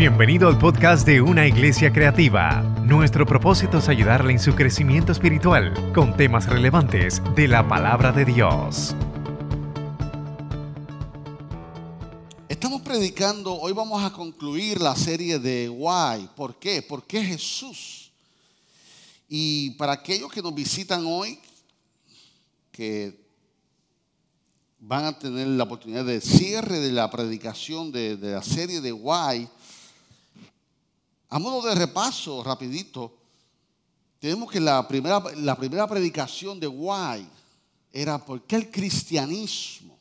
Bienvenido 0.00 0.48
al 0.48 0.56
podcast 0.56 1.06
de 1.06 1.20
Una 1.20 1.46
Iglesia 1.46 1.92
Creativa. 1.92 2.62
Nuestro 2.86 3.26
propósito 3.26 3.76
es 3.76 3.88
ayudarle 3.90 4.32
en 4.32 4.38
su 4.38 4.54
crecimiento 4.54 5.12
espiritual 5.12 5.92
con 5.92 6.16
temas 6.16 6.46
relevantes 6.46 7.20
de 7.36 7.46
la 7.46 7.68
palabra 7.68 8.10
de 8.10 8.24
Dios. 8.24 8.96
Estamos 12.48 12.80
predicando, 12.80 13.52
hoy 13.52 13.74
vamos 13.74 14.02
a 14.02 14.10
concluir 14.10 14.80
la 14.80 14.96
serie 14.96 15.38
de 15.38 15.68
Why. 15.68 16.30
¿Por 16.34 16.58
qué? 16.58 16.80
¿Por 16.80 17.04
qué 17.04 17.22
Jesús? 17.22 18.10
Y 19.28 19.72
para 19.72 19.92
aquellos 19.92 20.32
que 20.32 20.40
nos 20.40 20.54
visitan 20.54 21.04
hoy, 21.04 21.38
que 22.72 23.20
van 24.78 25.04
a 25.04 25.18
tener 25.18 25.46
la 25.46 25.64
oportunidad 25.64 26.06
de 26.06 26.22
cierre 26.22 26.80
de 26.80 26.90
la 26.90 27.10
predicación 27.10 27.92
de, 27.92 28.16
de 28.16 28.32
la 28.32 28.42
serie 28.42 28.80
de 28.80 28.94
Why, 28.94 29.46
a 31.30 31.38
modo 31.38 31.68
de 31.68 31.76
repaso, 31.76 32.42
rapidito, 32.42 33.16
tenemos 34.18 34.50
que 34.50 34.60
la 34.60 34.86
primera, 34.86 35.22
la 35.36 35.56
primera 35.56 35.86
predicación 35.86 36.58
de 36.58 36.66
Why 36.66 37.26
era 37.92 38.22
¿por 38.24 38.42
qué 38.42 38.56
el 38.56 38.70
cristianismo? 38.70 39.96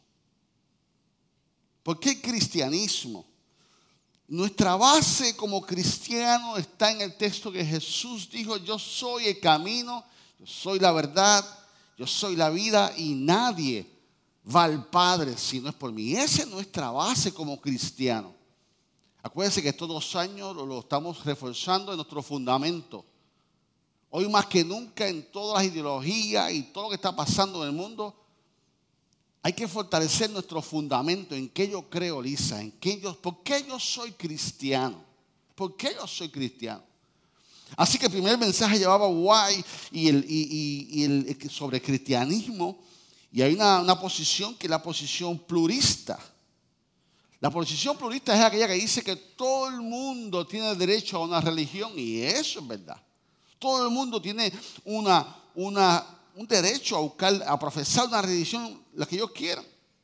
¿Por 1.83 1.99
qué 1.99 2.11
el 2.11 2.21
cristianismo? 2.21 3.25
Nuestra 4.27 4.75
base 4.75 5.35
como 5.35 5.61
cristiano 5.61 6.57
está 6.57 6.91
en 6.91 7.01
el 7.01 7.15
texto 7.15 7.51
que 7.51 7.65
Jesús 7.65 8.29
dijo, 8.29 8.57
yo 8.57 8.77
soy 8.77 9.25
el 9.25 9.39
camino, 9.39 10.03
yo 10.39 10.45
soy 10.45 10.79
la 10.79 10.91
verdad, 10.91 11.45
yo 11.97 12.05
soy 12.05 12.35
la 12.35 12.49
vida 12.49 12.93
y 12.97 13.13
nadie 13.13 13.89
va 14.55 14.63
al 14.63 14.87
Padre 14.87 15.37
si 15.37 15.59
no 15.59 15.69
es 15.69 15.75
por 15.75 15.91
mí. 15.91 16.15
Esa 16.15 16.41
es 16.41 16.47
nuestra 16.47 16.91
base 16.91 17.33
como 17.33 17.59
cristiano. 17.61 18.38
Acuérdense 19.21 19.61
que 19.61 19.69
estos 19.69 19.87
dos 19.87 20.15
años 20.15 20.55
lo, 20.55 20.79
estamos 20.79 21.25
reforzando 21.25 21.91
en 21.91 21.97
nuestro 21.97 22.23
fundamento. 22.23 23.05
Hoy 24.09 24.27
más 24.29 24.45
que 24.45 24.63
nunca 24.63 25.07
en 25.07 25.29
todas 25.31 25.61
las 25.61 25.73
ideologías 25.73 26.51
y 26.53 26.63
todo 26.63 26.85
lo 26.85 26.89
que 26.89 26.95
está 26.95 27.15
pasando 27.15 27.61
en 27.63 27.69
el 27.69 27.75
mundo, 27.75 28.15
hay 29.41 29.53
que 29.53 29.67
fortalecer 29.67 30.29
nuestro 30.29 30.61
fundamento. 30.61 31.35
¿En 31.35 31.49
qué 31.49 31.69
yo 31.69 31.89
creo, 31.89 32.21
Lisa? 32.21 32.61
¿En 32.61 32.71
qué 32.71 32.99
yo, 32.99 33.13
¿Por 33.15 33.43
qué 33.43 33.63
yo 33.67 33.77
soy 33.77 34.13
cristiano? 34.13 35.03
¿Por 35.53 35.75
qué 35.75 35.93
yo 35.95 36.07
soy 36.07 36.29
cristiano? 36.29 36.83
Así 37.75 37.99
que 37.99 38.05
el 38.05 38.11
primer 38.11 38.37
mensaje 38.37 38.79
llevaba 38.79 39.07
guay 39.07 39.63
y 39.91 40.07
el, 40.07 40.25
y, 40.27 41.49
sobre 41.49 41.81
cristianismo. 41.81 42.79
Y 43.31 43.41
hay 43.41 43.53
una, 43.53 43.81
una 43.81 43.99
posición 43.99 44.55
que 44.55 44.65
es 44.65 44.71
la 44.71 44.81
posición 44.81 45.37
plurista. 45.37 46.17
La 47.41 47.49
posición 47.49 47.97
plurista 47.97 48.35
es 48.35 48.43
aquella 48.43 48.67
que 48.67 48.73
dice 48.73 49.01
que 49.01 49.15
todo 49.15 49.69
el 49.69 49.79
mundo 49.79 50.45
tiene 50.45 50.75
derecho 50.75 51.17
a 51.17 51.23
una 51.23 51.39
religión 51.39 51.93
y 51.95 52.21
eso 52.21 52.59
es 52.59 52.67
verdad. 52.67 53.01
Todo 53.57 53.85
el 53.85 53.93
mundo 53.93 54.21
tiene 54.21 54.51
un 54.83 56.47
derecho 56.47 56.97
a 56.97 56.99
buscar, 56.99 57.41
a 57.47 57.57
profesar 57.57 58.07
una 58.07 58.21
religión, 58.21 58.81
la 58.93 59.05
que 59.05 59.15
ellos 59.15 59.31
quieran. 59.31 59.63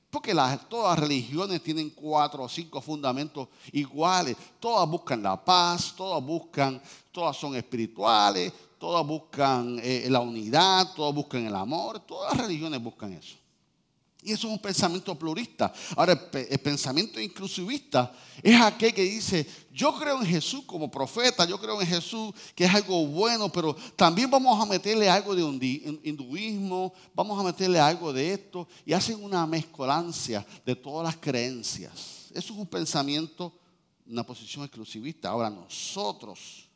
Porque 0.10 0.34
todas 0.70 0.98
las 0.98 1.00
religiones 1.00 1.62
tienen 1.62 1.90
cuatro 1.90 2.44
o 2.44 2.48
cinco 2.48 2.80
fundamentos 2.80 3.50
iguales. 3.74 4.38
Todas 4.62 4.88
buscan 4.90 5.22
la 5.22 5.44
paz, 5.44 5.94
todas 5.94 6.24
buscan, 6.24 6.82
todas 7.12 7.36
son 7.36 7.54
espirituales, 7.58 8.54
todas 8.80 9.06
buscan 9.06 9.78
eh, 9.84 10.08
la 10.10 10.22
unidad, 10.22 10.94
todas 10.96 11.14
buscan 11.14 11.46
el 11.46 11.56
amor. 11.56 12.00
Todas 12.00 12.38
las 12.38 12.48
religiones 12.48 12.82
buscan 12.82 13.12
eso. 13.12 13.36
Y 14.26 14.32
eso 14.32 14.48
es 14.48 14.54
un 14.54 14.60
pensamiento 14.60 15.14
plurista. 15.14 15.72
Ahora, 15.96 16.20
el, 16.34 16.58
pensamiento 16.58 17.20
inclusivista 17.22 18.12
es 18.42 18.60
aquel 18.60 18.92
que 18.92 19.04
dice, 19.04 19.48
yo 19.72 19.96
creo 20.00 20.20
en 20.20 20.26
Jesús 20.26 20.64
como 20.66 20.90
profeta, 20.90 21.46
yo 21.46 21.60
creo 21.62 21.80
en 21.80 21.86
Jesús 21.86 22.34
que 22.56 22.66
es 22.66 22.74
algo 22.74 23.06
bueno, 23.06 23.52
pero 23.52 23.76
también 23.96 24.32
vamos 24.32 24.60
a 24.60 24.66
meterle 24.66 25.08
algo 25.08 25.36
de 25.36 26.00
hinduismo, 26.04 26.92
vamos 27.14 27.40
a 27.40 27.44
meterle 27.44 27.80
algo 27.80 28.12
de 28.12 28.34
esto, 28.34 28.68
y 28.84 28.94
hacen 28.94 29.24
una 29.24 29.46
mezcolancia 29.46 30.44
de 30.66 30.76
todas 30.76 31.06
las 31.06 31.18
creencias. 31.18 32.32
Eso 32.34 32.54
es 32.54 32.60
un 32.60 32.66
pensamiento, 32.66 33.54
una 34.08 34.26
posición 34.26 34.64
exclusivista. 34.64 35.30
Ahora, 35.30 35.52
nosotros 35.52 36.68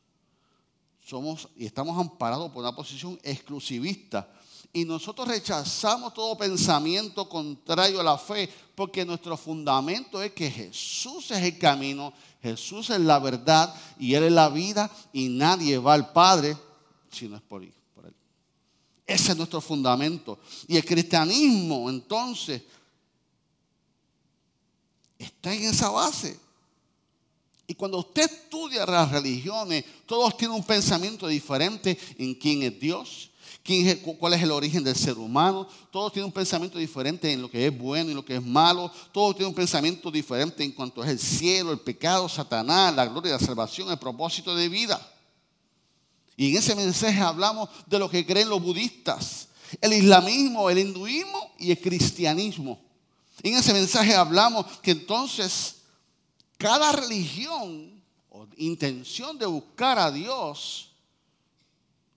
somos 1.04 1.50
y 1.56 1.66
estamos 1.66 2.00
amparados 2.00 2.52
por 2.52 2.62
una 2.62 2.76
posición 2.76 3.20
exclusivista 3.24 4.30
y 4.72 4.86
nosotros 4.86 5.28
rechazamos 5.28 6.14
todo 6.14 6.38
pensamiento 6.38 7.28
contrario 7.28 8.00
a 8.00 8.04
la 8.04 8.18
fe, 8.18 8.50
porque 8.76 9.06
nuestro 9.06 9.36
fundamento 9.36 10.22
es 10.22 10.32
que 10.32 10.50
Jesús 10.50 11.32
es 11.32 11.44
el 11.44 11.58
camino, 11.58 12.14
Jesús 12.42 12.90
es 12.90 13.00
la 13.00 13.20
verdad 13.20 13.74
y 13.98 14.14
Él 14.14 14.26
es 14.26 14.32
la 14.32 14.50
vida 14.50 14.90
y 15.12 15.30
nadie 15.30 15.78
va 15.78 15.96
al 15.96 16.12
Padre 16.12 16.56
si 17.12 17.28
no 17.28 17.36
es 17.36 17.42
por 17.42 17.64
Él. 17.64 17.74
Ese 19.10 19.32
es 19.32 19.38
nuestro 19.38 19.60
fundamento. 19.60 20.38
Y 20.68 20.78
el 20.78 20.86
cristianismo 20.86 21.90
entonces 21.90 22.62
está 25.18 25.52
en 25.52 25.64
esa 25.64 25.90
base. 25.90 26.40
Y 27.66 27.74
cuando 27.74 27.98
usted 27.98 28.30
estudia 28.30 28.86
las 28.86 29.12
religiones, 29.12 29.84
todos 30.06 30.38
tienen 30.38 30.58
un 30.58 30.64
pensamiento 30.64 31.28
diferente 31.28 31.98
en 32.20 32.36
quién 32.36 32.62
es 32.62 32.80
Dios, 32.80 33.29
cuál 34.20 34.34
es 34.34 34.42
el 34.42 34.52
origen 34.52 34.84
del 34.84 34.96
ser 34.96 35.18
humano. 35.18 35.68
Todos 35.92 36.14
tienen 36.14 36.26
un 36.26 36.32
pensamiento 36.32 36.78
diferente 36.78 37.32
en 37.32 37.42
lo 37.42 37.50
que 37.50 37.68
es 37.68 37.78
bueno 37.78 38.12
y 38.12 38.14
lo 38.14 38.26
que 38.26 38.36
es 38.36 38.44
malo. 38.44 38.92
Todos 39.12 39.36
tienen 39.36 39.50
un 39.50 39.56
pensamiento 39.56 40.10
diferente 40.10 40.64
en 40.64 40.72
cuanto 40.72 41.04
es 41.04 41.10
el 41.10 41.20
cielo, 41.20 41.72
el 41.72 41.80
pecado, 41.80 42.28
Satanás, 42.28 42.96
la 42.96 43.06
gloria, 43.06 43.34
la 43.34 43.40
salvación, 43.40 43.92
el 43.92 44.00
propósito 44.00 44.56
de 44.56 44.70
vida. 44.70 45.00
Y 46.36 46.52
en 46.52 46.58
ese 46.58 46.74
mensaje 46.76 47.20
hablamos 47.20 47.70
de 47.86 48.00
lo 48.00 48.10
que 48.10 48.26
creen 48.26 48.50
los 48.50 48.62
budistas, 48.62 49.50
el 49.82 49.94
islamismo, 49.94 50.70
el 50.70 50.80
hinduismo 50.80 51.52
y 51.60 51.72
el 51.72 51.80
cristianismo. 51.80 52.80
En 53.44 53.56
ese 53.56 53.74
mensaje 53.74 54.16
hablamos 54.16 54.66
que 54.82 54.92
entonces 54.92 55.76
cada 56.58 56.92
religión 56.92 58.02
o 58.30 58.48
intención 58.58 59.38
de 59.38 59.46
buscar 59.46 60.00
a 60.00 60.12
Dios, 60.12 60.89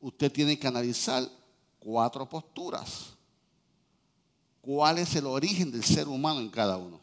usted 0.02 0.30
tiene 0.30 0.58
que 0.58 0.66
analizar 0.66 1.26
cuatro 1.78 2.28
posturas. 2.28 3.14
¿Cuál 4.60 4.98
es 4.98 5.14
el 5.16 5.26
origen 5.26 5.70
del 5.70 5.82
ser 5.82 6.06
humano 6.06 6.40
en 6.40 6.50
cada 6.50 6.76
uno? 6.76 7.00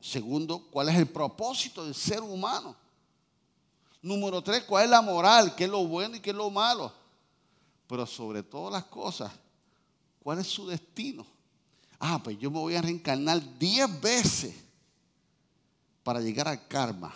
Segundo, 0.00 0.66
¿cuál 0.70 0.88
es 0.88 0.96
el 0.96 1.06
propósito 1.06 1.84
del 1.84 1.94
ser 1.94 2.20
humano? 2.20 2.74
Número 4.02 4.42
tres, 4.42 4.64
¿cuál 4.64 4.84
es 4.84 4.90
la 4.90 5.02
moral? 5.02 5.54
¿Qué 5.54 5.64
es 5.64 5.70
lo 5.70 5.86
bueno 5.86 6.16
y 6.16 6.20
qué 6.20 6.30
es 6.30 6.36
lo 6.36 6.50
malo? 6.50 6.92
Pero 7.86 8.06
sobre 8.06 8.42
todas 8.42 8.72
las 8.72 8.84
cosas, 8.84 9.32
¿cuál 10.22 10.38
es 10.38 10.46
su 10.46 10.66
destino? 10.66 11.26
Ah, 11.98 12.20
pues 12.22 12.38
yo 12.38 12.50
me 12.50 12.58
voy 12.58 12.74
a 12.74 12.82
reencarnar 12.82 13.40
diez 13.58 14.00
veces 14.00 14.54
para 16.02 16.20
llegar 16.20 16.48
al 16.48 16.66
karma. 16.68 17.14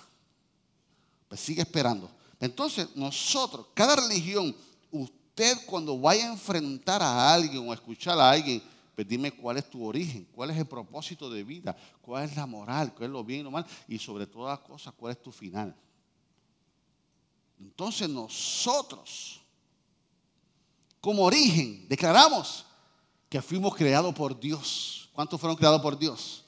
Pues 1.29 1.41
sigue 1.41 1.63
esperando. 1.63 2.11
Entonces, 2.41 2.89
nosotros, 2.97 3.67
cada 3.75 3.97
religión, 3.97 4.57
usted 4.91 5.59
cuando 5.67 5.99
vaya 5.99 6.29
a 6.29 6.33
enfrentar 6.33 7.03
a 7.03 7.33
alguien 7.33 7.69
o 7.69 7.71
a 7.71 7.75
escuchar 7.75 8.19
a 8.19 8.31
alguien, 8.31 8.63
pues 8.97 9.07
dime 9.07 9.31
cuál 9.31 9.59
es 9.59 9.69
tu 9.69 9.85
origen, 9.85 10.27
cuál 10.35 10.51
es 10.51 10.57
el 10.57 10.67
propósito 10.67 11.31
de 11.31 11.45
vida, 11.45 11.77
cuál 12.01 12.25
es 12.25 12.35
la 12.37 12.47
moral, 12.47 12.93
cuál 12.95 13.05
es 13.05 13.11
lo 13.11 13.23
bien 13.23 13.41
y 13.41 13.43
lo 13.43 13.51
mal, 13.51 13.67
y 13.87 13.99
sobre 13.99 14.27
todas 14.27 14.59
las 14.59 14.67
cosas, 14.67 14.95
cuál 14.97 15.13
es 15.13 15.23
tu 15.23 15.31
final. 15.31 15.77
Entonces 17.59 18.09
nosotros, 18.09 19.41
como 21.01 21.25
origen, 21.25 21.87
declaramos 21.89 22.65
que 23.29 23.43
fuimos 23.43 23.75
creados 23.75 24.15
por 24.15 24.39
Dios. 24.39 25.09
¿Cuántos 25.13 25.39
fueron 25.39 25.57
creados 25.57 25.81
por 25.83 25.99
Dios? 25.99 26.45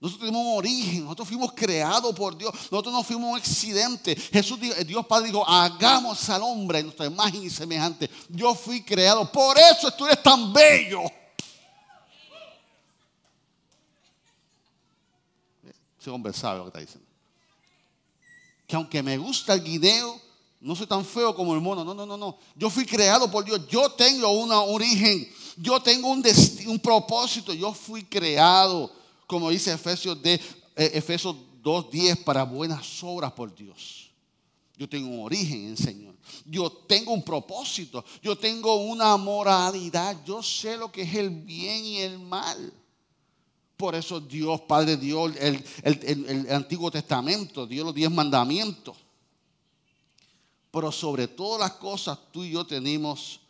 Nosotros 0.00 0.28
tenemos 0.28 0.46
un 0.46 0.58
origen, 0.58 1.02
nosotros 1.02 1.26
fuimos 1.26 1.52
creados 1.54 2.14
por 2.14 2.38
Dios, 2.38 2.54
nosotros 2.70 2.94
no 2.94 3.02
fuimos 3.02 3.32
un 3.32 3.36
accidente. 3.36 4.14
Jesús, 4.14 4.58
Dios 4.86 5.04
Padre 5.06 5.26
dijo, 5.26 5.48
hagamos 5.48 6.28
al 6.30 6.42
hombre 6.42 6.84
nuestra 6.84 7.06
imagen 7.06 7.42
y 7.42 7.50
semejante. 7.50 8.08
Yo 8.28 8.54
fui 8.54 8.82
creado, 8.82 9.30
por 9.32 9.58
eso 9.58 9.90
tú 9.90 10.06
eres 10.06 10.22
tan 10.22 10.52
bello. 10.52 11.02
Ese 16.00 16.10
hombre 16.10 16.32
sabe 16.32 16.58
lo 16.58 16.64
que 16.64 16.68
está 16.68 16.80
diciendo. 16.80 17.08
Que 18.68 18.76
aunque 18.76 19.02
me 19.02 19.18
gusta 19.18 19.54
el 19.54 19.64
guineo, 19.64 20.20
no 20.60 20.76
soy 20.76 20.86
tan 20.86 21.04
feo 21.04 21.34
como 21.34 21.54
el 21.54 21.60
mono. 21.60 21.84
No, 21.84 21.92
no, 21.92 22.06
no, 22.06 22.16
no. 22.16 22.38
Yo 22.54 22.70
fui 22.70 22.86
creado 22.86 23.28
por 23.28 23.44
Dios. 23.44 23.66
Yo 23.66 23.90
tengo 23.90 24.28
un 24.30 24.52
origen. 24.52 25.28
Yo 25.56 25.80
tengo 25.80 26.08
un, 26.08 26.22
un 26.66 26.78
propósito. 26.78 27.52
Yo 27.52 27.72
fui 27.72 28.04
creado 28.04 28.97
como 29.28 29.50
dice 29.50 29.72
Efesios, 29.72 30.20
de, 30.22 30.34
eh, 30.34 30.90
Efesios 30.94 31.36
2.10, 31.62 32.24
para 32.24 32.44
buenas 32.44 33.04
obras 33.04 33.30
por 33.32 33.54
Dios. 33.54 34.10
Yo 34.76 34.88
tengo 34.88 35.08
un 35.08 35.24
origen 35.24 35.66
en 35.66 35.76
Señor. 35.76 36.14
Yo 36.46 36.70
tengo 36.70 37.12
un 37.12 37.22
propósito. 37.22 38.02
Yo 38.22 38.36
tengo 38.38 38.76
una 38.76 39.16
moralidad. 39.18 40.16
Yo 40.24 40.42
sé 40.42 40.78
lo 40.78 40.90
que 40.90 41.02
es 41.02 41.14
el 41.14 41.28
bien 41.28 41.84
y 41.84 41.98
el 41.98 42.18
mal. 42.18 42.72
Por 43.76 43.94
eso 43.94 44.18
Dios, 44.18 44.62
Padre, 44.62 44.96
dio 44.96 45.26
el, 45.26 45.62
el 45.82 46.46
Antiguo 46.50 46.90
Testamento, 46.90 47.66
dio 47.66 47.84
los 47.84 47.94
diez 47.94 48.10
mandamientos. 48.10 48.96
Pero 50.70 50.90
sobre 50.90 51.28
todas 51.28 51.60
las 51.60 51.72
cosas, 51.72 52.18
tú 52.32 52.44
y 52.44 52.52
yo 52.52 52.66
tenemos 52.66 53.40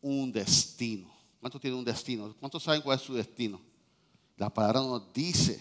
un 0.00 0.30
destino. 0.30 1.10
¿Cuántos 1.40 1.60
tienen 1.60 1.78
un 1.78 1.84
destino? 1.84 2.34
¿Cuántos 2.38 2.62
saben 2.62 2.82
cuál 2.82 2.98
es 2.98 3.04
su 3.04 3.14
destino? 3.14 3.67
La 4.38 4.54
palabra 4.54 4.80
nos 4.80 5.12
dice 5.12 5.60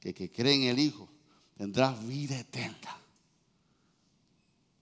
que 0.00 0.14
que 0.14 0.30
cree 0.30 0.54
en 0.54 0.62
el 0.64 0.78
Hijo 0.78 1.08
tendrá 1.56 1.92
vida 1.92 2.38
eterna. 2.38 2.96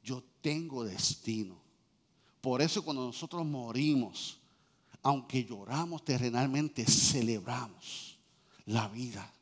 Yo 0.03 0.23
tengo 0.41 0.85
destino. 0.85 1.57
Por 2.41 2.61
eso 2.61 2.85
cuando 2.85 3.07
nosotros 3.07 3.45
morimos, 3.47 4.39
aunque 5.03 5.45
lloramos 5.45 6.05
terrenalmente, 6.05 6.85
celebramos 6.85 8.19
la 8.67 8.89
vida. 8.89 9.33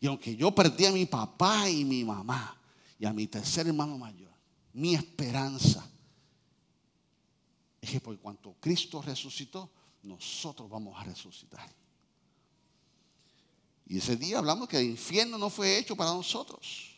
Y 0.00 0.06
aunque 0.06 0.34
yo 0.34 0.54
perdí 0.54 0.86
a 0.86 0.92
mi 0.92 1.06
papá 1.06 1.68
y 1.68 1.84
mi 1.84 2.04
mamá 2.04 2.56
y 2.98 3.04
a 3.04 3.12
mi 3.12 3.26
tercer 3.26 3.66
hermano 3.66 3.98
mayor, 3.98 4.32
mi 4.72 4.94
esperanza 4.94 5.86
es 7.80 7.90
que 7.90 8.00
por 8.00 8.18
cuanto 8.18 8.54
Cristo 8.60 9.02
resucitó, 9.02 9.70
nosotros 10.02 10.70
vamos 10.70 10.98
a 10.98 11.04
resucitar. 11.04 11.79
Y 13.90 13.98
ese 13.98 14.14
día 14.14 14.38
hablamos 14.38 14.68
que 14.68 14.78
el 14.78 14.84
infierno 14.84 15.36
no 15.36 15.50
fue 15.50 15.76
hecho 15.76 15.96
para 15.96 16.10
nosotros. 16.10 16.92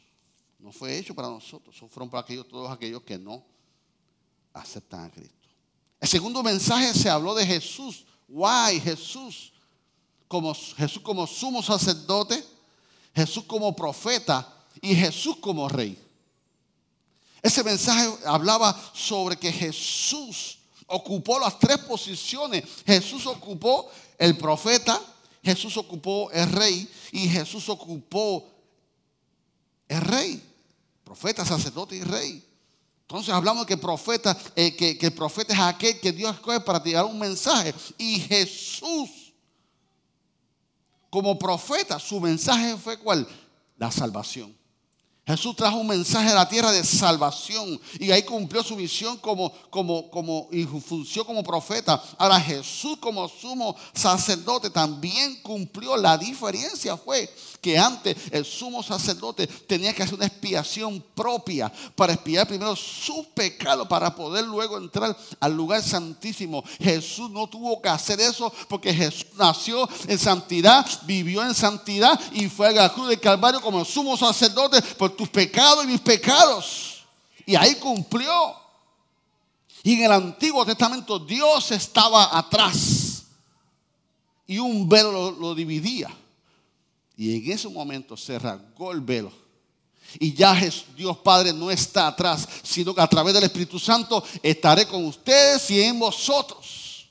No 0.59 0.71
fue 0.71 0.99
hecho 0.99 1.15
para 1.15 1.29
nosotros. 1.29 1.75
Fueron 1.91 2.11
para 2.11 2.21
aquellos, 2.21 2.47
todos 2.47 2.71
aquellos 2.71 3.03
que 3.03 3.19
no 3.19 3.43
aceptan 4.53 5.06
a 5.06 5.11
Cristo. 5.11 5.49
El 5.99 6.06
segundo 6.06 6.43
mensaje 6.43 6.93
se 6.93 7.09
habló 7.09 7.35
de 7.35 7.47
Jesús. 7.47 8.05
Why 8.29 8.79
Jesús 8.79 9.55
como 10.29 10.55
Jesús 10.55 11.03
como 11.03 11.27
sumo 11.27 11.62
sacerdote, 11.62 12.44
Jesús 13.15 13.44
como 13.44 13.75
profeta 13.75 14.55
y 14.83 14.94
Jesús 14.94 15.37
como 15.39 15.71
rey. 15.71 15.99
Ese 17.41 17.65
mensaje 17.65 18.19
hablaba 18.27 18.79
sobre 18.93 19.39
que 19.39 19.50
Jesús 19.50 20.59
ocupó 20.89 21.39
las 21.39 21.59
tres 21.59 21.79
posiciones. 21.79 22.65
Jesús 22.85 23.27
ocupó 23.27 23.91
el 24.19 24.37
profeta, 24.37 25.00
Jesús 25.43 25.77
ocupó 25.77 26.31
el 26.31 26.50
rey 26.50 26.89
y 27.11 27.29
Jesús 27.29 27.69
ocupó 27.69 28.49
el 29.89 30.00
rey. 30.00 30.43
Profeta, 31.05 31.44
sacerdote 31.44 31.97
y 31.97 32.03
rey. 32.03 32.49
Entonces 33.03 33.35
hablamos 33.35 33.67
que, 33.67 33.77
profeta, 33.77 34.39
eh, 34.56 34.75
que, 34.75 34.97
que 34.97 35.06
el 35.06 35.12
profeta 35.12 35.53
es 35.53 35.59
aquel 35.59 36.00
que 36.00 36.12
Dios 36.12 36.35
escoge 36.35 36.61
para 36.61 36.83
tirar 36.83 37.05
un 37.05 37.19
mensaje. 37.19 37.75
Y 37.99 38.21
Jesús, 38.21 39.35
como 41.11 41.39
profeta, 41.39 41.99
su 41.99 42.21
mensaje 42.21 42.77
fue 42.77 42.99
cuál? 42.99 43.29
La 43.77 43.91
salvación. 43.91 44.56
Jesús 45.24 45.54
trajo 45.54 45.76
un 45.76 45.86
mensaje 45.86 46.30
a 46.30 46.34
la 46.34 46.48
tierra 46.48 46.72
de 46.72 46.82
salvación 46.82 47.80
y 48.00 48.10
ahí 48.10 48.24
cumplió 48.24 48.60
su 48.64 48.74
misión 48.74 49.16
como, 49.19 49.52
como, 49.70 50.10
como, 50.10 50.48
y 50.50 50.64
función 50.64 51.24
como 51.24 51.44
profeta. 51.44 52.02
Ahora 52.19 52.40
Jesús 52.40 52.98
como 52.98 53.28
sumo 53.28 53.76
sacerdote 53.94 54.69
también 54.69 55.40
cumplió. 55.42 55.96
La 55.96 56.19
diferencia 56.19 56.96
fue 56.96 57.32
que 57.60 57.78
antes 57.78 58.16
el 58.32 58.44
sumo 58.44 58.82
sacerdote 58.82 59.46
tenía 59.46 59.94
que 59.94 60.02
hacer 60.02 60.16
una 60.16 60.26
expiación 60.26 61.00
propia 61.14 61.72
para 61.94 62.14
expiar 62.14 62.48
primero 62.48 62.74
su 62.74 63.24
pecado 63.32 63.86
para 63.86 64.12
poder 64.16 64.44
luego 64.44 64.76
entrar 64.76 65.16
al 65.38 65.56
lugar 65.56 65.84
santísimo. 65.84 66.64
Jesús 66.80 67.30
no 67.30 67.46
tuvo 67.46 67.80
que 67.80 67.88
hacer 67.88 68.20
eso 68.20 68.52
porque 68.69 68.92
Jesús 68.92 69.26
nació 69.38 69.88
en 70.08 70.19
santidad, 70.19 70.84
vivió 71.02 71.44
en 71.44 71.54
santidad 71.54 72.19
y 72.32 72.48
fue 72.48 72.66
a 72.66 72.72
la 72.72 72.92
cruz 72.92 73.08
del 73.08 73.20
Calvario 73.20 73.60
como 73.60 73.84
sumo 73.84 74.16
sacerdote 74.16 74.82
por 74.98 75.12
pecados 75.28 75.84
y 75.84 75.88
mis 75.88 76.00
pecados. 76.00 77.04
Y 77.46 77.54
ahí 77.54 77.74
cumplió. 77.76 78.56
Y 79.82 79.94
en 79.94 80.04
el 80.04 80.12
Antiguo 80.12 80.64
Testamento 80.64 81.19
Dios 81.19 81.70
estaba 81.72 82.36
atrás 82.36 83.24
y 84.46 84.58
un 84.58 84.88
velo 84.88 85.30
lo 85.32 85.54
dividía. 85.54 86.08
Y 87.16 87.36
en 87.36 87.52
ese 87.52 87.69
momento 87.69 88.16
se 88.16 88.38
rasgó 88.38 88.92
el 88.92 89.00
velo. 89.00 89.32
Y 90.19 90.34
ya 90.34 90.60
Dios 90.96 91.16
Padre 91.19 91.52
no 91.52 91.70
está 91.70 92.08
atrás, 92.08 92.46
sino 92.62 92.94
que 92.94 93.00
a 93.00 93.06
través 93.06 93.34
del 93.34 93.44
Espíritu 93.44 93.78
Santo 93.78 94.22
estaré 94.42 94.86
con 94.86 95.04
ustedes 95.06 95.70
y 95.70 95.80
en 95.82 95.98
vosotros. 95.98 97.08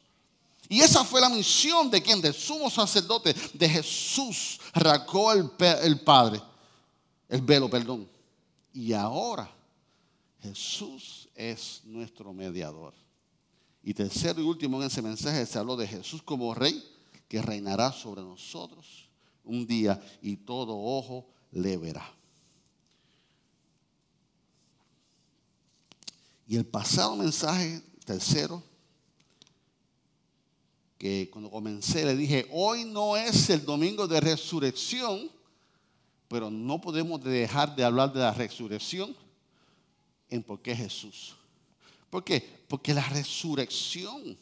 Y 0.70 0.82
esa 0.82 1.04
fue 1.04 1.20
la 1.20 1.30
misión 1.30 1.90
de 1.90 2.02
quien, 2.02 2.22
del 2.22 2.34
sumo 2.34 2.70
sacerdote 2.70 3.36
de 3.54 3.70
Jesús, 3.70 4.60
rasgó 4.74 5.34
el, 5.34 5.50
el 5.82 6.00
Padre, 6.00 6.42
el 7.32 7.42
velo, 7.42 7.70
perdón. 7.70 8.08
Y 8.74 8.92
ahora 8.92 9.50
Jesús 10.42 11.30
es 11.34 11.82
nuestro 11.86 12.34
mediador. 12.34 12.94
Y 13.84 13.94
tercero 13.94 14.42
y 14.42 14.44
último 14.44 14.80
en 14.82 14.88
ese 14.88 15.02
mensaje 15.02 15.46
se 15.46 15.58
habló 15.58 15.78
de 15.78 15.88
Jesús 15.88 16.22
como 16.22 16.54
rey 16.54 16.84
que 17.30 17.42
reinará 17.42 17.94
sobre 17.94 18.22
nosotros 18.22 19.08
un 19.46 19.66
día 19.66 20.00
y 20.22 20.36
todo 20.36 20.78
ojo 20.78 21.26
le 21.52 21.78
verá. 21.78 22.06
Y 26.46 26.58
el 26.58 26.66
pasado 26.66 27.16
mensaje, 27.16 27.82
tercero, 28.06 28.62
que 30.98 31.30
cuando 31.32 31.50
comencé 31.50 32.04
le 32.04 32.16
dije, 32.16 32.46
hoy 32.52 32.84
no 32.84 33.16
es 33.16 33.50
el 33.50 33.64
domingo 33.64 34.06
de 34.06 34.20
resurrección, 34.20 35.32
pero 36.32 36.50
no 36.50 36.80
podemos 36.80 37.22
dejar 37.22 37.76
de 37.76 37.84
hablar 37.84 38.14
de 38.14 38.22
la 38.22 38.32
resurrección 38.34 39.14
en 40.30 40.42
por 40.42 40.62
qué 40.62 40.74
Jesús. 40.74 41.36
¿Por 42.10 42.24
qué? 42.24 42.64
Porque 42.70 42.94
la 42.94 43.06
resurrección 43.10 44.38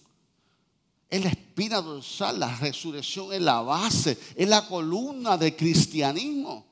es 1.09 1.23
la 1.23 1.31
espina 1.31 1.81
dorsal, 1.81 2.39
la 2.39 2.55
resurrección 2.57 3.33
es 3.33 3.41
la 3.41 3.61
base, 3.61 4.15
es 4.35 4.47
la 4.47 4.67
columna 4.67 5.35
del 5.35 5.55
cristianismo. 5.55 6.63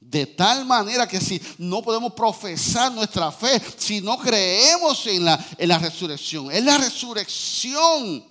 De 0.00 0.26
tal 0.26 0.64
manera 0.64 1.06
que 1.06 1.20
si 1.20 1.40
no 1.58 1.80
podemos 1.80 2.12
profesar 2.14 2.90
nuestra 2.90 3.30
fe, 3.30 3.62
si 3.76 4.00
no 4.00 4.18
creemos 4.18 5.06
en 5.06 5.24
la, 5.24 5.46
en 5.56 5.68
la 5.68 5.78
resurrección, 5.78 6.50
es 6.50 6.64
la 6.64 6.78
resurrección 6.78 8.24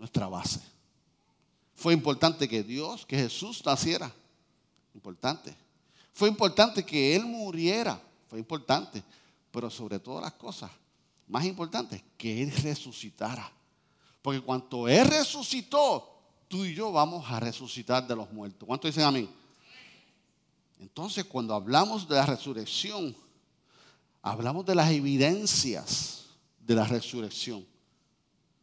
nuestra 0.00 0.26
base. 0.26 0.77
Fue 1.78 1.94
importante 1.94 2.48
que 2.48 2.64
Dios, 2.64 3.06
que 3.06 3.16
Jesús 3.16 3.64
naciera. 3.64 4.12
Importante. 4.96 5.56
Fue 6.12 6.28
importante 6.28 6.84
que 6.84 7.14
Él 7.14 7.24
muriera. 7.24 8.02
Fue 8.26 8.40
importante. 8.40 9.00
Pero 9.52 9.70
sobre 9.70 10.00
todas 10.00 10.24
las 10.24 10.32
cosas, 10.32 10.72
más 11.28 11.44
importante, 11.44 12.04
que 12.16 12.42
Él 12.42 12.50
resucitara. 12.50 13.48
Porque 14.20 14.40
cuando 14.40 14.88
Él 14.88 15.06
resucitó, 15.06 16.18
tú 16.48 16.64
y 16.64 16.74
yo 16.74 16.90
vamos 16.90 17.24
a 17.30 17.38
resucitar 17.38 18.04
de 18.08 18.16
los 18.16 18.28
muertos. 18.32 18.66
¿Cuántos 18.66 18.88
dicen 18.88 19.04
amén? 19.04 19.30
Entonces, 20.80 21.26
cuando 21.26 21.54
hablamos 21.54 22.08
de 22.08 22.16
la 22.16 22.26
resurrección, 22.26 23.14
hablamos 24.20 24.66
de 24.66 24.74
las 24.74 24.90
evidencias 24.90 26.24
de 26.58 26.74
la 26.74 26.84
resurrección. 26.88 27.64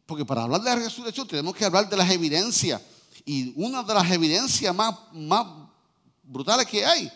Porque 0.04 0.26
para 0.26 0.42
hablar 0.42 0.60
de 0.60 0.68
la 0.68 0.76
resurrección 0.76 1.26
tenemos 1.26 1.56
que 1.56 1.64
hablar 1.64 1.88
de 1.88 1.96
las 1.96 2.10
evidencias. 2.10 2.82
Y 3.28 3.52
una 3.56 3.82
de 3.82 3.92
las 3.92 4.10
evidencias 4.10 4.72
más, 4.74 4.94
más 5.12 5.46
brutales 6.22 6.66
que 6.66 6.86
hay 6.86 7.12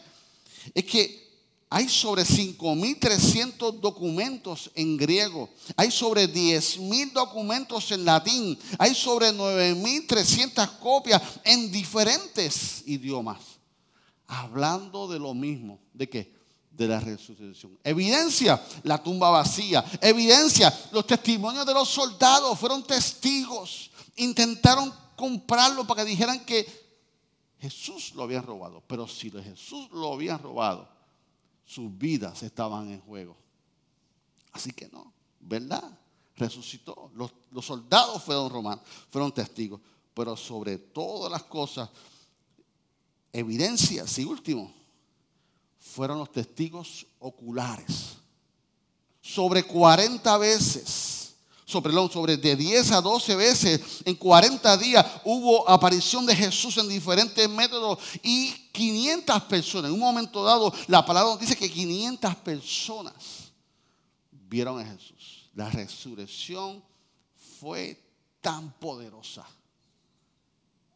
es 0.74 0.84
que 0.84 1.30
hay 1.72 1.88
sobre 1.88 2.24
5.300 2.24 3.78
documentos 3.78 4.72
en 4.74 4.96
griego. 4.96 5.48
Hay 5.76 5.92
sobre 5.92 6.28
10.000 6.28 7.12
documentos 7.12 7.92
en 7.92 8.04
latín. 8.04 8.58
Hay 8.76 8.92
sobre 8.92 9.32
9.300 9.32 10.78
copias 10.80 11.22
en 11.44 11.70
diferentes 11.70 12.82
idiomas. 12.86 13.38
Hablando 14.26 15.06
de 15.06 15.20
lo 15.20 15.32
mismo. 15.32 15.78
¿De 15.94 16.08
qué? 16.08 16.34
De 16.72 16.88
la 16.88 16.98
resurrección. 16.98 17.78
Evidencia, 17.84 18.60
la 18.82 19.00
tumba 19.00 19.30
vacía. 19.30 19.84
Evidencia, 20.00 20.76
los 20.90 21.06
testimonios 21.06 21.64
de 21.64 21.74
los 21.74 21.88
soldados 21.88 22.58
fueron 22.58 22.82
testigos. 22.82 23.92
Intentaron 24.16 24.92
comprarlo 25.20 25.86
para 25.86 26.02
que 26.02 26.10
dijeran 26.10 26.44
que 26.44 26.66
Jesús 27.60 28.14
lo 28.14 28.22
habían 28.22 28.42
robado. 28.42 28.82
Pero 28.86 29.06
si 29.06 29.30
Jesús 29.30 29.90
lo 29.92 30.14
habían 30.14 30.42
robado, 30.42 30.88
sus 31.64 31.96
vidas 31.96 32.42
estaban 32.42 32.90
en 32.90 33.00
juego. 33.00 33.36
Así 34.52 34.72
que 34.72 34.88
no, 34.88 35.12
¿verdad? 35.38 35.98
Resucitó. 36.36 37.10
Los, 37.14 37.64
soldados 37.64 38.22
fueron 38.24 38.50
romanos, 38.50 38.84
fueron 39.10 39.32
testigos. 39.32 39.80
Pero 40.14 40.36
sobre 40.36 40.78
todas 40.78 41.30
las 41.30 41.44
cosas, 41.44 41.88
evidencias 43.32 44.18
y 44.18 44.24
último, 44.24 44.74
fueron 45.78 46.18
los 46.18 46.32
testigos 46.32 47.06
oculares. 47.20 48.16
Sobre 49.20 49.62
40 49.62 50.38
veces, 50.38 51.09
sobre, 51.70 51.92
sobre 52.10 52.36
de 52.36 52.56
10 52.56 52.92
a 52.92 53.00
12 53.00 53.36
veces 53.36 53.80
en 54.04 54.14
40 54.16 54.76
días 54.76 55.06
hubo 55.24 55.68
aparición 55.68 56.26
de 56.26 56.34
Jesús 56.34 56.76
en 56.78 56.88
diferentes 56.88 57.48
métodos 57.48 57.98
y 58.22 58.52
500 58.72 59.42
personas. 59.44 59.88
En 59.88 59.94
un 59.94 60.00
momento 60.00 60.42
dado, 60.42 60.72
la 60.88 61.04
palabra 61.04 61.30
nos 61.30 61.40
dice 61.40 61.56
que 61.56 61.70
500 61.70 62.34
personas 62.36 63.52
vieron 64.30 64.80
a 64.80 64.84
Jesús. 64.84 65.48
La 65.54 65.70
resurrección 65.70 66.82
fue 67.60 67.98
tan 68.40 68.72
poderosa 68.72 69.46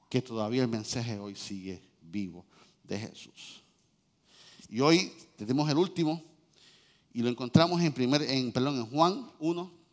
que 0.08 0.22
todavía 0.22 0.62
el 0.62 0.68
mensaje 0.68 1.18
hoy 1.18 1.36
sigue 1.36 1.82
vivo 2.00 2.44
de 2.82 2.98
Jesús. 2.98 3.62
Y 4.68 4.80
hoy 4.80 5.12
tenemos 5.36 5.68
el 5.70 5.76
último 5.76 6.22
y 7.12 7.22
lo 7.22 7.28
encontramos 7.28 7.80
en, 7.80 7.92
primer, 7.92 8.22
en, 8.22 8.52
en 8.54 8.86
Juan 8.86 9.30
1, 9.38 9.83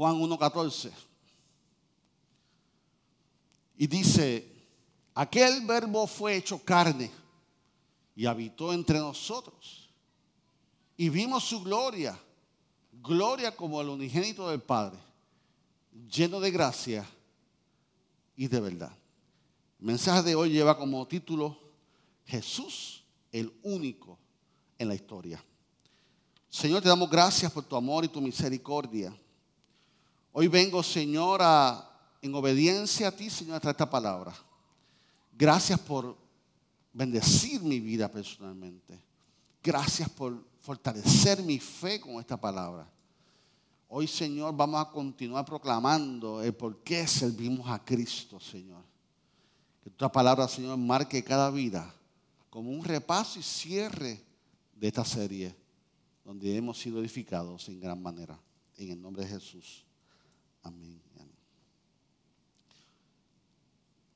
Juan 0.00 0.18
1.14. 0.18 0.90
Y 3.76 3.86
dice, 3.86 4.50
aquel 5.14 5.66
verbo 5.66 6.06
fue 6.06 6.36
hecho 6.36 6.58
carne 6.64 7.10
y 8.16 8.24
habitó 8.24 8.72
entre 8.72 8.98
nosotros. 8.98 9.90
Y 10.96 11.10
vimos 11.10 11.44
su 11.44 11.62
gloria, 11.62 12.18
gloria 13.02 13.54
como 13.54 13.78
el 13.82 13.90
unigénito 13.90 14.48
del 14.48 14.62
Padre, 14.62 14.98
lleno 16.10 16.40
de 16.40 16.50
gracia 16.50 17.06
y 18.36 18.48
de 18.48 18.58
verdad. 18.58 18.96
El 19.80 19.84
mensaje 19.84 20.22
de 20.22 20.34
hoy 20.34 20.48
lleva 20.48 20.78
como 20.78 21.06
título 21.06 21.58
Jesús, 22.24 23.04
el 23.32 23.52
único 23.62 24.18
en 24.78 24.88
la 24.88 24.94
historia. 24.94 25.44
Señor, 26.48 26.80
te 26.80 26.88
damos 26.88 27.10
gracias 27.10 27.52
por 27.52 27.64
tu 27.64 27.76
amor 27.76 28.06
y 28.06 28.08
tu 28.08 28.22
misericordia. 28.22 29.14
Hoy 30.32 30.46
vengo, 30.46 30.82
Señor, 30.82 31.40
en 32.22 32.34
obediencia 32.34 33.08
a 33.08 33.12
ti, 33.12 33.28
Señor, 33.28 33.56
a 33.56 33.60
traer 33.60 33.74
esta 33.74 33.90
palabra. 33.90 34.32
Gracias 35.36 35.78
por 35.80 36.16
bendecir 36.92 37.62
mi 37.62 37.80
vida 37.80 38.10
personalmente. 38.10 38.98
Gracias 39.62 40.08
por 40.08 40.42
fortalecer 40.60 41.42
mi 41.42 41.58
fe 41.58 42.00
con 42.00 42.20
esta 42.20 42.36
palabra. 42.36 42.88
Hoy, 43.88 44.06
Señor, 44.06 44.54
vamos 44.54 44.80
a 44.80 44.90
continuar 44.90 45.44
proclamando 45.44 46.42
el 46.42 46.54
por 46.54 46.78
qué 46.84 47.08
servimos 47.08 47.68
a 47.68 47.84
Cristo, 47.84 48.38
Señor. 48.38 48.84
Que 49.82 49.90
tu 49.90 50.10
palabra, 50.12 50.46
Señor, 50.46 50.76
marque 50.76 51.24
cada 51.24 51.50
vida 51.50 51.92
como 52.48 52.70
un 52.70 52.84
repaso 52.84 53.40
y 53.40 53.42
cierre 53.42 54.22
de 54.76 54.88
esta 54.88 55.04
serie 55.04 55.56
donde 56.24 56.56
hemos 56.56 56.78
sido 56.78 57.00
edificados 57.00 57.68
en 57.68 57.80
gran 57.80 58.00
manera. 58.00 58.38
En 58.76 58.90
el 58.90 59.00
nombre 59.00 59.24
de 59.24 59.30
Jesús. 59.30 59.84
Amén. 60.62 61.00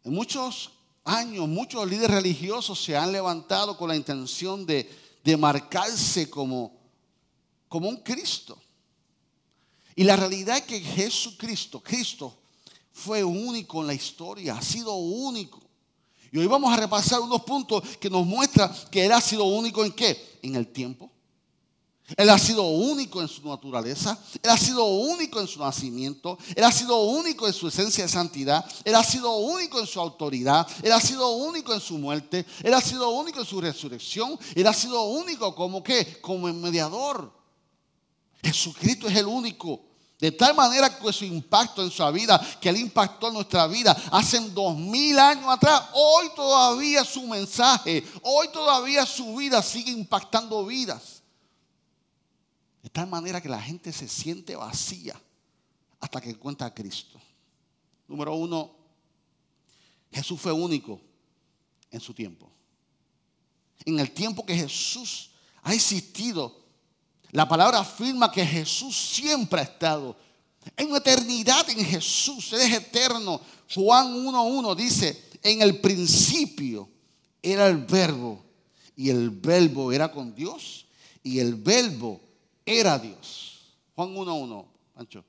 En 0.04 0.12
muchos 0.12 0.70
años, 1.04 1.48
muchos 1.48 1.88
líderes 1.88 2.16
religiosos 2.16 2.82
se 2.82 2.96
han 2.96 3.12
levantado 3.12 3.76
con 3.76 3.88
la 3.88 3.96
intención 3.96 4.66
de, 4.66 4.90
de 5.22 5.36
marcarse 5.36 6.28
como, 6.28 6.72
como 7.68 7.88
un 7.88 7.96
Cristo. 7.96 8.58
Y 9.96 10.04
la 10.04 10.16
realidad 10.16 10.58
es 10.58 10.64
que 10.64 10.80
Jesucristo, 10.80 11.80
Cristo, 11.80 12.36
fue 12.92 13.24
único 13.24 13.80
en 13.80 13.88
la 13.88 13.94
historia, 13.94 14.56
ha 14.56 14.62
sido 14.62 14.94
único. 14.94 15.60
Y 16.30 16.38
hoy 16.38 16.46
vamos 16.46 16.72
a 16.72 16.76
repasar 16.76 17.20
unos 17.20 17.42
puntos 17.42 17.96
que 17.98 18.10
nos 18.10 18.26
muestran 18.26 18.72
que 18.90 19.04
Él 19.04 19.12
ha 19.12 19.20
sido 19.20 19.44
único 19.44 19.84
en 19.84 19.92
qué? 19.92 20.38
En 20.42 20.56
el 20.56 20.66
tiempo, 20.66 21.10
él 22.16 22.28
ha 22.28 22.38
sido 22.38 22.64
único 22.64 23.22
en 23.22 23.28
su 23.28 23.48
naturaleza, 23.48 24.18
Él 24.42 24.50
ha 24.50 24.58
sido 24.58 24.84
único 24.84 25.40
en 25.40 25.48
su 25.48 25.58
nacimiento, 25.58 26.36
Él 26.54 26.62
ha 26.62 26.70
sido 26.70 27.02
único 27.02 27.46
en 27.46 27.54
su 27.54 27.68
esencia 27.68 28.04
de 28.04 28.10
santidad, 28.10 28.62
Él 28.84 28.94
ha 28.94 29.02
sido 29.02 29.34
único 29.36 29.80
en 29.80 29.86
su 29.86 29.98
autoridad, 29.98 30.66
Él 30.82 30.92
ha 30.92 31.00
sido 31.00 31.30
único 31.30 31.72
en 31.72 31.80
su 31.80 31.96
muerte, 31.96 32.44
Él 32.62 32.74
ha 32.74 32.82
sido 32.82 33.08
único 33.08 33.40
en 33.40 33.46
su 33.46 33.58
resurrección, 33.58 34.38
Él 34.54 34.66
ha 34.66 34.74
sido 34.74 35.02
único 35.04 35.54
como 35.54 35.82
qué, 35.82 36.20
como 36.20 36.46
el 36.46 36.54
mediador. 36.54 37.32
Jesucristo 38.42 39.08
es 39.08 39.16
el 39.16 39.26
único. 39.26 39.80
De 40.20 40.30
tal 40.30 40.54
manera 40.54 40.98
que 40.98 41.12
su 41.12 41.24
impacto 41.24 41.82
en 41.82 41.90
su 41.90 42.06
vida, 42.12 42.38
que 42.60 42.68
Él 42.68 42.76
impactó 42.76 43.28
en 43.28 43.34
nuestra 43.34 43.66
vida 43.66 43.96
hace 44.12 44.38
dos 44.50 44.76
mil 44.76 45.18
años 45.18 45.46
atrás, 45.48 45.84
hoy 45.94 46.28
todavía 46.36 47.02
su 47.02 47.22
mensaje, 47.22 48.04
hoy 48.22 48.48
todavía 48.48 49.06
su 49.06 49.36
vida 49.36 49.62
sigue 49.62 49.90
impactando 49.90 50.66
vidas. 50.66 51.13
De 52.84 52.90
tal 52.90 53.08
manera 53.08 53.40
que 53.40 53.48
la 53.48 53.62
gente 53.62 53.90
se 53.94 54.06
siente 54.06 54.54
vacía 54.54 55.18
hasta 56.00 56.20
que 56.20 56.28
encuentra 56.28 56.66
a 56.66 56.74
Cristo. 56.74 57.18
Número 58.06 58.34
uno, 58.34 58.76
Jesús 60.12 60.38
fue 60.38 60.52
único 60.52 61.00
en 61.90 61.98
su 61.98 62.12
tiempo. 62.12 62.52
En 63.86 63.98
el 63.98 64.10
tiempo 64.10 64.44
que 64.44 64.54
Jesús 64.54 65.30
ha 65.62 65.72
existido, 65.72 66.62
la 67.30 67.48
palabra 67.48 67.78
afirma 67.78 68.30
que 68.30 68.44
Jesús 68.44 68.94
siempre 68.94 69.60
ha 69.60 69.64
estado. 69.64 70.14
En 70.76 70.88
una 70.88 70.98
eternidad 70.98 71.66
en 71.70 71.82
Jesús, 71.86 72.52
Él 72.52 72.60
es 72.60 72.72
eterno. 72.74 73.40
Juan 73.74 74.14
1.1 74.14 74.76
dice, 74.76 75.30
en 75.42 75.62
el 75.62 75.80
principio 75.80 76.86
era 77.42 77.66
el 77.66 77.78
verbo 77.78 78.44
y 78.94 79.08
el 79.08 79.30
verbo 79.30 79.90
era 79.90 80.12
con 80.12 80.34
Dios 80.34 80.84
y 81.22 81.38
el 81.38 81.54
verbo 81.54 82.20
era 82.64 82.98
Dios. 82.98 83.76
Juan 83.94 84.14
1.1, 84.14 84.66
Pancho. 84.94 85.24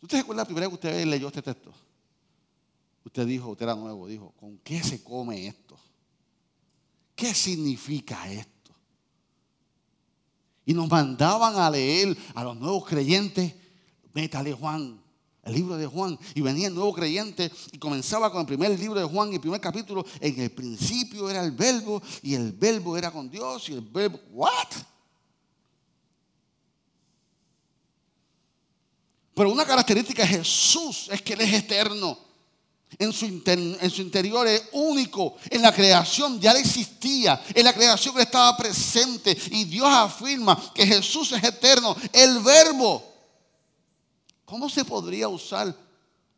¿Usted 0.00 0.18
se 0.18 0.22
acuerda 0.22 0.42
la 0.42 0.46
primera 0.46 0.66
vez 0.66 0.78
que 0.78 0.86
usted 0.86 1.06
leyó 1.06 1.28
este 1.28 1.42
texto? 1.42 1.72
Usted 3.04 3.26
dijo, 3.26 3.50
usted 3.50 3.64
era 3.64 3.74
nuevo, 3.74 4.06
dijo, 4.06 4.32
¿con 4.38 4.58
qué 4.58 4.82
se 4.82 5.02
come 5.02 5.46
esto? 5.46 5.78
¿Qué 7.14 7.34
significa 7.34 8.30
esto? 8.30 8.72
Y 10.66 10.74
nos 10.74 10.90
mandaban 10.90 11.56
a 11.56 11.70
leer 11.70 12.16
a 12.34 12.44
los 12.44 12.56
nuevos 12.56 12.86
creyentes, 12.86 13.54
métale 14.12 14.52
Juan 14.52 15.03
el 15.44 15.54
libro 15.54 15.76
de 15.76 15.86
Juan, 15.86 16.18
y 16.34 16.40
venía 16.40 16.68
el 16.68 16.74
nuevo 16.74 16.92
creyente 16.92 17.50
y 17.72 17.78
comenzaba 17.78 18.30
con 18.30 18.40
el 18.40 18.46
primer 18.46 18.78
libro 18.78 18.98
de 18.98 19.06
Juan 19.06 19.30
y 19.30 19.34
el 19.34 19.40
primer 19.40 19.60
capítulo. 19.60 20.04
En 20.20 20.40
el 20.40 20.50
principio 20.50 21.28
era 21.28 21.44
el 21.44 21.52
verbo 21.52 22.02
y 22.22 22.34
el 22.34 22.52
verbo 22.52 22.96
era 22.96 23.10
con 23.10 23.30
Dios 23.30 23.68
y 23.68 23.74
el 23.74 23.82
verbo, 23.82 24.18
¿what? 24.32 24.68
Pero 29.34 29.50
una 29.50 29.66
característica 29.66 30.22
de 30.22 30.28
Jesús 30.28 31.08
es 31.10 31.20
que 31.20 31.34
Él 31.34 31.40
es 31.40 31.52
eterno. 31.52 32.18
En 32.96 33.12
su, 33.12 33.24
en 33.26 33.90
su, 33.90 34.02
interior 34.02 34.46
es 34.46 34.62
único. 34.70 35.36
En 35.50 35.60
la 35.60 35.74
creación 35.74 36.40
ya 36.40 36.52
existía. 36.52 37.42
En 37.52 37.64
la 37.64 37.72
creación 37.72 38.18
estaba 38.20 38.56
presente. 38.56 39.36
Y 39.50 39.64
Dios 39.64 39.88
afirma 39.88 40.72
que 40.72 40.86
Jesús 40.86 41.32
es 41.32 41.42
eterno. 41.42 41.96
El 42.12 42.38
verbo 42.38 43.13
¿Cómo 44.44 44.68
se 44.68 44.84
podría 44.84 45.28
usar 45.28 45.74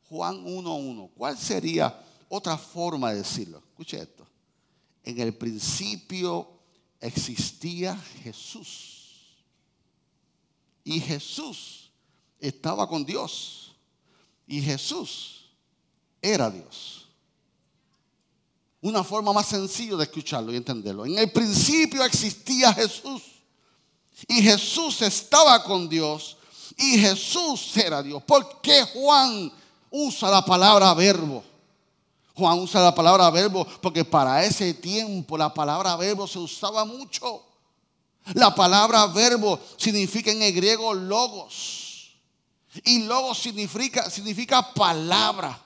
Juan 0.09 0.45
1.1? 0.45 1.11
¿Cuál 1.17 1.37
sería 1.37 2.03
otra 2.29 2.57
forma 2.57 3.11
de 3.11 3.19
decirlo? 3.19 3.59
Escuche 3.59 3.99
esto. 3.99 4.27
En 5.03 5.21
el 5.21 5.35
principio 5.35 6.49
existía 7.01 7.97
Jesús. 8.23 8.97
Y 10.85 11.01
Jesús 11.01 11.91
estaba 12.39 12.89
con 12.89 13.05
Dios. 13.05 13.75
Y 14.47 14.63
Jesús 14.63 15.47
era 16.23 16.51
Dios. 16.51 17.09
Una 18.81 19.03
forma 19.03 19.33
más 19.33 19.47
sencilla 19.47 19.97
de 19.97 20.05
escucharlo 20.05 20.53
y 20.53 20.57
entenderlo. 20.57 21.07
En 21.07 21.19
el 21.19 21.33
principio 21.33 22.05
existía 22.05 22.73
Jesús. 22.73 23.23
Y 24.29 24.43
Jesús 24.43 25.03
estaba 25.03 25.63
con 25.65 25.89
Dios 25.89 26.36
y 26.77 26.99
Jesús 26.99 27.77
era 27.77 28.03
Dios. 28.03 28.23
¿Por 28.23 28.61
qué 28.61 28.83
Juan 28.83 29.51
usa 29.91 30.31
la 30.31 30.45
palabra 30.45 30.93
verbo? 30.95 31.43
Juan 32.35 32.59
usa 32.59 32.83
la 32.83 32.95
palabra 32.95 33.31
verbo 33.31 33.67
porque 33.81 34.05
para 34.05 34.45
ese 34.45 34.75
tiempo 34.75 35.39
la 35.39 35.53
palabra 35.53 35.97
verbo 35.97 36.27
se 36.27 36.39
usaba 36.39 36.85
mucho. 36.85 37.43
La 38.35 38.55
palabra 38.55 39.07
verbo 39.07 39.59
significa 39.79 40.31
en 40.31 40.43
el 40.43 40.53
griego 40.53 40.93
logos. 40.93 42.11
Y 42.85 43.05
logos 43.05 43.39
significa, 43.39 44.11
significa 44.11 44.75
palabra. 44.75 45.59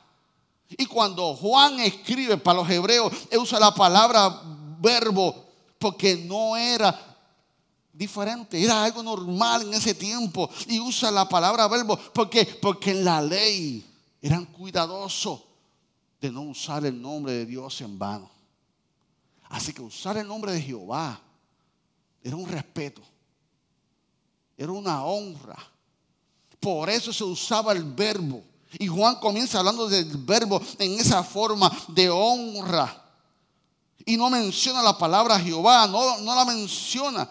Y 0.68 0.86
cuando 0.86 1.34
Juan 1.34 1.80
escribe 1.80 2.36
para 2.36 2.60
los 2.60 2.70
hebreos, 2.70 3.12
él 3.30 3.38
usa 3.38 3.58
la 3.58 3.74
palabra 3.74 4.40
verbo 4.78 5.46
porque 5.80 6.16
no 6.16 6.56
era 6.56 7.09
diferente, 8.00 8.62
era 8.64 8.82
algo 8.82 9.02
normal 9.02 9.60
en 9.60 9.74
ese 9.74 9.94
tiempo. 9.94 10.48
Y 10.66 10.80
usa 10.80 11.10
la 11.10 11.28
palabra 11.28 11.68
verbo 11.68 11.98
porque, 12.14 12.46
porque 12.46 12.92
en 12.92 13.04
la 13.04 13.20
ley 13.20 13.84
eran 14.22 14.46
cuidadosos 14.46 15.42
de 16.18 16.30
no 16.30 16.40
usar 16.40 16.86
el 16.86 17.00
nombre 17.00 17.32
de 17.32 17.44
Dios 17.44 17.78
en 17.82 17.98
vano. 17.98 18.30
Así 19.50 19.74
que 19.74 19.82
usar 19.82 20.16
el 20.16 20.26
nombre 20.26 20.52
de 20.52 20.62
Jehová 20.62 21.20
era 22.22 22.36
un 22.36 22.48
respeto. 22.48 23.02
era 24.56 24.72
una 24.72 25.04
honra. 25.04 25.58
Por 26.58 26.88
eso 26.88 27.12
se 27.12 27.24
usaba 27.24 27.72
el 27.72 27.84
verbo. 27.84 28.42
Y 28.78 28.86
Juan 28.86 29.16
comienza 29.16 29.58
hablando 29.58 29.88
del 29.88 30.06
verbo 30.18 30.60
en 30.78 30.98
esa 31.00 31.22
forma 31.22 31.70
de 31.88 32.08
honra. 32.08 32.96
Y 34.06 34.16
no 34.16 34.30
menciona 34.30 34.80
la 34.82 34.96
palabra 34.96 35.38
Jehová, 35.38 35.86
no, 35.86 36.18
no 36.20 36.34
la 36.34 36.46
menciona. 36.46 37.28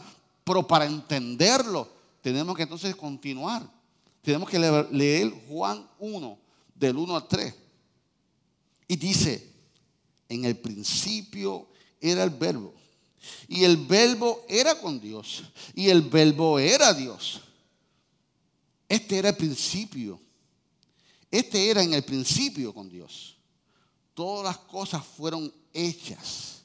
Pero 0.49 0.65
para 0.65 0.87
entenderlo, 0.87 1.87
tenemos 2.23 2.57
que 2.57 2.63
entonces 2.63 2.95
continuar. 2.95 3.71
Tenemos 4.23 4.49
que 4.49 4.57
leer 4.57 5.31
Juan 5.47 5.87
1, 5.99 6.39
del 6.73 6.97
1 6.97 7.15
al 7.15 7.27
3. 7.27 7.53
Y 8.87 8.95
dice, 8.95 9.47
en 10.27 10.45
el 10.45 10.57
principio 10.57 11.67
era 12.01 12.23
el 12.23 12.31
verbo. 12.31 12.73
Y 13.47 13.63
el 13.63 13.77
verbo 13.77 14.43
era 14.49 14.73
con 14.81 14.99
Dios. 14.99 15.43
Y 15.75 15.89
el 15.89 16.01
verbo 16.01 16.57
era 16.57 16.95
Dios. 16.95 17.41
Este 18.87 19.19
era 19.19 19.29
el 19.29 19.37
principio. 19.37 20.19
Este 21.29 21.69
era 21.69 21.83
en 21.83 21.93
el 21.93 22.03
principio 22.03 22.73
con 22.73 22.89
Dios. 22.89 23.37
Todas 24.15 24.45
las 24.45 24.57
cosas 24.57 25.05
fueron 25.05 25.53
hechas. 25.71 26.63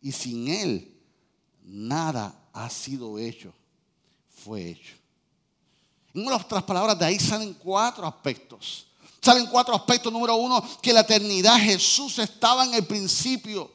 Y 0.00 0.10
sin 0.10 0.48
Él 0.48 0.91
nada 1.64 2.34
ha 2.52 2.68
sido 2.70 3.18
hecho. 3.18 3.52
Fue 4.44 4.70
hecho. 4.70 4.94
En 6.14 6.30
otras 6.30 6.62
palabras, 6.64 6.98
de 6.98 7.06
ahí 7.06 7.18
salen 7.18 7.54
cuatro 7.54 8.06
aspectos. 8.06 8.86
Salen 9.20 9.46
cuatro 9.46 9.74
aspectos. 9.74 10.12
Número 10.12 10.36
uno, 10.36 10.62
que 10.82 10.92
la 10.92 11.00
eternidad 11.00 11.58
Jesús 11.58 12.18
estaba 12.18 12.64
en 12.64 12.74
el 12.74 12.84
principio. 12.84 13.70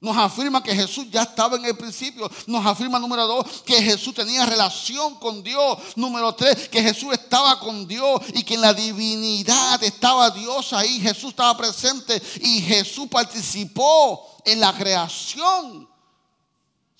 Nos 0.00 0.16
afirma 0.16 0.62
que 0.62 0.74
Jesús 0.74 1.10
ya 1.10 1.22
estaba 1.22 1.56
en 1.56 1.64
el 1.66 1.76
principio. 1.76 2.30
Nos 2.46 2.64
afirma, 2.64 2.98
número 2.98 3.26
dos, 3.26 3.62
que 3.66 3.82
Jesús 3.82 4.14
tenía 4.14 4.46
relación 4.46 5.16
con 5.16 5.42
Dios. 5.42 5.78
Número 5.96 6.34
tres, 6.34 6.70
que 6.70 6.82
Jesús 6.82 7.12
estaba 7.12 7.60
con 7.60 7.86
Dios 7.86 8.22
y 8.32 8.42
que 8.42 8.54
en 8.54 8.62
la 8.62 8.72
divinidad 8.72 9.82
estaba 9.82 10.30
Dios 10.30 10.72
ahí. 10.72 11.00
Jesús 11.00 11.30
estaba 11.30 11.54
presente 11.54 12.22
y 12.40 12.62
Jesús 12.62 13.08
participó 13.08 14.40
en 14.46 14.60
la 14.60 14.72
creación 14.72 15.89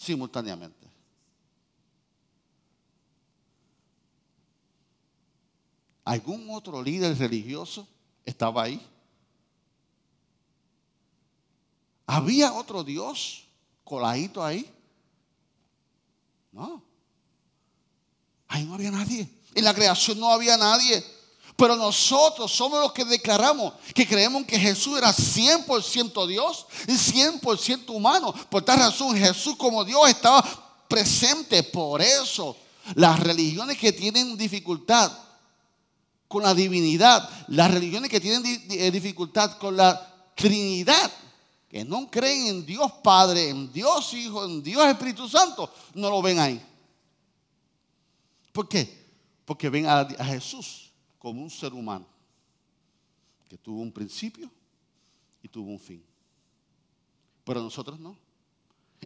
simultáneamente. 0.00 0.88
¿Algún 6.04 6.48
otro 6.50 6.82
líder 6.82 7.16
religioso 7.18 7.86
estaba 8.24 8.62
ahí? 8.62 8.80
¿Había 12.06 12.54
otro 12.54 12.82
Dios 12.82 13.44
coladito 13.84 14.42
ahí? 14.42 14.68
No. 16.50 16.82
Ahí 18.48 18.64
no 18.64 18.74
había 18.74 18.90
nadie. 18.90 19.28
En 19.54 19.64
la 19.64 19.74
creación 19.74 20.18
no 20.18 20.32
había 20.32 20.56
nadie. 20.56 21.04
Pero 21.60 21.76
nosotros 21.76 22.50
somos 22.50 22.80
los 22.80 22.90
que 22.90 23.04
declaramos 23.04 23.74
que 23.94 24.08
creemos 24.08 24.46
que 24.46 24.58
Jesús 24.58 24.96
era 24.96 25.12
100% 25.12 26.26
Dios 26.26 26.66
y 26.88 26.92
100% 26.92 27.90
humano. 27.90 28.32
Por 28.48 28.62
tal 28.62 28.78
razón 28.78 29.14
Jesús 29.14 29.56
como 29.56 29.84
Dios 29.84 30.08
estaba 30.08 30.42
presente. 30.88 31.62
Por 31.62 32.00
eso 32.00 32.56
las 32.94 33.20
religiones 33.20 33.76
que 33.76 33.92
tienen 33.92 34.38
dificultad 34.38 35.12
con 36.28 36.42
la 36.42 36.54
divinidad, 36.54 37.28
las 37.48 37.70
religiones 37.70 38.08
que 38.08 38.20
tienen 38.20 38.42
eh, 38.70 38.90
dificultad 38.90 39.58
con 39.58 39.76
la 39.76 40.30
Trinidad, 40.34 41.12
que 41.68 41.84
no 41.84 42.10
creen 42.10 42.46
en 42.46 42.64
Dios 42.64 42.90
Padre, 43.04 43.50
en 43.50 43.70
Dios 43.70 44.14
Hijo, 44.14 44.46
en 44.46 44.62
Dios 44.62 44.86
Espíritu 44.86 45.28
Santo, 45.28 45.70
no 45.92 46.08
lo 46.08 46.22
ven 46.22 46.38
ahí. 46.38 46.66
¿Por 48.50 48.66
qué? 48.66 49.10
Porque 49.44 49.68
ven 49.68 49.84
a, 49.84 50.00
a 50.00 50.24
Jesús 50.24 50.89
como 51.20 51.42
un 51.42 51.50
ser 51.50 51.74
humano 51.74 52.06
que 53.48 53.58
tuvo 53.58 53.82
un 53.82 53.92
principio 53.92 54.50
y 55.42 55.48
tuvo 55.48 55.70
un 55.70 55.78
fin. 55.78 56.02
Pero 57.44 57.62
nosotros 57.62 58.00
no. 58.00 58.16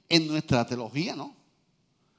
En 0.08 0.26
nuestra 0.26 0.64
teología 0.66 1.16
no. 1.16 1.34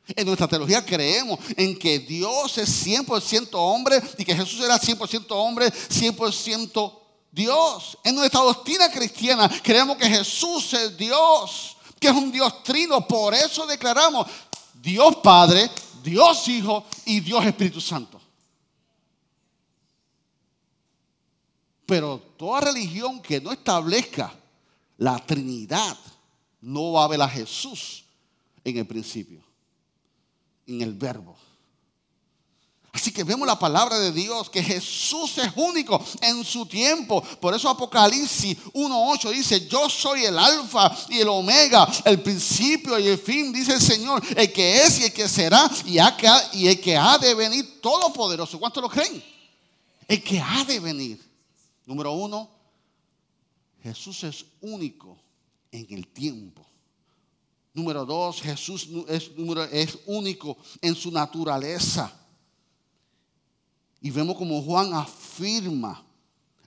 En 0.08 0.26
nuestra 0.26 0.48
teología 0.48 0.86
creemos 0.86 1.40
en 1.56 1.80
que 1.80 2.00
Dios 2.00 2.58
es 2.58 2.86
100% 2.86 3.50
hombre 3.54 4.02
y 4.18 4.26
que 4.26 4.36
Jesús 4.36 4.60
era 4.60 4.80
100% 4.80 5.28
hombre, 5.30 5.68
100% 5.68 7.00
Dios. 7.32 7.98
En 8.04 8.16
nuestra 8.16 8.42
doctrina 8.42 8.92
cristiana 8.92 9.50
creemos 9.64 9.98
que 9.98 10.10
Jesús 10.10 10.74
es 10.74 10.98
Dios, 10.98 11.78
que 12.00 12.08
es 12.08 12.14
un 12.14 12.32
Dios 12.32 12.64
trino. 12.64 13.08
Por 13.08 13.34
eso 13.34 13.66
declaramos 13.66 14.28
Dios 14.74 15.16
Padre, 15.18 15.70
Dios 16.04 16.48
Hijo 16.50 16.84
y 17.06 17.22
Dios 17.22 17.46
Espíritu 17.46 17.80
Santo. 17.80 18.15
Pero 21.86 22.20
toda 22.38 22.62
religión 22.62 23.22
que 23.22 23.40
no 23.40 23.52
establezca 23.52 24.34
la 24.98 25.18
Trinidad 25.26 25.98
no 26.62 26.94
va 26.94 27.06
a 27.06 27.08
ver 27.08 27.22
a 27.22 27.30
Jesús 27.30 28.06
en 28.64 28.78
el 28.78 28.88
principio 28.88 29.46
en 30.68 30.82
el 30.82 30.94
verbo. 30.94 31.36
Así 32.92 33.12
que 33.12 33.26
vemos 33.26 33.46
la 33.46 33.60
palabra 33.60 34.00
de 34.00 34.14
Dios, 34.14 34.50
que 34.50 34.64
Jesús 34.64 35.38
es 35.38 35.52
único 35.58 36.02
en 36.22 36.46
su 36.46 36.66
tiempo. 36.66 37.22
Por 37.42 37.54
eso 37.54 37.70
Apocalipsis 37.70 38.58
1.8 38.74 39.32
dice, 39.32 39.68
yo 39.68 39.90
soy 39.90 40.24
el 40.24 40.40
alfa 40.40 40.96
y 41.10 41.20
el 41.20 41.28
omega, 41.28 41.86
el 42.06 42.22
principio 42.22 42.98
y 42.98 43.08
el 43.08 43.18
fin, 43.18 43.52
dice 43.52 43.74
el 43.74 43.82
Señor, 43.82 44.24
el 44.38 44.52
que 44.54 44.82
es 44.82 45.02
y 45.02 45.04
el 45.04 45.14
que 45.14 45.28
será 45.28 45.70
y, 45.86 46.68
el 46.68 46.80
que 46.80 46.96
ha 46.96 47.18
de 47.18 47.36
venir 47.36 47.82
todopoderoso. 47.82 48.58
¿Cuántos 48.58 48.82
lo 48.82 48.90
creen? 48.90 49.22
El 50.08 50.24
que 50.24 50.40
ha 50.40 50.64
de 50.64 50.80
venir. 50.80 51.25
Número 51.86 52.12
uno, 52.14 52.50
Jesús 53.82 54.24
es 54.24 54.46
único 54.62 55.18
en 55.72 55.86
el 55.92 56.08
tiempo. 56.08 56.66
Número 57.74 58.06
dos, 58.06 58.42
Jesús 58.42 58.88
es, 59.08 59.32
único 60.06 60.58
en 60.82 60.96
su 60.96 61.12
naturaleza. 61.12 62.12
Y 64.02 64.10
vemos 64.10 64.38
como 64.38 64.62
Juan 64.62 64.94
afirma 64.94 66.04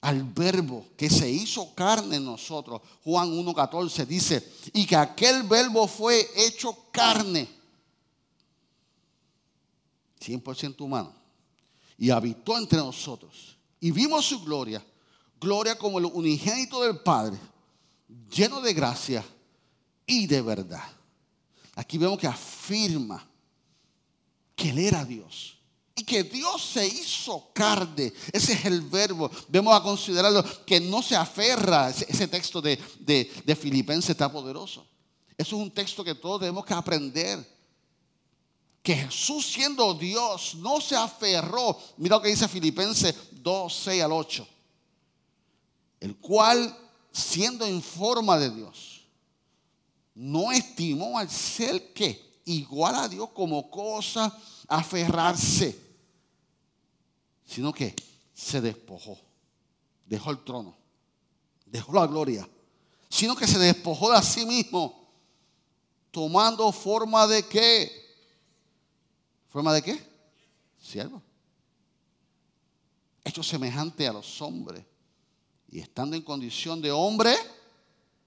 al 0.00 0.22
verbo 0.22 0.86
que 0.96 1.08
se 1.08 1.28
hizo 1.30 1.74
carne 1.74 2.16
en 2.16 2.24
nosotros. 2.24 2.82
Juan 3.02 3.30
1.14 3.30 4.06
dice, 4.06 4.52
y 4.72 4.86
que 4.86 4.96
aquel 4.96 5.44
verbo 5.44 5.88
fue 5.88 6.28
hecho 6.36 6.76
carne. 6.92 7.48
100% 10.20 10.80
humano. 10.82 11.12
Y 11.96 12.10
habitó 12.10 12.56
entre 12.58 12.78
nosotros. 12.78 13.56
Y 13.80 13.90
vimos 13.90 14.26
su 14.26 14.44
gloria. 14.44 14.84
Gloria 15.40 15.76
como 15.76 15.98
el 15.98 16.06
unigénito 16.06 16.82
del 16.82 16.98
Padre. 17.00 17.38
Lleno 18.30 18.60
de 18.60 18.74
gracia 18.74 19.24
y 20.06 20.26
de 20.26 20.42
verdad. 20.42 20.84
Aquí 21.74 21.98
vemos 21.98 22.18
que 22.18 22.26
afirma 22.26 23.24
que 24.56 24.70
Él 24.70 24.78
era 24.78 25.04
Dios. 25.04 25.58
Y 25.94 26.04
que 26.04 26.22
Dios 26.24 26.62
se 26.62 26.86
hizo 26.86 27.50
carne. 27.52 28.12
Ese 28.32 28.52
es 28.52 28.64
el 28.64 28.82
verbo. 28.82 29.30
Vemos 29.48 29.74
a 29.74 29.82
considerarlo 29.82 30.44
que 30.64 30.80
no 30.80 31.02
se 31.02 31.16
aferra. 31.16 31.90
Ese, 31.90 32.28
texto 32.28 32.60
de, 32.60 32.78
de 32.98 33.56
Filipenses 33.56 34.10
está 34.10 34.30
poderoso. 34.30 34.86
Eso 35.36 35.56
es 35.56 35.62
un 35.62 35.70
texto 35.70 36.02
que 36.02 36.16
todos 36.16 36.40
tenemos 36.40 36.64
que 36.64 36.74
aprender. 36.74 37.58
Que 38.82 38.96
Jesús 38.96 39.46
siendo 39.46 39.94
Dios 39.94 40.56
no 40.56 40.80
se 40.80 40.96
aferró. 40.96 41.78
Mira 41.96 42.16
lo 42.16 42.22
que 42.22 42.30
dice 42.30 42.48
Filipenses 42.48 43.14
2, 43.32 43.72
6 43.72 44.02
al 44.02 44.12
8. 44.12 44.48
El 46.00 46.16
cual 46.16 46.76
siendo 47.12 47.66
en 47.66 47.82
forma 47.82 48.38
de 48.38 48.50
Dios 48.50 49.06
no 50.14 50.52
estimó 50.52 51.18
al 51.18 51.30
ser 51.30 51.92
que 51.92 52.40
igual 52.44 52.94
a 52.94 53.08
Dios 53.08 53.30
como 53.30 53.70
cosa 53.70 54.36
aferrarse, 54.66 55.78
sino 57.44 57.72
que 57.72 57.94
se 58.34 58.60
despojó, 58.60 59.18
dejó 60.06 60.30
el 60.30 60.44
trono, 60.44 60.76
dejó 61.66 61.92
la 61.92 62.06
gloria, 62.06 62.48
sino 63.08 63.36
que 63.36 63.46
se 63.46 63.58
despojó 63.58 64.12
de 64.12 64.22
sí 64.22 64.44
mismo, 64.44 65.08
tomando 66.10 66.70
forma 66.72 67.26
de 67.26 67.42
qué? 67.46 68.08
¿Forma 69.48 69.72
de 69.72 69.82
qué? 69.82 70.08
Siervo. 70.80 71.22
Hecho 73.24 73.42
semejante 73.42 74.06
a 74.06 74.12
los 74.12 74.40
hombres. 74.40 74.84
Y 75.70 75.80
estando 75.80 76.16
en 76.16 76.22
condición 76.22 76.80
de 76.80 76.90
hombre, 76.90 77.34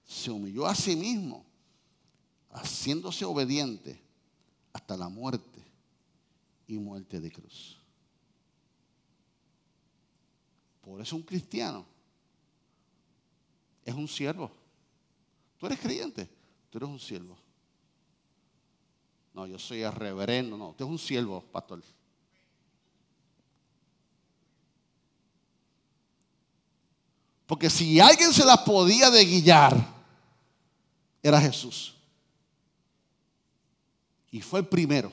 se 0.04 0.30
humilló 0.30 0.66
a 0.66 0.74
sí 0.74 0.94
mismo 0.96 1.44
haciéndose 2.50 3.24
obediente 3.24 4.00
hasta 4.72 4.96
la 4.96 5.08
muerte 5.08 5.64
y 6.66 6.78
muerte 6.78 7.20
de 7.20 7.30
cruz. 7.30 7.78
Por 10.82 11.00
eso 11.00 11.16
un 11.16 11.22
cristiano 11.22 11.86
es 13.84 13.94
un 13.94 14.08
siervo. 14.08 14.50
Tú 15.58 15.66
eres 15.66 15.78
creyente, 15.78 16.28
tú 16.70 16.78
eres 16.78 16.90
un 16.90 16.98
siervo. 16.98 17.38
No, 19.32 19.46
yo 19.46 19.58
soy 19.58 19.82
el 19.82 19.92
reverendo, 19.92 20.58
no, 20.58 20.70
usted 20.70 20.84
es 20.84 20.90
un 20.90 20.98
siervo, 20.98 21.40
pastor. 21.40 21.82
Porque 27.52 27.68
si 27.68 28.00
alguien 28.00 28.32
se 28.32 28.46
las 28.46 28.60
podía 28.60 29.10
guiar, 29.10 29.76
era 31.22 31.38
Jesús. 31.38 31.92
Y 34.30 34.40
fue 34.40 34.60
el 34.60 34.66
primero 34.66 35.12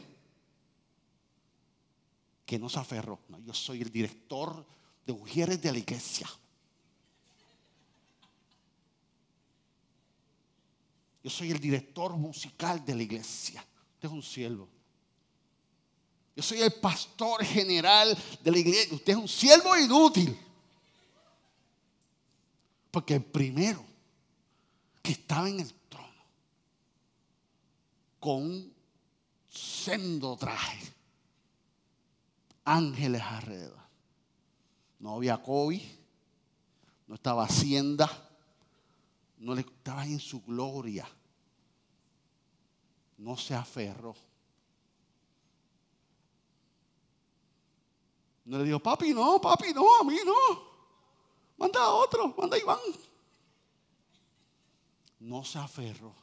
que 2.46 2.58
no 2.58 2.70
se 2.70 2.80
aferró. 2.80 3.20
yo 3.46 3.54
soy 3.54 3.82
el 3.82 3.92
director 3.92 4.66
de 5.06 5.12
mujeres 5.12 5.62
de 5.62 5.70
la 5.70 5.80
iglesia. 5.80 6.30
Yo 11.22 11.30
soy 11.30 11.52
el 11.52 11.60
director 11.60 12.14
musical 12.14 12.86
de 12.86 12.96
la 12.96 13.04
iglesia. 13.04 13.66
Usted 13.96 14.08
es 14.08 14.14
un 14.14 14.24
siervo. 14.24 14.70
Yo 16.38 16.42
soy 16.42 16.62
el 16.62 16.72
pastor 16.72 17.44
general 17.44 18.18
de 18.42 18.50
la 18.50 18.60
iglesia. 18.60 18.96
Usted 18.96 19.12
es 19.12 19.20
un 19.20 19.28
siervo 19.28 19.76
inútil. 19.76 20.46
Porque 22.92 23.16
el 23.16 23.24
primero 23.24 23.84
que 25.02 25.12
estaba 25.12 25.48
en 25.48 25.60
el 25.60 25.74
trono 25.90 26.08
con 28.20 28.42
un 28.44 28.74
sendo 29.50 30.36
traje, 30.38 30.94
ángeles 32.66 33.22
alrededor. 33.22 33.80
No 35.00 35.16
había 35.16 35.42
COVID, 35.42 35.82
no 37.08 37.16
estaba 37.16 37.46
Hacienda, 37.46 38.10
no 39.38 39.56
le 39.56 39.62
estaba 39.62 40.06
en 40.06 40.20
su 40.20 40.42
gloria. 40.44 41.08
No 43.18 43.36
se 43.38 43.56
aferró. 43.56 44.16
No 48.46 48.58
le 48.58 48.64
dijo, 48.66 48.80
papi, 48.80 49.14
no, 49.14 49.40
papi, 49.40 49.74
no, 49.74 50.00
a 50.00 50.04
mí 50.04 50.18
no. 50.26 50.69
Manda 51.60 51.82
a 51.82 51.90
otro, 51.90 52.34
manda 52.38 52.56
a 52.56 52.60
Iván. 52.60 52.80
No 55.20 55.44
se 55.44 55.60
aferró, 55.60 56.16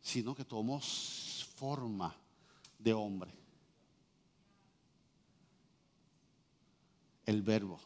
sino 0.00 0.34
que 0.34 0.44
tomó 0.44 0.80
forma 1.56 2.16
de 2.78 2.94
hombre. 2.94 3.30
El 7.26 7.42
verbo 7.42 7.78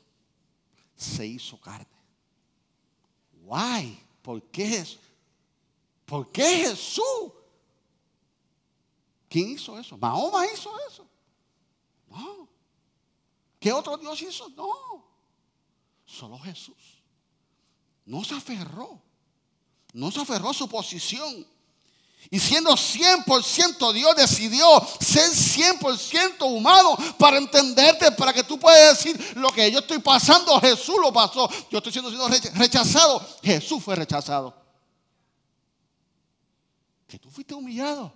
se 0.96 1.27
hizo 1.27 1.61
carne. 1.61 1.87
Why? 3.44 4.01
¿Por 4.22 4.42
qué 4.44 4.79
es? 4.79 4.98
¿Por 6.07 6.31
qué 6.31 6.66
Jesús? 6.68 7.33
¿Quién 9.29 9.51
hizo 9.51 9.79
eso? 9.79 9.98
Mahoma 9.98 10.46
hizo 10.46 10.70
eso. 10.88 11.05
No. 12.09 12.48
¿Qué 13.59 13.72
otro 13.72 13.96
Dios 13.96 14.22
hizo? 14.22 14.48
No. 14.51 15.08
Solo 16.09 16.38
Jesús. 16.38 17.03
No 18.07 18.25
se 18.25 18.35
aferró. 18.35 19.01
No 19.92 20.11
se 20.11 20.21
aferró 20.21 20.51
a 20.51 20.55
su 20.55 20.68
posición. 20.68 21.47
Y 22.31 22.38
siendo 22.38 22.73
100% 22.73 23.92
Dios, 23.92 24.16
decidió 24.16 24.66
ser 25.01 25.31
100% 25.31 26.42
humano 26.42 26.97
para 27.18 27.38
entenderte, 27.38 28.11
para 28.12 28.33
que 28.33 28.42
tú 28.42 28.59
puedas 28.59 28.99
decir 28.99 29.37
lo 29.37 29.51
que 29.51 29.71
yo 29.71 29.79
estoy 29.79 29.99
pasando, 29.99 30.59
Jesús 30.61 30.97
lo 31.01 31.12
pasó. 31.12 31.49
Yo 31.71 31.79
estoy 31.79 31.92
siendo, 31.92 32.11
siendo 32.11 32.29
rechazado, 32.59 33.25
Jesús 33.42 33.83
fue 33.83 33.94
rechazado. 33.94 34.55
Que 37.07 37.18
tú 37.18 37.31
fuiste 37.31 37.55
humillado, 37.55 38.12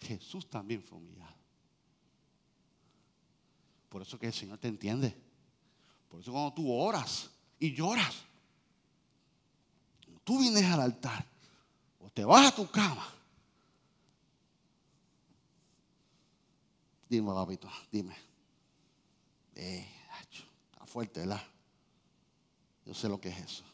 Jesús 0.00 0.48
también 0.50 0.82
fue 0.82 0.98
humillado. 0.98 1.36
Por 3.88 4.02
eso 4.02 4.18
que 4.18 4.26
el 4.26 4.34
Señor 4.34 4.58
te 4.58 4.68
entiende. 4.68 5.29
Por 6.10 6.20
eso 6.20 6.32
cuando 6.32 6.52
tú 6.52 6.70
oras 6.70 7.30
y 7.58 7.72
lloras, 7.72 8.14
tú 10.24 10.40
vienes 10.40 10.64
al 10.64 10.80
altar 10.80 11.24
o 12.00 12.10
te 12.10 12.24
vas 12.24 12.48
a 12.48 12.54
tu 12.54 12.68
cama. 12.68 13.08
Dime, 17.08 17.32
papito, 17.32 17.70
dime. 17.90 18.16
Eh, 19.54 19.86
está 20.72 20.84
fuerte, 20.86 21.20
¿verdad? 21.20 21.42
Yo 22.84 22.94
sé 22.94 23.08
lo 23.08 23.20
que 23.20 23.28
es 23.28 23.38
eso. 23.38 23.64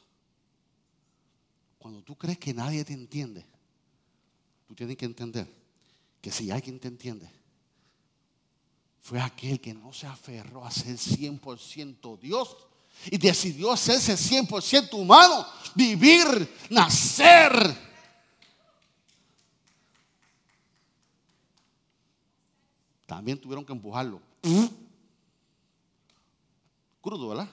Cuando 1.79 2.03
tú 2.03 2.17
crees 2.17 2.39
que 2.39 2.53
nadie 2.53 2.85
te 2.85 2.93
entiende, 2.93 3.45
tú 4.67 4.75
tienes 4.75 4.97
que 4.97 5.05
entender 5.07 5.47
que 6.21 6.31
si 6.31 6.51
alguien 6.51 6.81
te 6.81 6.89
entiende, 6.89 7.31
fue 9.07 9.21
aquel 9.21 9.61
que 9.61 9.73
no 9.73 9.93
se 9.93 10.09
aferró 10.09 10.65
a 10.65 10.71
ser 10.73 10.97
100% 10.97 12.19
Dios 12.19 12.57
y 13.09 13.17
decidió 13.19 13.71
hacerse 13.71 14.15
100% 14.15 14.95
humano, 14.95 15.47
vivir, 15.77 16.27
nacer 16.71 17.53
también 23.07 23.41
tuvieron 23.41 23.65
que 23.65 23.73
empujarlo. 23.73 24.21
Crudo, 27.01 27.29
¿verdad? 27.29 27.49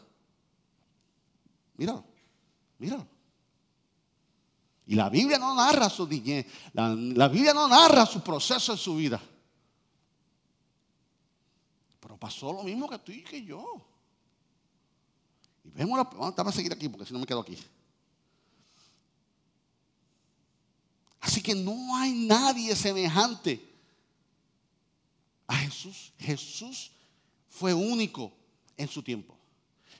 Míralo, 1.77 2.03
míralo. 2.79 3.07
Y 4.87 4.95
la 4.95 5.07
Biblia 5.07 5.37
no 5.37 5.53
narra 5.53 5.87
su 5.87 6.07
niñez, 6.07 6.47
la, 6.73 7.27
Biblia 7.27 7.53
no 7.53 7.67
narra 7.67 8.07
su 8.07 8.21
proceso 8.21 8.71
en 8.71 8.77
su 8.79 8.95
vida. 8.95 9.21
Pero 12.13 12.19
pasó 12.19 12.54
lo 12.54 12.62
mismo 12.62 12.88
que 12.88 12.99
tú 12.99 13.12
y 13.12 13.23
que 13.23 13.43
yo. 13.43 13.84
Y 15.63 15.71
vemos 15.71 15.97
la, 15.97 16.04
vamos 16.04 16.38
a 16.38 16.52
seguir 16.52 16.71
aquí 16.71 16.88
porque 16.88 17.08
si 17.08 17.13
no 17.13 17.17
me 17.17 17.26
quedo 17.26 17.39
aquí. 17.39 17.58
Así 21.19 21.41
que 21.41 21.56
no 21.56 21.95
hay 21.95 22.12
nadie 22.12 22.76
semejante 22.76 23.67
a 25.47 25.56
Jesús. 25.56 26.13
Jesús 26.19 26.91
fue 27.49 27.73
único 27.73 28.32
en 28.78 28.88
su 28.88 29.02
tiempo. 29.02 29.36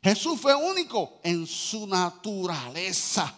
Jesús 0.04 0.40
fue 0.40 0.54
único 0.54 1.20
en 1.24 1.48
su 1.48 1.88
naturaleza. 1.88 3.36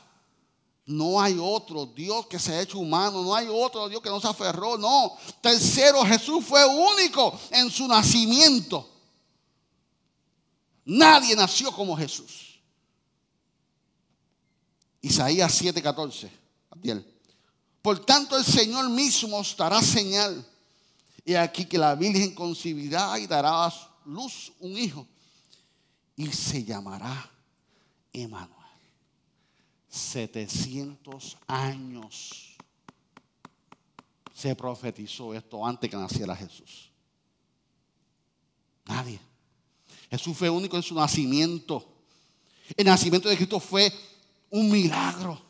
No 0.85 1.19
hay 1.19 1.37
otro 1.39 1.87
Dios 1.87 2.27
que 2.27 2.37
se 2.37 2.53
ha 2.53 2.61
hecho 2.61 2.77
humano, 2.77 3.23
no 3.23 3.33
hay 3.33 3.47
otro 3.49 3.89
Dios 3.89 4.01
que 4.01 4.09
no 4.09 4.21
se 4.21 4.27
aferró, 4.27 4.77
no. 4.77 5.17
Tercero, 5.41 6.05
Jesús 6.05 6.45
fue 6.45 6.63
único 6.65 7.39
en 7.51 7.71
su 7.71 7.87
nacimiento. 7.87 8.87
Nadie 10.85 11.35
nació 11.35 11.71
como 11.71 11.97
Jesús. 11.97 12.59
Isaías 15.01 15.61
7:14. 15.61 16.29
Por 17.81 18.05
tanto, 18.05 18.37
el 18.37 18.45
Señor 18.45 18.89
mismo 18.89 19.37
os 19.37 19.55
dará 19.55 19.81
señal 19.81 20.45
y 21.23 21.33
aquí 21.33 21.65
que 21.65 21.77
la 21.77 21.95
Virgen 21.95 22.35
concebirá 22.35 23.17
y 23.17 23.25
dará 23.25 23.65
a 23.65 23.73
luz 24.05 24.51
un 24.59 24.77
hijo. 24.77 25.07
Y 26.15 26.31
se 26.31 26.63
llamará 26.63 27.29
Emanuel. 28.13 28.54
700 29.95 31.37
años 31.47 32.55
se 34.33 34.53
profetizó 34.55 35.33
esto 35.33 35.65
antes 35.65 35.89
que 35.89 35.95
naciera 35.95 36.35
Jesús. 36.35 36.91
Nadie. 38.85 39.19
Jesús 40.09 40.37
fue 40.37 40.49
único 40.49 40.75
en 40.75 40.83
su 40.83 40.93
nacimiento. 40.93 41.83
El 42.75 42.85
nacimiento 42.85 43.29
de 43.29 43.37
Cristo 43.37 43.59
fue 43.59 43.91
un 44.49 44.69
milagro. 44.69 45.41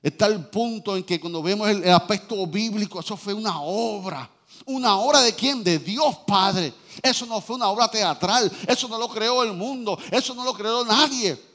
Está 0.00 0.26
el 0.26 0.46
punto 0.46 0.96
en 0.96 1.02
que 1.02 1.20
cuando 1.20 1.42
vemos 1.42 1.68
el, 1.68 1.88
aspecto 1.90 2.46
bíblico, 2.46 3.00
eso 3.00 3.16
fue 3.16 3.34
una 3.34 3.60
obra. 3.60 4.30
¿Una 4.64 4.96
obra 4.98 5.20
de 5.22 5.34
quién? 5.34 5.64
De 5.64 5.80
Dios 5.80 6.18
Padre. 6.26 6.72
Eso 7.02 7.26
no 7.26 7.40
fue 7.40 7.56
una 7.56 7.68
obra 7.68 7.90
teatral. 7.90 8.50
Eso 8.66 8.86
no 8.86 8.96
lo 8.96 9.08
creó 9.08 9.42
el 9.42 9.52
mundo. 9.52 9.98
Eso 10.10 10.34
no 10.34 10.44
lo 10.44 10.54
creó 10.54 10.84
nadie. 10.84 11.51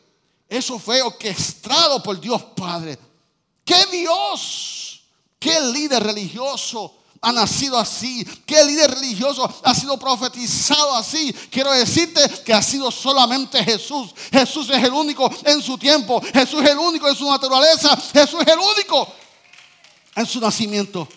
Eso 0.49 0.79
fue 0.79 1.01
orquestado 1.01 2.01
por 2.01 2.19
Dios 2.19 2.41
Padre. 2.55 2.97
¿Qué 3.65 3.85
Dios? 3.91 5.01
¿Qué 5.37 5.59
líder 5.59 6.03
religioso 6.03 6.95
ha 7.21 7.31
nacido 7.31 7.77
así? 7.77 8.23
¿Qué 8.45 8.63
líder 8.63 8.91
religioso 8.91 9.61
ha 9.63 9.75
sido 9.75 9.99
profetizado 9.99 10.95
así? 10.95 11.33
Quiero 11.51 11.71
decirte 11.73 12.21
que 12.45 12.53
ha 12.53 12.61
sido 12.61 12.89
solamente 12.91 13.61
Jesús. 13.63 14.13
Jesús 14.31 14.69
es 14.69 14.83
el 14.83 14.93
único 14.93 15.29
en 15.43 15.61
su 15.61 15.77
tiempo. 15.77 16.21
Jesús 16.33 16.63
es 16.63 16.69
el 16.69 16.77
único 16.77 17.09
en 17.09 17.15
su 17.15 17.29
naturaleza. 17.29 17.97
Jesús 18.13 18.41
es 18.41 18.53
el 18.53 18.59
único 18.59 19.13
en 20.15 20.25
su 20.25 20.39
nacimiento. 20.39 21.07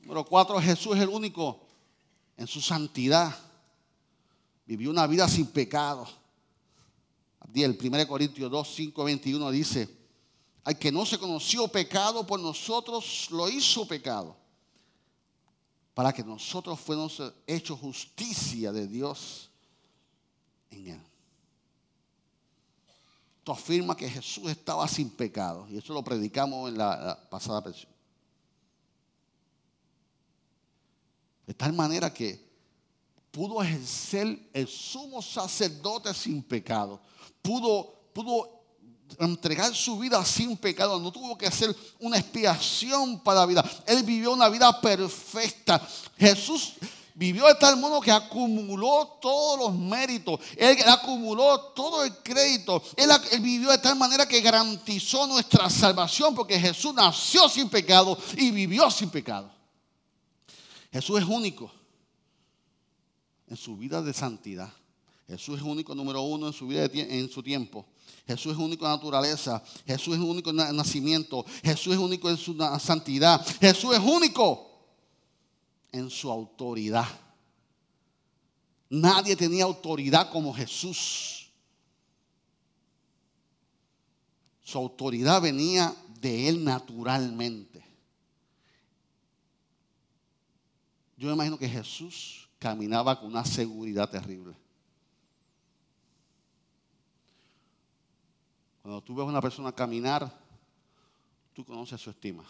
Número 0.00 0.24
cuatro, 0.24 0.60
Jesús 0.60 0.96
es 0.96 1.02
el 1.02 1.08
único 1.08 1.60
en 2.36 2.46
su 2.46 2.60
santidad. 2.60 3.36
Vivió 4.66 4.90
una 4.90 5.06
vida 5.06 5.28
sin 5.28 5.46
pecado. 5.46 6.17
El 7.54 7.78
1 7.80 8.06
Corintios 8.08 8.50
2, 8.50 8.74
5, 8.74 9.04
21 9.04 9.50
dice, 9.50 9.88
al 10.64 10.78
que 10.78 10.92
no 10.92 11.06
se 11.06 11.18
conoció 11.18 11.66
pecado 11.68 12.26
por 12.26 12.38
nosotros, 12.38 13.28
lo 13.30 13.48
hizo 13.48 13.88
pecado, 13.88 14.36
para 15.94 16.12
que 16.12 16.22
nosotros 16.22 16.78
fuéramos 16.78 17.20
hechos 17.46 17.80
justicia 17.80 18.70
de 18.70 18.86
Dios 18.86 19.50
en 20.70 20.88
él. 20.88 21.00
esto 23.38 23.52
afirma 23.52 23.96
que 23.96 24.10
Jesús 24.10 24.50
estaba 24.50 24.86
sin 24.86 25.10
pecado. 25.10 25.66
Y 25.70 25.78
eso 25.78 25.94
lo 25.94 26.04
predicamos 26.04 26.68
en 26.68 26.76
la, 26.76 26.96
la 26.96 27.30
pasada 27.30 27.62
versión. 27.62 27.90
De 31.46 31.54
tal 31.54 31.72
manera 31.72 32.12
que 32.12 32.47
pudo 33.38 33.62
ejercer 33.62 34.50
el 34.52 34.66
sumo 34.66 35.22
sacerdote 35.22 36.12
sin 36.12 36.42
pecado. 36.42 37.00
Pudo, 37.40 38.10
pudo 38.12 38.50
entregar 39.20 39.72
su 39.76 39.96
vida 39.96 40.24
sin 40.24 40.56
pecado, 40.56 40.98
no 40.98 41.12
tuvo 41.12 41.38
que 41.38 41.46
hacer 41.46 41.72
una 42.00 42.18
expiación 42.18 43.20
para 43.20 43.38
la 43.38 43.46
vida. 43.46 43.64
Él 43.86 44.02
vivió 44.02 44.32
una 44.32 44.48
vida 44.48 44.80
perfecta. 44.80 45.80
Jesús 46.18 46.72
vivió 47.14 47.46
de 47.46 47.54
tal 47.54 47.76
modo 47.76 48.00
que 48.00 48.10
acumuló 48.10 49.18
todos 49.22 49.60
los 49.60 49.72
méritos, 49.72 50.40
él 50.56 50.76
acumuló 50.88 51.60
todo 51.76 52.02
el 52.02 52.16
crédito, 52.24 52.82
él, 52.96 53.08
vivió 53.40 53.70
de 53.70 53.78
tal 53.78 53.94
manera 53.94 54.26
que 54.26 54.40
garantizó 54.40 55.28
nuestra 55.28 55.70
salvación, 55.70 56.34
porque 56.34 56.58
Jesús 56.58 56.92
nació 56.92 57.48
sin 57.48 57.68
pecado 57.68 58.18
y 58.36 58.50
vivió 58.50 58.90
sin 58.90 59.10
pecado. 59.10 59.48
Jesús 60.90 61.20
es 61.20 61.24
único 61.28 61.77
en 63.48 63.56
su 63.56 63.76
vida 63.76 64.02
de 64.02 64.12
santidad. 64.12 64.72
Jesús 65.26 65.58
es 65.58 65.62
único 65.62 65.94
número 65.94 66.22
uno 66.22 66.46
en 66.46 66.52
su 66.52 66.66
vida 66.66 66.86
en 66.86 67.28
su 67.28 67.42
tiempo. 67.42 67.86
Jesús 68.26 68.52
es 68.52 68.58
único 68.58 68.84
en 68.86 68.92
naturaleza. 68.92 69.62
Jesús 69.86 70.14
es 70.14 70.20
único 70.20 70.50
en 70.50 70.56
nacimiento. 70.56 71.44
Jesús 71.62 71.94
es 71.94 71.98
único 71.98 72.30
en 72.30 72.36
su 72.36 72.56
santidad. 72.80 73.44
Jesús 73.60 73.94
es 73.94 74.00
único 74.00 74.68
en 75.92 76.08
su 76.10 76.30
autoridad. 76.30 77.06
Nadie 78.90 79.36
tenía 79.36 79.64
autoridad 79.64 80.30
como 80.30 80.54
Jesús. 80.54 81.50
Su 84.62 84.78
autoridad 84.78 85.42
venía 85.42 85.94
de 86.20 86.48
él 86.48 86.64
naturalmente. 86.64 87.84
Yo 91.16 91.28
me 91.28 91.34
imagino 91.34 91.58
que 91.58 91.68
Jesús 91.68 92.47
caminaba 92.58 93.18
con 93.18 93.28
una 93.28 93.44
seguridad 93.44 94.10
terrible. 94.10 94.54
Cuando 98.82 99.02
tú 99.02 99.14
ves 99.14 99.24
a 99.24 99.28
una 99.28 99.40
persona 99.40 99.70
caminar, 99.72 100.32
tú 101.54 101.64
conoces 101.64 102.00
su 102.00 102.10
estima. 102.10 102.44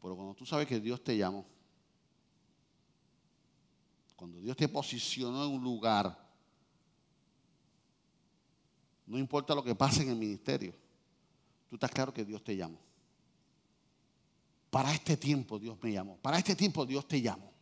Pero 0.00 0.16
cuando 0.16 0.34
tú 0.34 0.46
sabes 0.46 0.66
que 0.66 0.80
Dios 0.80 1.02
te 1.02 1.16
llamó, 1.16 1.46
cuando 4.16 4.40
Dios 4.40 4.56
te 4.56 4.68
posicionó 4.68 5.44
en 5.44 5.52
un 5.52 5.62
lugar, 5.62 6.16
no 9.06 9.18
importa 9.18 9.54
lo 9.54 9.62
que 9.62 9.74
pase 9.74 10.02
en 10.02 10.10
el 10.10 10.16
ministerio, 10.16 10.74
tú 11.68 11.76
estás 11.76 11.90
claro 11.90 12.12
que 12.12 12.24
Dios 12.24 12.42
te 12.42 12.56
llamó. 12.56 12.78
Para 14.72 14.94
este 14.94 15.18
tiempo 15.18 15.58
Dios 15.58 15.76
me 15.82 15.92
llamó. 15.92 16.16
Para 16.16 16.38
este 16.38 16.56
tiempo 16.56 16.86
Dios 16.86 17.06
te 17.06 17.20
llamó. 17.20 17.52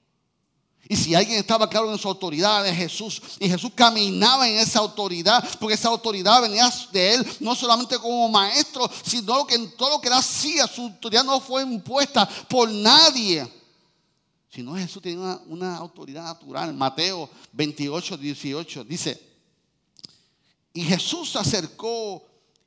Y 0.88 0.94
si 0.94 1.12
alguien 1.12 1.40
estaba 1.40 1.68
claro 1.68 1.90
en 1.90 1.98
su 1.98 2.06
autoridad 2.06 2.62
de 2.62 2.72
Jesús 2.72 3.20
y 3.40 3.48
Jesús 3.48 3.72
caminaba 3.74 4.48
en 4.48 4.54
esa 4.58 4.78
autoridad, 4.78 5.44
porque 5.58 5.74
esa 5.74 5.88
autoridad 5.88 6.40
venía 6.40 6.72
de 6.92 7.14
él 7.14 7.26
no 7.40 7.56
solamente 7.56 7.98
como 7.98 8.28
maestro, 8.28 8.88
sino 9.04 9.44
que 9.44 9.56
en 9.56 9.76
todo 9.76 9.90
lo 9.90 10.00
que 10.00 10.06
él 10.06 10.14
hacía, 10.14 10.68
su 10.68 10.82
autoridad 10.82 11.24
no 11.24 11.40
fue 11.40 11.64
impuesta 11.64 12.28
por 12.48 12.70
nadie, 12.70 13.44
sino 14.48 14.76
Jesús 14.76 15.02
tenía 15.02 15.18
una, 15.18 15.40
una 15.48 15.76
autoridad 15.78 16.22
natural. 16.22 16.72
Mateo 16.74 17.28
28, 17.50 18.16
18 18.18 18.84
dice, 18.84 19.20
y 20.72 20.82
Jesús 20.82 21.32
se 21.32 21.40
acercó 21.40 22.24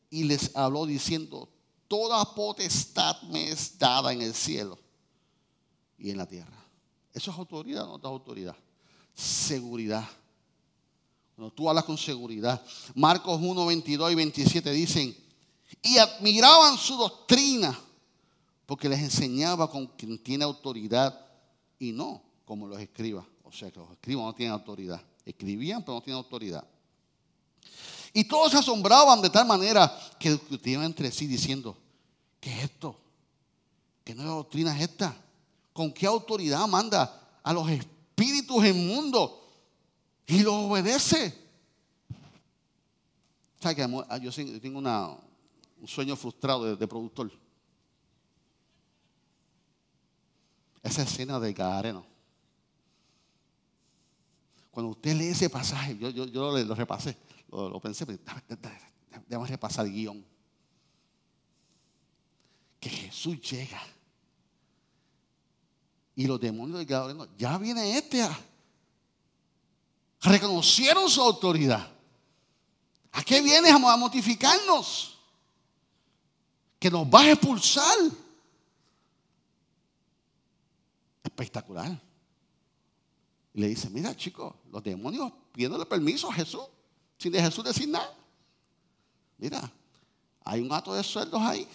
y 0.10 0.25
les 0.25 0.53
habló 0.53 0.86
diciendo, 0.86 1.47
toda 1.93 2.25
potestad 2.34 3.21
me 3.29 3.49
es 3.49 3.77
dada 3.77 4.12
en 4.12 4.23
el 4.23 4.34
cielo 4.34 4.79
y 5.95 6.10
en 6.10 6.17
la 6.17 6.25
tierra. 6.25 6.58
¿Eso 7.13 7.29
es 7.29 7.38
autoridad 7.38 7.86
no 7.86 7.97
es 7.97 8.03
autoridad? 8.03 8.56
Seguridad. 9.13 10.03
Cuando 11.36 11.53
tú 11.53 11.69
hablas 11.69 11.84
con 11.84 11.95
seguridad. 11.95 12.60
Marcos 12.95 13.39
1, 13.39 13.65
22 13.67 14.12
y 14.12 14.15
27 14.15 14.71
dicen, 14.71 15.15
y 15.84 15.99
admiraban 15.99 16.79
su 16.79 16.97
doctrina, 16.97 17.79
porque 18.65 18.89
les 18.89 18.99
enseñaba 18.99 19.69
con 19.69 19.86
quien 19.86 20.17
tiene 20.17 20.45
autoridad 20.45 21.23
y 21.77 21.91
no 21.91 22.23
como 22.43 22.65
los 22.65 22.79
escribas. 22.79 23.23
O 23.43 23.51
sea 23.51 23.69
que 23.69 23.77
los 23.77 23.91
escribas 23.91 24.25
no 24.25 24.34
tienen 24.34 24.53
autoridad. 24.53 24.99
Escribían, 25.23 25.84
pero 25.84 25.93
no 25.93 26.01
tienen 26.01 26.23
autoridad. 26.23 26.67
Y 28.13 28.23
todos 28.23 28.51
se 28.51 28.58
asombraban 28.58 29.21
de 29.21 29.29
tal 29.29 29.45
manera 29.45 29.95
que 30.17 30.32
discutían 30.32 30.82
entre 30.82 31.12
sí 31.12 31.27
diciendo, 31.27 31.77
¿qué 32.43 32.51
es 32.51 32.63
esto? 32.65 32.99
¿Qué 34.03 34.13
nueva 34.13 34.36
doctrina 34.36 34.75
es 34.75 34.89
esta? 34.89 35.15
¿Con 35.71 35.93
qué 35.93 36.06
autoridad 36.06 36.67
manda 36.67 37.39
a 37.41 37.53
los 37.53 37.69
espíritus 37.69 38.65
mundo 38.73 39.49
y 40.27 40.39
los 40.39 40.53
obedece? 40.53 41.41
¿Sabes 43.62 43.77
que 43.77 43.84
ah, 44.10 44.17
yo 44.17 44.29
tengo 44.60 44.79
un 44.79 45.88
sueño 45.88 46.17
frustrado 46.17 46.75
de, 46.75 46.88
productor? 46.88 47.32
Esa 50.82 51.03
escena 51.03 51.39
del 51.39 51.53
Gadareno. 51.53 52.06
Cuando 54.69 54.91
usted 54.91 55.15
lee 55.15 55.27
ese 55.27 55.49
pasaje, 55.49 55.97
yo, 55.97 56.10
yo, 56.10 56.25
lo, 56.25 56.75
repasé, 56.75 57.15
lo, 57.49 57.79
pensé, 57.79 58.06
pero 58.06 58.19
déjame 59.29 59.47
repasar 59.47 59.86
el 59.86 59.93
guion. 59.93 60.33
Que 62.84 62.89
Jesús 62.89 63.39
llega 63.39 63.82
y 66.17 66.28
los 66.28 66.38
demonios 66.38 66.80
del 66.80 66.86
Gadareno, 66.86 67.30
ya 67.38 67.58
viene 67.58 67.98
este. 67.98 68.28
Reconocieron 70.19 71.10
su 71.10 71.22
autoridad. 71.22 71.89
¿A 73.13 73.24
qué 73.24 73.41
vienes 73.41 73.72
a 73.72 73.78
mortificarnos? 73.78 75.17
Que 76.78 76.91
nos 76.91 77.10
vas 77.10 77.24
a 77.24 77.32
expulsar. 77.32 77.98
Espectacular. 81.24 81.98
Y 83.54 83.62
le 83.62 83.67
dice, 83.69 83.89
mira 83.89 84.13
chicos, 84.13 84.54
los 84.69 84.84
demonios 84.84 85.32
pidiéndole 85.54 85.86
permiso 85.86 86.30
a 86.30 86.34
Jesús, 86.34 86.65
sin 87.17 87.32
de 87.32 87.41
Jesús 87.41 87.63
decir 87.63 87.88
nada. 87.88 88.13
Mira, 89.38 89.72
hay 90.43 90.60
un 90.60 90.69
acto 90.74 90.93
de 90.93 91.02
sueldos 91.02 91.41
ahí. 91.41 91.65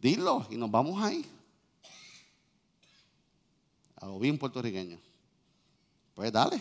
Dilo 0.00 0.46
y 0.50 0.56
nos 0.56 0.70
vamos 0.70 1.02
ahí 1.02 1.24
a 4.00 4.06
lo 4.06 4.18
bien 4.18 4.38
puertorriqueño. 4.38 4.98
Pues 6.14 6.32
dale. 6.32 6.60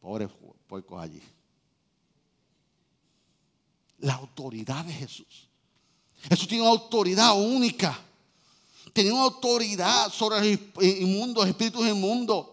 Pobres 0.00 0.30
puercos 0.68 1.02
allí. 1.02 1.22
La 3.98 4.14
autoridad 4.14 4.84
de 4.84 4.92
Jesús. 4.92 5.48
Jesús 6.28 6.46
tiene 6.46 6.62
una 6.62 6.72
autoridad 6.72 7.36
única. 7.36 7.98
Tenía 8.92 9.14
una 9.14 9.24
autoridad 9.24 10.12
sobre 10.12 10.54
los 10.54 10.84
inmundos, 10.84 11.46
espíritus 11.46 11.86
inmundos. 11.86 12.46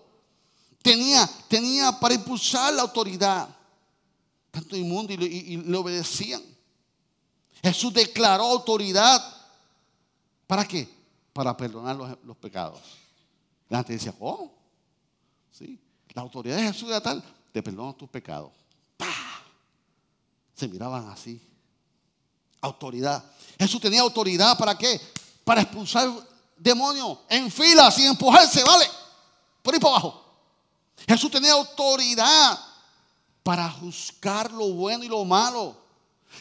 Tenía, 0.81 1.29
tenía 1.47 1.91
para 1.99 2.13
impulsar 2.13 2.73
la 2.73 2.83
autoridad. 2.83 3.49
Tanto 4.51 4.77
inmundo 4.77 5.13
y, 5.13 5.25
y 5.25 5.57
le 5.57 5.77
obedecían. 5.77 6.41
Jesús 7.65 7.93
declaró 7.93 8.43
autoridad. 8.43 9.21
¿Para 10.47 10.65
qué? 10.65 10.95
para 11.35 11.57
perdonar 11.57 11.97
los, 12.23 12.37
pecados. 12.37 12.79
La 13.67 13.79
gente 13.79 13.91
decía, 13.91 14.15
oh, 14.21 14.49
sí, 15.51 15.77
la 16.13 16.21
autoridad 16.21 16.55
de 16.55 16.63
Jesús 16.63 16.87
era 16.87 17.01
tal, 17.01 17.21
te 17.51 17.61
perdono 17.61 17.93
tus 17.93 18.07
pecados. 18.07 18.53
Se 20.55 20.65
miraban 20.69 21.09
así. 21.09 21.41
Autoridad. 22.61 23.21
Jesús 23.59 23.81
tenía 23.81 23.99
autoridad 23.99 24.57
para 24.57 24.77
qué? 24.77 24.97
Para 25.43 25.59
expulsar 25.59 26.09
demonios 26.55 27.17
en 27.27 27.51
fila, 27.51 27.91
sin 27.91 28.05
empujarse, 28.05 28.63
¿vale? 28.63 28.85
Por 29.61 29.73
ahí 29.73 29.79
para 29.81 29.95
abajo. 29.95 30.23
Jesús 31.05 31.29
tenía 31.29 31.51
autoridad 31.51 32.57
para 33.43 33.69
juzgar 33.71 34.53
lo 34.53 34.69
bueno 34.69 35.03
y 35.03 35.09
lo 35.09 35.25
malo. 35.25 35.75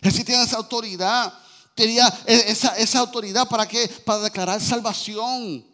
Jesús 0.03 0.25
tiene 0.25 0.43
esa 0.43 0.57
autoridad 0.57 1.33
Tenía 1.75 2.07
esa, 2.27 3.01
autoridad 3.01 3.49
para 3.49 3.67
qué? 3.67 3.89
Para 4.05 4.21
declarar 4.21 4.61
salvación 4.61 5.67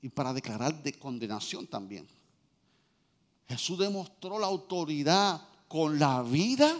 y 0.00 0.08
para 0.08 0.32
declarar 0.32 0.82
de 0.82 0.92
condenación 0.92 1.66
también. 1.66 2.08
Jesús 3.48 3.78
demostró 3.78 4.38
la 4.38 4.46
autoridad 4.46 5.40
con 5.66 5.98
la 5.98 6.22
vida 6.22 6.72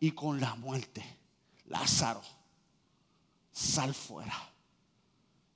y 0.00 0.12
con 0.12 0.40
la 0.40 0.54
muerte. 0.54 1.04
Lázaro, 1.66 2.22
sal 3.52 3.92
fuera. 3.92 4.50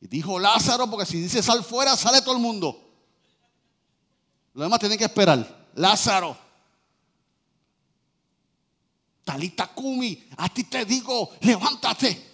Y 0.03 0.09
dijo 0.09 0.39
Lázaro 0.39 0.91
porque 0.91 1.07
si 1.07 1.19
dice 1.19 1.43
sal 1.43 1.65
fuera, 1.65 1.97
sale 1.97 2.21
todo 2.21 2.35
el 2.35 2.43
mundo. 2.43 2.83
Los 4.53 4.67
demás 4.67 4.79
tienen 4.79 4.99
que 4.99 5.05
esperar. 5.05 5.69
Lázaro. 5.75 6.46
Talita 9.27 9.67
Kumi, 9.67 10.23
a 10.37 10.49
ti 10.49 10.63
te 10.63 10.85
digo, 10.85 11.33
levántate. 11.41 12.25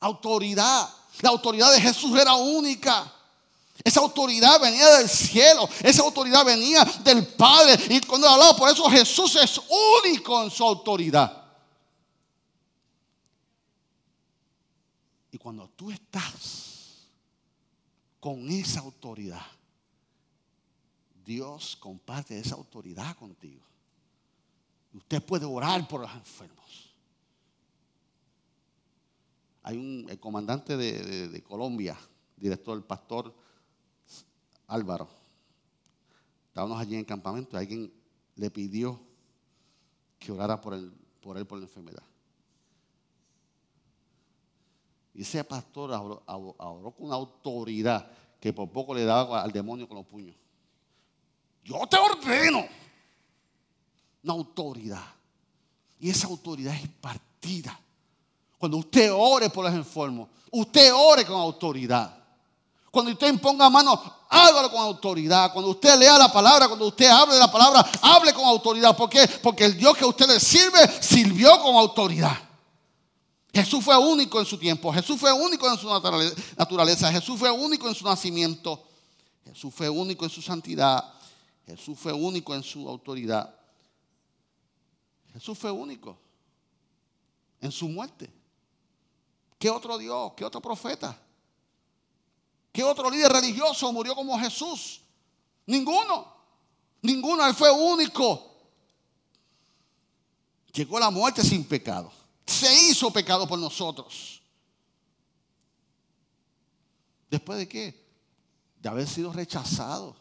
Autoridad. 0.00 0.88
La 1.20 1.28
autoridad 1.28 1.70
de 1.74 1.80
Jesús 1.82 2.18
era 2.18 2.34
única. 2.36 3.12
Esa 3.84 4.00
autoridad 4.00 4.58
venía 4.58 4.88
del 4.96 5.10
cielo. 5.10 5.68
Esa 5.82 6.02
autoridad 6.04 6.42
venía 6.42 6.82
del 7.04 7.26
Padre. 7.26 7.78
Y 7.90 8.00
cuando 8.00 8.26
hablaba, 8.26 8.56
por 8.56 8.70
eso 8.70 8.88
Jesús 8.88 9.36
es 9.36 9.60
único 10.02 10.42
en 10.42 10.50
su 10.50 10.64
autoridad. 10.64 11.44
Y 15.30 15.36
cuando 15.36 15.68
tú 15.68 15.90
estás 15.90 17.10
con 18.18 18.50
esa 18.50 18.80
autoridad, 18.80 19.44
Dios 21.26 21.76
comparte 21.78 22.38
esa 22.38 22.54
autoridad 22.54 23.14
contigo. 23.16 23.65
Usted 24.96 25.22
puede 25.22 25.44
orar 25.44 25.86
por 25.86 26.00
los 26.00 26.12
enfermos. 26.12 26.90
Hay 29.62 29.76
un 29.76 30.06
el 30.08 30.18
comandante 30.18 30.76
de, 30.76 31.42
Colombia, 31.42 31.98
director, 32.36 32.76
el 32.76 32.84
pastor 32.84 33.34
Álvaro. 34.68 35.08
Estábamos 36.48 36.80
allí 36.80 36.96
en 36.96 37.04
campamento 37.04 37.56
y 37.56 37.60
alguien 37.60 37.92
le 38.36 38.50
pidió 38.50 38.98
que 40.18 40.32
orara 40.32 40.60
por 40.60 40.72
él 40.72 40.92
por, 41.20 41.36
él, 41.36 41.46
por 41.46 41.58
la 41.58 41.64
enfermedad. 41.64 42.02
Y 45.12 45.22
ese 45.22 45.42
pastor 45.44 45.90
oró, 45.90 46.94
con 46.96 47.06
una 47.06 47.16
autoridad 47.16 48.10
que 48.38 48.52
por 48.52 48.70
poco 48.70 48.94
le 48.94 49.04
daba 49.04 49.42
al 49.42 49.50
demonio 49.50 49.88
con 49.88 49.96
los 49.96 50.06
puños. 50.06 50.36
Yo 51.64 51.86
te 51.88 51.96
ordeno 51.96 52.85
una 54.26 54.34
autoridad. 54.34 55.04
Y 56.00 56.10
esa 56.10 56.26
autoridad 56.26 56.74
es 56.74 56.88
partida. 57.00 57.78
Cuando 58.58 58.78
usted 58.78 59.10
ore 59.12 59.48
por 59.50 59.64
los 59.64 59.74
enfermos, 59.74 60.28
usted 60.50 60.92
ore 60.92 61.24
con 61.24 61.36
autoridad. 61.36 62.12
Cuando 62.90 63.12
usted 63.12 63.28
imponga 63.28 63.70
mano, 63.70 64.00
hágalo 64.28 64.70
con 64.70 64.80
autoridad. 64.80 65.52
Cuando 65.52 65.70
usted 65.70 65.96
lea 65.98 66.18
la 66.18 66.32
palabra, 66.32 66.66
cuando 66.66 66.88
usted 66.88 67.08
hable 67.08 67.34
de 67.34 67.40
la 67.40 67.50
palabra, 67.50 67.86
hable 68.02 68.32
con 68.32 68.44
autoridad. 68.44 68.96
¿Por 68.96 69.08
qué? 69.08 69.28
Porque 69.42 69.64
el 69.64 69.76
Dios 69.76 69.96
que 69.96 70.04
usted 70.04 70.26
le 70.26 70.40
sirve 70.40 71.02
sirvió 71.02 71.60
con 71.60 71.76
autoridad. 71.76 72.36
Jesús 73.52 73.84
fue 73.84 73.96
único 73.96 74.40
en 74.40 74.46
su 74.46 74.58
tiempo. 74.58 74.92
Jesús 74.92 75.18
fue 75.18 75.32
único 75.32 75.70
en 75.70 75.78
su 75.78 75.88
naturaleza. 76.56 77.12
Jesús 77.12 77.38
fue 77.38 77.50
único 77.50 77.88
en 77.88 77.94
su 77.94 78.04
nacimiento. 78.04 78.82
Jesús 79.44 79.72
fue 79.74 79.88
único 79.88 80.24
en 80.24 80.30
su 80.30 80.42
santidad. 80.42 81.04
Jesús 81.66 81.98
fue 81.98 82.12
único 82.12 82.54
en 82.54 82.62
su 82.62 82.88
autoridad. 82.88 83.55
Jesús 85.36 85.58
fue 85.58 85.70
único 85.70 86.16
en 87.60 87.70
su 87.70 87.90
muerte. 87.90 88.32
¿Qué 89.58 89.68
otro 89.68 89.98
Dios? 89.98 90.32
¿Qué 90.34 90.46
otro 90.46 90.62
profeta? 90.62 91.14
¿Qué 92.72 92.82
otro 92.82 93.10
líder 93.10 93.30
religioso 93.30 93.92
murió 93.92 94.14
como 94.14 94.38
Jesús? 94.38 95.02
Ninguno. 95.66 96.32
Ninguno. 97.02 97.46
Él 97.46 97.54
fue 97.54 97.70
único. 97.70 98.50
Llegó 100.72 100.98
la 100.98 101.10
muerte 101.10 101.42
sin 101.44 101.64
pecado. 101.64 102.10
Se 102.46 102.72
hizo 102.88 103.10
pecado 103.10 103.46
por 103.46 103.58
nosotros. 103.58 104.40
¿Después 107.30 107.58
de 107.58 107.68
qué? 107.68 108.06
De 108.80 108.88
haber 108.88 109.06
sido 109.06 109.34
rechazado. 109.34 110.16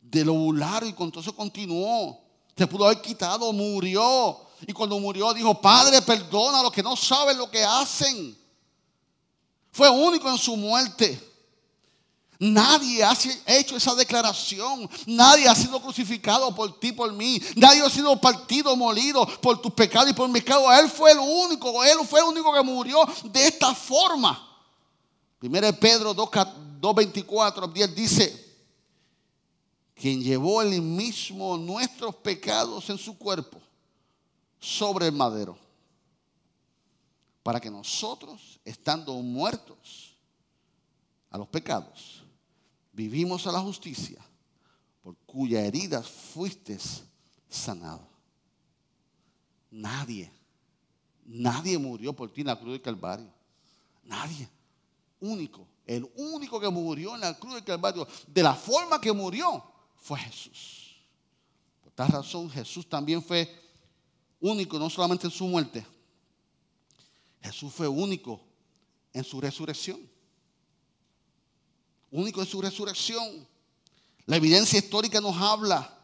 De 0.00 0.24
lo 0.24 0.34
y 0.86 0.92
con 0.94 1.10
todo 1.10 1.20
eso 1.20 1.36
continuó. 1.36 2.21
Se 2.62 2.68
pudo 2.68 2.84
haber 2.84 3.02
quitado, 3.02 3.52
murió. 3.52 4.40
Y 4.64 4.72
cuando 4.72 4.96
murió 5.00 5.34
dijo, 5.34 5.60
Padre, 5.60 6.00
perdona 6.00 6.60
a 6.60 6.62
los 6.62 6.70
que 6.70 6.80
no 6.80 6.94
saben 6.94 7.36
lo 7.36 7.50
que 7.50 7.64
hacen. 7.64 8.38
Fue 9.72 9.90
único 9.90 10.30
en 10.30 10.38
su 10.38 10.56
muerte. 10.56 11.20
Nadie 12.38 13.02
ha 13.02 13.18
hecho 13.48 13.76
esa 13.76 13.96
declaración. 13.96 14.88
Nadie 15.06 15.48
ha 15.48 15.56
sido 15.56 15.82
crucificado 15.82 16.54
por 16.54 16.78
ti, 16.78 16.92
por 16.92 17.12
mí. 17.12 17.42
Nadie 17.56 17.82
ha 17.82 17.90
sido 17.90 18.20
partido, 18.20 18.76
molido 18.76 19.26
por 19.40 19.60
tus 19.60 19.72
pecados 19.72 20.10
y 20.10 20.12
por 20.12 20.28
mi 20.28 20.34
pecado. 20.34 20.72
Él 20.72 20.88
fue 20.88 21.10
el 21.10 21.18
único. 21.18 21.82
Él 21.82 21.98
fue 22.08 22.20
el 22.20 22.26
único 22.26 22.54
que 22.54 22.62
murió 22.62 23.04
de 23.24 23.44
esta 23.44 23.74
forma. 23.74 24.40
Primero 25.40 25.72
Pedro 25.80 26.14
2.24, 26.14 27.72
10 27.72 27.94
dice, 27.96 28.41
quien 30.02 30.20
llevó 30.20 30.62
el 30.62 30.82
mismo 30.82 31.56
nuestros 31.56 32.16
pecados 32.16 32.90
en 32.90 32.98
su 32.98 33.16
cuerpo 33.16 33.62
sobre 34.58 35.06
el 35.06 35.12
madero, 35.12 35.56
para 37.44 37.60
que 37.60 37.70
nosotros, 37.70 38.58
estando 38.64 39.14
muertos 39.14 40.16
a 41.30 41.38
los 41.38 41.46
pecados, 41.46 42.24
vivimos 42.92 43.46
a 43.46 43.52
la 43.52 43.60
justicia, 43.60 44.20
por 45.04 45.16
cuya 45.18 45.64
heridas 45.64 46.08
fuiste 46.08 46.76
sanado. 47.48 48.08
Nadie, 49.70 50.32
nadie 51.24 51.78
murió 51.78 52.12
por 52.12 52.28
ti 52.32 52.40
en 52.40 52.48
la 52.48 52.58
cruz 52.58 52.72
del 52.72 52.82
Calvario. 52.82 53.32
Nadie. 54.02 54.48
Único. 55.20 55.64
El 55.86 56.10
único 56.16 56.58
que 56.58 56.68
murió 56.70 57.14
en 57.14 57.20
la 57.20 57.38
cruz 57.38 57.54
del 57.54 57.64
Calvario, 57.64 58.08
de 58.26 58.42
la 58.42 58.56
forma 58.56 59.00
que 59.00 59.12
murió, 59.12 59.71
fue 60.02 60.18
Jesús. 60.18 60.96
Por 61.80 61.92
tal 61.92 62.08
razón 62.08 62.50
Jesús 62.50 62.88
también 62.88 63.22
fue 63.22 63.48
único, 64.40 64.78
no 64.78 64.90
solamente 64.90 65.26
en 65.26 65.32
su 65.32 65.46
muerte. 65.46 65.86
Jesús 67.40 67.72
fue 67.72 67.88
único 67.88 68.40
en 69.12 69.24
su 69.24 69.40
resurrección. 69.40 70.00
Único 72.10 72.40
en 72.40 72.46
su 72.46 72.60
resurrección. 72.60 73.48
La 74.26 74.36
evidencia 74.36 74.78
histórica 74.78 75.20
nos 75.20 75.36
habla. 75.36 75.98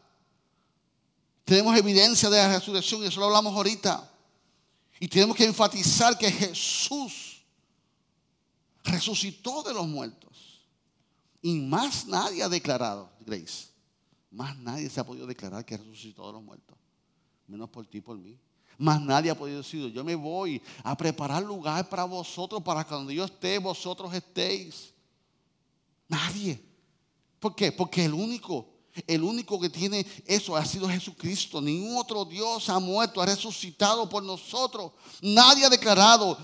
Tenemos 1.43 1.77
evidencia 1.77 2.29
de 2.29 2.37
la 2.37 2.53
resurrección 2.53 3.03
y 3.03 3.07
eso 3.07 3.19
lo 3.19 3.27
hablamos 3.27 3.53
ahorita. 3.53 4.09
Y 4.99 5.07
tenemos 5.07 5.35
que 5.35 5.45
enfatizar 5.45 6.17
que 6.17 6.31
Jesús 6.31 7.41
resucitó 8.83 9.63
de 9.63 9.73
los 9.73 9.87
muertos. 9.87 10.29
Y 11.41 11.53
más 11.55 12.05
nadie 12.05 12.43
ha 12.43 12.49
declarado, 12.49 13.09
Grace, 13.21 13.68
más 14.31 14.57
nadie 14.57 14.89
se 14.89 14.99
ha 14.99 15.05
podido 15.05 15.25
declarar 15.25 15.65
que 15.65 15.77
resucitó 15.77 16.27
de 16.27 16.33
los 16.33 16.43
muertos. 16.43 16.77
Menos 17.47 17.69
por 17.69 17.85
ti 17.87 17.97
y 17.97 18.01
por 18.01 18.17
mí. 18.17 18.37
Más 18.77 19.01
nadie 19.01 19.31
ha 19.31 19.37
podido 19.37 19.57
decir, 19.57 19.91
yo 19.91 20.03
me 20.03 20.15
voy 20.15 20.61
a 20.83 20.95
preparar 20.95 21.43
lugar 21.43 21.89
para 21.89 22.05
vosotros, 22.05 22.61
para 22.63 22.85
que 22.85 23.13
yo 23.13 23.25
esté, 23.25 23.57
vosotros 23.57 24.13
estéis. 24.13 24.93
Nadie. 26.07 26.63
¿Por 27.39 27.55
qué? 27.55 27.71
Porque 27.71 28.05
el 28.05 28.13
único, 28.13 28.67
el 29.05 29.23
único 29.23 29.59
que 29.59 29.69
tiene 29.69 30.05
eso 30.25 30.55
ha 30.55 30.63
sido 30.63 30.87
Jesucristo. 30.87 31.59
Ningún 31.59 31.97
otro 31.97 32.23
Dios 32.23 32.69
ha 32.69 32.79
muerto, 32.79 33.21
ha 33.21 33.25
resucitado 33.25 34.07
por 34.07 34.23
nosotros. 34.23 34.93
Nadie 35.21 35.65
ha 35.65 35.69
declarado 35.69 36.37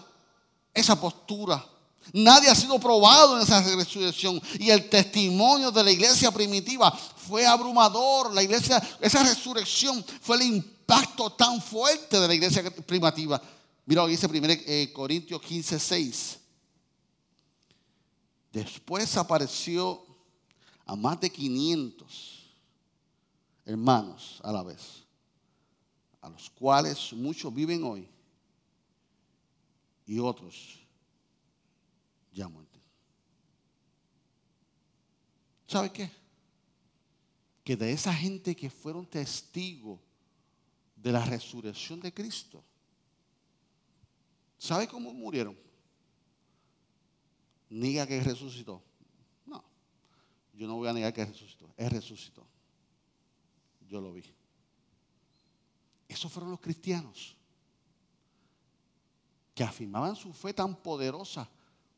esa 0.74 1.00
postura. 1.00 1.66
Nadie 2.14 2.50
ha 2.50 2.56
sido 2.56 2.80
probado 2.80 3.38
en 3.38 3.44
esa 3.44 3.62
resurrección. 3.62 4.42
Y 4.60 4.70
el 4.70 4.90
testimonio 4.90 5.72
de 5.72 5.84
la 5.84 5.92
iglesia 5.92 6.32
primitiva 6.32 6.98
fue 7.28 7.46
abrumador. 7.46 8.34
La 8.34 8.44
iglesia, 8.44 8.82
esa 9.02 9.24
resurrección 9.24 10.04
fue 10.22 10.38
el 10.38 10.44
impacto 10.44 11.32
tan 11.32 11.62
fuerte 11.62 12.20
de 12.20 12.28
la 12.28 12.34
iglesia 12.34 12.64
primitiva. 12.86 13.42
Mira 13.86 14.02
lo 14.02 14.08
que 14.08 14.12
dice 14.12 14.28
1 14.28 14.40
eh, 14.50 14.92
Corintios 14.94 15.42
15, 15.42 15.80
6. 15.80 16.40
Después 18.52 19.18
apareció 19.18 20.06
a 20.86 20.96
más 20.96 21.20
de 21.20 21.30
500 21.30 22.46
hermanos 23.66 24.40
a 24.44 24.52
la 24.52 24.64
vez, 24.64 25.04
a 26.22 26.30
los 26.30 26.50
cuales 26.52 27.12
muchos 27.14 27.54
viven 27.54 27.84
hoy 27.84 28.08
y 30.06 30.20
otros 30.20 30.80
ya 32.32 32.48
muerto. 32.48 32.80
¿Sabe 35.68 35.92
qué? 35.92 36.25
Que 37.66 37.76
de 37.76 37.92
esa 37.92 38.14
gente 38.14 38.56
que 38.56 38.70
fueron 38.70 39.06
testigos 39.08 40.00
de 40.96 41.12
la 41.12 41.26
resurrección 41.26 42.00
de 42.00 42.14
Cristo, 42.14 42.64
¿sabe 44.58 44.88
cómo 44.88 45.12
murieron? 45.14 45.58
Niega 47.70 48.06
que 48.06 48.22
resucitó. 48.22 48.84
No, 49.48 49.64
yo 50.54 50.68
no 50.68 50.76
voy 50.76 50.88
a 50.88 50.94
negar 50.94 51.12
que 51.12 51.26
resucitó. 51.26 51.74
Él 51.76 51.90
resucitó. 51.90 52.48
Yo 53.88 54.00
lo 54.00 54.14
vi. 54.14 54.24
Esos 56.08 56.32
fueron 56.32 56.52
los 56.52 56.60
cristianos 56.60 57.36
que 59.56 59.64
afirmaban 59.64 60.16
su 60.16 60.32
fe 60.34 60.54
tan 60.54 60.76
poderosa 60.76 61.50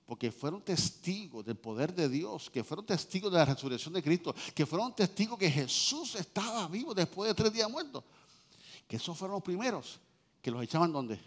porque 0.08 0.32
fueron 0.32 0.62
testigos 0.62 1.45
del 1.45 1.58
poder 1.58 1.93
de 1.93 2.08
Dios, 2.08 2.49
que 2.49 2.64
fueron 2.64 2.86
testigos 2.86 3.30
de 3.30 3.38
la 3.38 3.45
resurrección 3.45 3.93
de 3.93 4.01
Cristo, 4.01 4.34
que 4.55 4.66
fueron 4.66 4.95
testigos 4.95 5.38
que 5.38 5.51
Jesús 5.51 6.16
estaba 6.16 6.66
vivo 6.70 6.93
después 6.93 7.28
de 7.28 7.36
tres 7.36 7.51
días 7.51 7.70
muertos. 7.70 8.05
Que 8.88 8.95
esos 8.95 9.18
fueron 9.18 9.36
los 9.36 9.43
primeros 9.43 9.99
que 10.41 10.49
los 10.49 10.64
echaban 10.64 10.93
donde? 10.93 11.20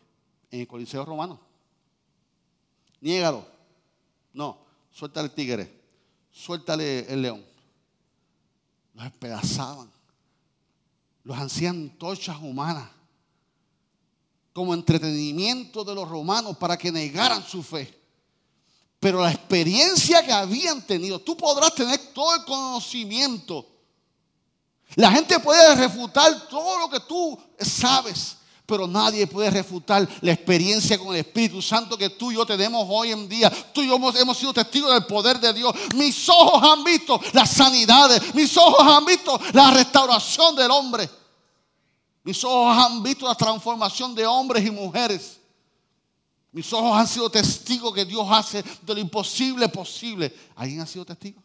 En 0.50 0.60
el 0.60 0.66
Coliseo 0.66 1.04
Romano. 1.04 1.38
Niégalo. 3.02 3.46
No, 4.32 4.56
suéltale 4.90 5.28
el 5.28 5.34
tigre, 5.34 5.80
suéltale 6.32 7.00
el 7.12 7.20
león. 7.20 7.44
Los 8.94 9.04
despedazaban, 9.04 9.90
los 11.22 11.36
hacían 11.36 11.90
tochas 11.98 12.38
humanas 12.38 12.88
como 14.54 14.72
entretenimiento 14.72 15.84
de 15.84 15.94
los 15.94 16.08
romanos 16.08 16.56
para 16.56 16.78
que 16.78 16.90
negaran 16.90 17.42
su 17.42 17.62
fe. 17.62 17.99
Pero 19.00 19.22
la 19.22 19.32
experiencia 19.32 20.22
que 20.22 20.30
habían 20.30 20.82
tenido, 20.82 21.18
tú 21.18 21.34
podrás 21.34 21.74
tener 21.74 21.98
todo 22.12 22.34
el 22.36 22.44
conocimiento. 22.44 23.66
La 24.94 25.10
gente 25.10 25.40
puede 25.40 25.74
refutar 25.74 26.48
todo 26.48 26.78
lo 26.80 26.90
que 26.90 27.00
tú 27.00 27.38
sabes, 27.58 28.36
pero 28.66 28.86
nadie 28.86 29.26
puede 29.26 29.50
refutar 29.50 30.06
la 30.20 30.32
experiencia 30.32 30.98
con 30.98 31.08
el 31.14 31.20
Espíritu 31.20 31.62
Santo 31.62 31.96
que 31.96 32.10
tú 32.10 32.30
y 32.30 32.34
yo 32.34 32.44
tenemos 32.44 32.84
hoy 32.90 33.10
en 33.12 33.26
día. 33.26 33.50
Tú 33.72 33.80
y 33.80 33.88
yo 33.88 33.96
hemos, 33.96 34.36
sido 34.36 34.52
testigos 34.52 34.92
del 34.92 35.06
poder 35.06 35.40
de 35.40 35.54
Dios. 35.54 35.74
Mis 35.94 36.28
ojos 36.28 36.62
han 36.62 36.84
visto 36.84 37.18
las 37.32 37.50
sanidades, 37.50 38.34
mis 38.34 38.54
ojos 38.58 38.86
han 38.86 39.06
visto 39.06 39.40
la 39.54 39.70
restauración 39.70 40.54
del 40.56 40.70
hombre. 40.70 41.08
Mis 42.22 42.44
ojos 42.44 42.76
han 42.76 43.02
visto 43.02 43.26
la 43.26 43.34
transformación 43.34 44.14
de 44.14 44.26
hombres 44.26 44.66
y 44.66 44.70
mujeres. 44.70 45.39
Mis 46.52 46.72
ojos 46.72 46.96
han 46.98 47.06
sido 47.06 47.30
testigos 47.30 47.94
que 47.94 48.04
Dios 48.04 48.26
hace 48.28 48.62
de 48.62 48.94
lo 48.94 49.00
imposible 49.00 49.68
posible. 49.68 50.34
¿Alguien 50.56 50.80
ha 50.80 50.86
sido 50.86 51.04
testigo? 51.04 51.42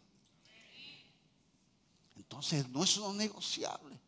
Entonces 2.16 2.68
no 2.68 2.82
es 2.82 2.98
negociable. 3.14 3.98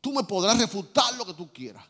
Tú 0.00 0.12
me 0.12 0.24
podrás 0.24 0.58
refutar 0.58 1.14
lo 1.16 1.26
que 1.26 1.34
tú 1.34 1.52
quieras, 1.52 1.84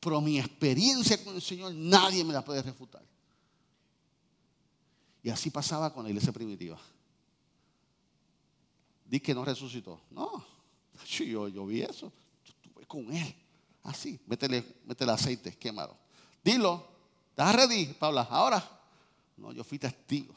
pero 0.00 0.20
mi 0.20 0.38
experiencia 0.38 1.22
con 1.22 1.34
el 1.34 1.42
Señor 1.42 1.74
nadie 1.74 2.24
me 2.24 2.32
la 2.32 2.44
puede 2.44 2.62
refutar. 2.62 3.02
Y 5.22 5.30
así 5.30 5.50
pasaba 5.50 5.92
con 5.92 6.04
la 6.04 6.10
iglesia 6.10 6.32
primitiva. 6.32 6.78
Di 9.04 9.20
que 9.20 9.34
no 9.34 9.44
resucitó. 9.44 10.00
No, 10.10 10.44
yo, 11.06 11.66
vi 11.66 11.82
eso. 11.82 12.10
Yo 12.44 12.54
estuve 12.54 12.86
con 12.86 13.12
él. 13.12 13.34
Así, 13.82 14.18
métele, 14.26 14.64
métele 14.86 15.12
aceite, 15.12 15.56
quémalo. 15.56 15.96
Dilo, 16.42 16.91
¿Estás 17.32 17.54
ready, 17.56 17.86
Paula? 17.94 18.28
Ahora. 18.30 18.62
No, 19.38 19.52
yo 19.52 19.64
fui 19.64 19.78
testigo. 19.78 20.34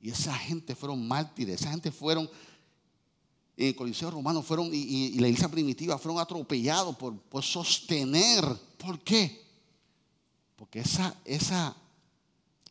Y 0.00 0.10
esa 0.10 0.34
gente 0.34 0.74
fueron 0.74 1.06
mártires. 1.08 1.60
Esa 1.62 1.70
gente 1.70 1.90
fueron, 1.90 2.28
en 3.56 3.68
el 3.68 3.74
Coliseo 3.74 4.10
Romano, 4.10 4.42
fueron, 4.42 4.68
y, 4.70 5.18
la 5.18 5.28
iglesia 5.28 5.48
primitiva, 5.48 5.96
fueron 5.96 6.20
atropellados 6.20 6.94
por, 6.96 7.18
por, 7.18 7.42
sostener. 7.42 8.44
¿Por 8.76 9.00
qué? 9.00 9.46
Porque 10.56 10.80
esa, 10.80 11.16
esa, 11.24 11.74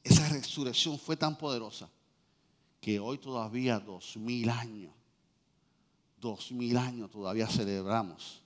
esa 0.04 0.30
resurrección 0.30 1.00
fue 1.00 1.18
tan 1.18 1.36
poderosa 1.36 1.90
que 2.80 3.00
hoy 3.00 3.18
todavía, 3.18 3.80
dos 3.80 4.16
mil 4.16 4.48
años, 4.48 4.94
dos 6.22 6.52
mil 6.52 6.78
años 6.78 7.10
todavía 7.10 7.48
celebramos 7.48 8.42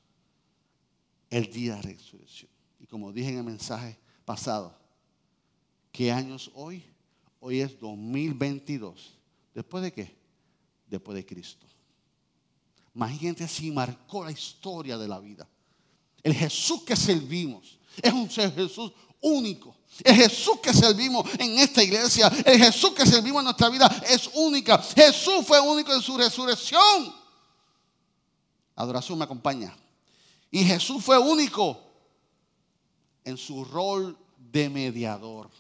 el 1.30 1.52
día 1.52 1.76
de 1.76 1.82
resurrección. 1.82 2.50
Y 2.80 2.88
como 2.88 3.12
dije 3.12 3.30
en 3.30 3.40
el 3.40 3.44
mensaje 3.44 3.98
pasado, 4.26 4.83
¿Qué 5.94 6.12
años 6.12 6.50
hoy? 6.56 6.84
Hoy 7.40 7.62
es 7.62 7.80
2022. 7.80 9.14
¿Después 9.54 9.84
de 9.84 9.94
qué? 9.94 10.18
Después 10.88 11.16
de 11.16 11.24
Cristo. 11.24 11.68
Imagínate 12.96 13.48
si 13.48 13.70
marcó 13.70 14.26
la 14.26 14.32
historia 14.32 14.98
de 14.98 15.08
la 15.08 15.20
vida. 15.20 15.48
El 16.24 16.34
Jesús 16.34 16.82
que 16.82 16.96
servimos 16.96 17.78
es 18.02 18.12
un 18.12 18.28
Jesús 18.28 18.92
único. 19.22 19.76
El 20.04 20.16
Jesús 20.16 20.60
que 20.62 20.74
servimos 20.74 21.30
en 21.38 21.60
esta 21.60 21.84
iglesia, 21.84 22.28
el 22.44 22.58
Jesús 22.58 22.94
que 22.94 23.06
servimos 23.06 23.42
en 23.42 23.46
nuestra 23.46 23.70
vida 23.70 23.86
es 24.10 24.32
única. 24.34 24.80
Jesús 24.80 25.46
fue 25.46 25.60
único 25.60 25.94
en 25.94 26.02
su 26.02 26.18
resurrección. 26.18 27.14
Adoración 28.76 29.20
me 29.20 29.26
acompaña. 29.26 29.78
Y 30.50 30.64
Jesús 30.64 31.04
fue 31.04 31.20
único 31.20 31.80
en 33.24 33.38
su 33.38 33.64
rol 33.64 34.18
de 34.40 34.72
mediador. 34.72 35.52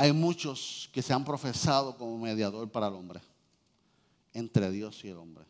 Hay 0.00 0.12
muchos 0.12 0.88
que 0.92 1.02
se 1.02 1.12
han 1.12 1.24
profesado 1.24 1.98
como 1.98 2.16
mediador 2.18 2.70
para 2.70 2.86
el 2.86 2.94
hombre, 2.94 3.20
entre 4.32 4.70
Dios 4.70 5.04
y 5.04 5.08
el 5.08 5.16
hombre. 5.16 5.44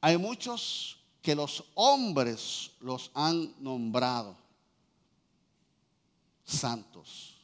Hay 0.00 0.16
muchos 0.16 0.98
que 1.20 1.34
los 1.34 1.64
hombres 1.74 2.70
los 2.78 3.10
han 3.12 3.52
nombrado 3.58 4.36
santos. 6.44 7.34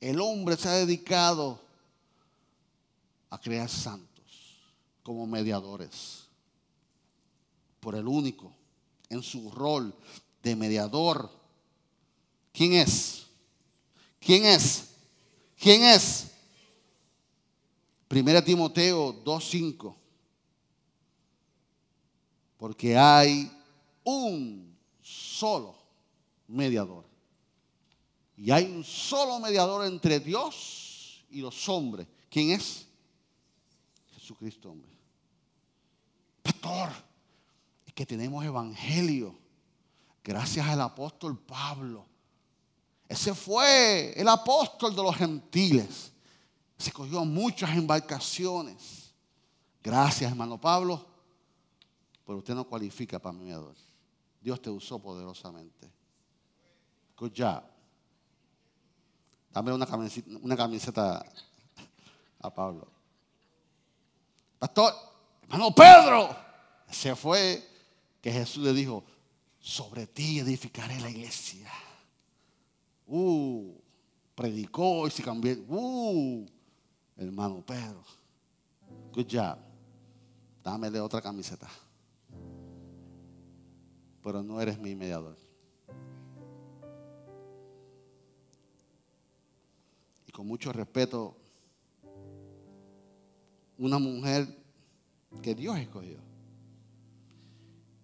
El 0.00 0.18
hombre 0.18 0.56
se 0.56 0.70
ha 0.70 0.72
dedicado 0.76 1.60
a 3.28 3.38
crear 3.38 3.68
santos 3.68 4.56
como 5.02 5.26
mediadores 5.26 6.24
por 7.80 7.94
el 7.96 8.08
único 8.08 8.50
en 9.10 9.22
su 9.22 9.50
rol 9.50 9.94
de 10.42 10.56
mediador. 10.56 11.30
¿Quién 12.50 12.72
es? 12.72 13.26
¿Quién 14.24 14.46
es? 14.46 14.94
¿Quién 15.58 15.82
es? 15.82 16.30
Primera 18.06 18.42
Timoteo 18.42 19.24
2.5. 19.24 19.96
Porque 22.56 22.96
hay 22.96 23.50
un 24.04 24.76
solo 25.02 25.76
mediador. 26.46 27.04
Y 28.36 28.52
hay 28.52 28.64
un 28.66 28.84
solo 28.84 29.40
mediador 29.40 29.84
entre 29.86 30.20
Dios 30.20 31.24
y 31.30 31.40
los 31.40 31.68
hombres. 31.68 32.06
¿Quién 32.30 32.50
es? 32.50 32.86
Jesucristo, 34.14 34.70
hombre. 34.70 34.90
Pastor, 36.42 36.90
es 37.84 37.92
que 37.92 38.06
tenemos 38.06 38.44
evangelio. 38.44 39.36
Gracias 40.22 40.64
al 40.66 40.80
apóstol 40.80 41.36
Pablo 41.38 42.11
ese 43.12 43.34
fue 43.34 44.14
el 44.18 44.26
apóstol 44.26 44.96
de 44.96 45.02
los 45.02 45.14
gentiles. 45.14 46.10
Se 46.78 46.90
cogió 46.90 47.22
muchas 47.26 47.68
embarcaciones. 47.76 49.12
Gracias, 49.82 50.30
hermano 50.30 50.58
Pablo. 50.58 51.04
Pero 52.24 52.38
usted 52.38 52.54
no 52.54 52.64
cualifica 52.64 53.18
para 53.18 53.34
mediador. 53.34 53.74
Dios 54.40 54.62
te 54.62 54.70
usó 54.70 54.98
poderosamente. 54.98 55.92
Good 57.18 57.32
job. 57.36 57.62
Dame 59.50 59.74
una 59.74 59.84
camiseta, 59.84 60.30
una 60.40 60.56
camiseta 60.56 61.22
a 62.40 62.54
Pablo. 62.54 62.88
Pastor, 64.58 64.94
hermano 65.42 65.74
Pedro. 65.74 66.34
Se 66.90 67.14
fue 67.14 67.62
que 68.22 68.32
Jesús 68.32 68.64
le 68.64 68.72
dijo, 68.72 69.04
sobre 69.60 70.06
ti 70.06 70.38
edificaré 70.38 70.98
la 70.98 71.10
iglesia. 71.10 71.70
Uh, 73.14 73.74
predicó 74.34 75.06
y 75.06 75.10
se 75.10 75.22
cambió. 75.22 75.54
Uh, 75.68 76.46
hermano 77.14 77.62
Pedro. 77.62 78.02
Good 79.12 79.26
job. 79.30 79.58
Dame 80.64 80.90
de 80.90 80.98
otra 80.98 81.20
camiseta. 81.20 81.68
Pero 84.22 84.42
no 84.42 84.58
eres 84.62 84.78
mi 84.78 84.94
mediador. 84.94 85.36
Y 90.26 90.32
con 90.32 90.46
mucho 90.46 90.72
respeto, 90.72 91.36
una 93.76 93.98
mujer 93.98 94.48
que 95.42 95.54
Dios 95.54 95.78
escogió. 95.78 96.16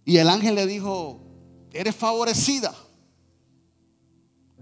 Y 0.04 0.18
el 0.18 0.28
ángel 0.28 0.54
le 0.54 0.66
dijo, 0.66 1.18
eres 1.72 1.96
favorecida 1.96 2.74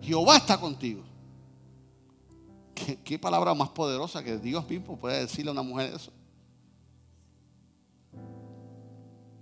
Jehová 0.00 0.36
está 0.36 0.58
contigo. 0.58 1.02
¿Qué, 3.04 3.18
palabra 3.18 3.54
más 3.54 3.70
poderosa 3.70 4.22
que 4.22 4.38
Dios 4.38 4.68
mismo 4.68 4.98
puede 4.98 5.20
decirle 5.20 5.48
a 5.48 5.52
una 5.52 5.62
mujer 5.62 5.94
eso? 5.94 6.12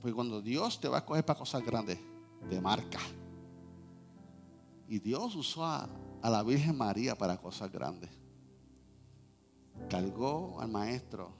Porque 0.00 0.14
cuando 0.14 0.40
Dios 0.40 0.80
te 0.80 0.86
va 0.86 0.98
a 0.98 1.00
escoger 1.00 1.24
para 1.24 1.38
cosas 1.38 1.64
grandes, 1.64 1.98
te 2.48 2.60
marca. 2.60 3.00
Y 4.88 5.00
Dios 5.00 5.34
usó 5.34 5.64
a, 5.64 5.88
a 6.22 6.30
la 6.30 6.42
Virgen 6.42 6.76
María 6.76 7.16
para 7.16 7.36
cosas 7.36 7.72
grandes. 7.72 8.10
Cargó 9.90 10.60
al 10.60 10.70
maestro. 10.70 11.32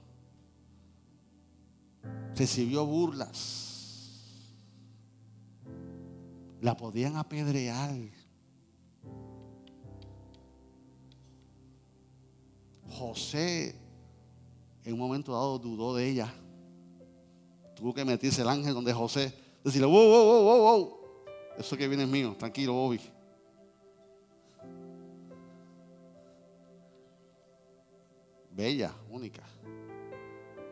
Recibió 2.35 2.85
burlas. 2.85 3.65
La 6.59 6.75
podían 6.75 7.15
apedrear. 7.15 8.24
José 12.89 13.75
en 14.83 14.93
un 14.93 14.99
momento 14.99 15.33
dado 15.33 15.57
dudó 15.57 15.95
de 15.95 16.07
ella. 16.07 16.33
Tuvo 17.75 17.93
que 17.93 18.05
meterse 18.05 18.41
el 18.41 18.49
ángel 18.49 18.73
donde 18.73 18.93
José. 18.93 19.33
Decirle, 19.63 19.87
wow, 19.87 19.95
wow, 19.95 20.25
wow, 20.25 20.43
wow, 20.43 20.59
wow. 20.59 20.97
Eso 21.57 21.75
que 21.75 21.87
viene 21.87 22.03
es 22.03 22.09
mío. 22.09 22.35
Tranquilo, 22.37 22.73
Bobby. 22.73 23.01
Bella, 28.51 28.93
única. 29.09 29.41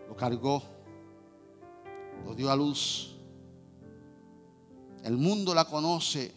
Lo 0.08 0.16
cargó. 0.16 0.62
Lo 2.24 2.36
dio 2.36 2.52
a 2.52 2.56
luz. 2.56 3.16
El 5.04 5.18
mundo 5.18 5.54
la 5.54 5.66
conoce 5.66 6.32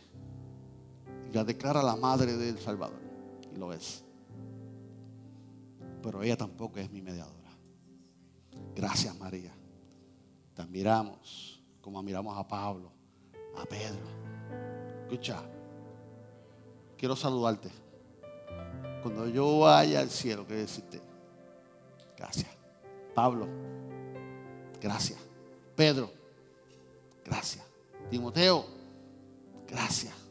y 1.31 1.35
la 1.35 1.45
declara 1.45 1.83
la 1.83 1.95
madre 1.95 2.37
del 2.37 2.59
Salvador. 2.59 3.01
Y 3.55 3.59
lo 3.59 3.73
es. 3.73 4.06
Pero 6.07 6.23
ella 6.23 6.37
tampoco 6.37 6.79
es 6.79 6.89
mi 6.93 7.03
mediadora. 7.03 7.51
Gracias, 8.77 9.13
María. 9.19 9.53
Te 10.55 10.63
admiramos 10.63 11.61
como 11.81 11.99
admiramos 11.99 12.39
a 12.39 12.47
Pablo, 12.47 12.93
a 13.57 13.65
Pedro. 13.65 14.07
Escucha, 15.03 15.43
quiero 16.97 17.17
saludarte. 17.17 17.71
Cuando 19.03 19.27
yo 19.27 19.59
vaya 19.59 19.99
al 19.99 20.11
cielo, 20.11 20.47
quiero 20.47 20.63
decirte, 20.63 21.03
gracias. 22.17 22.51
Pablo, 23.13 23.49
gracias. 24.81 25.19
Pedro, 25.75 26.09
gracias. 27.25 27.65
Timoteo, 28.11 28.65
gracias. 29.67 30.26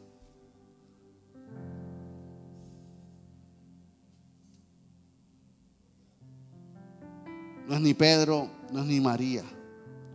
No 7.66 7.74
es 7.74 7.80
ni 7.80 7.94
Pedro, 7.94 8.48
no 8.70 8.80
es 8.80 8.86
ni 8.86 9.00
María. 9.00 9.44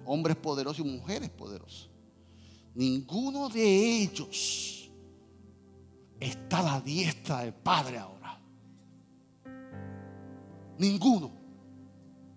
Hombres 0.06 0.38
poderosos 0.38 0.86
y 0.86 0.90
mujeres 0.90 1.30
poderosas. 1.30 1.90
Ninguno 2.74 3.50
de 3.50 4.02
ellos 4.02 4.90
está 6.20 6.60
a 6.60 6.64
la 6.64 6.82
diestra 6.82 7.40
del 7.40 7.54
Padre 7.54 7.98
ahora. 7.98 8.40
Ninguno. 10.78 11.32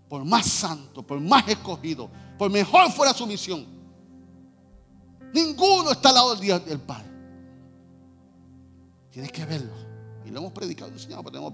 Por 0.09 0.25
más 0.25 0.47
santo, 0.47 1.05
por 1.05 1.21
más 1.21 1.49
escogido, 1.49 2.11
por 2.39 2.51
mejor 2.51 2.91
fuera 2.91 3.15
su 3.15 3.27
misión. 3.27 3.67
Ninguno 5.33 5.93
está 5.93 6.11
al 6.11 6.15
lado 6.15 6.37
del, 6.37 6.65
del 6.65 6.81
Padre. 6.81 7.11
Tienes 9.11 9.31
que 9.31 9.45
verlo. 9.45 9.73
Y 10.25 10.31
lo 10.31 10.41
hemos 10.41 10.53
predicado, 10.53 10.91
enseñado, 10.91 11.23
pero 11.23 11.33
tenemos. 11.33 11.53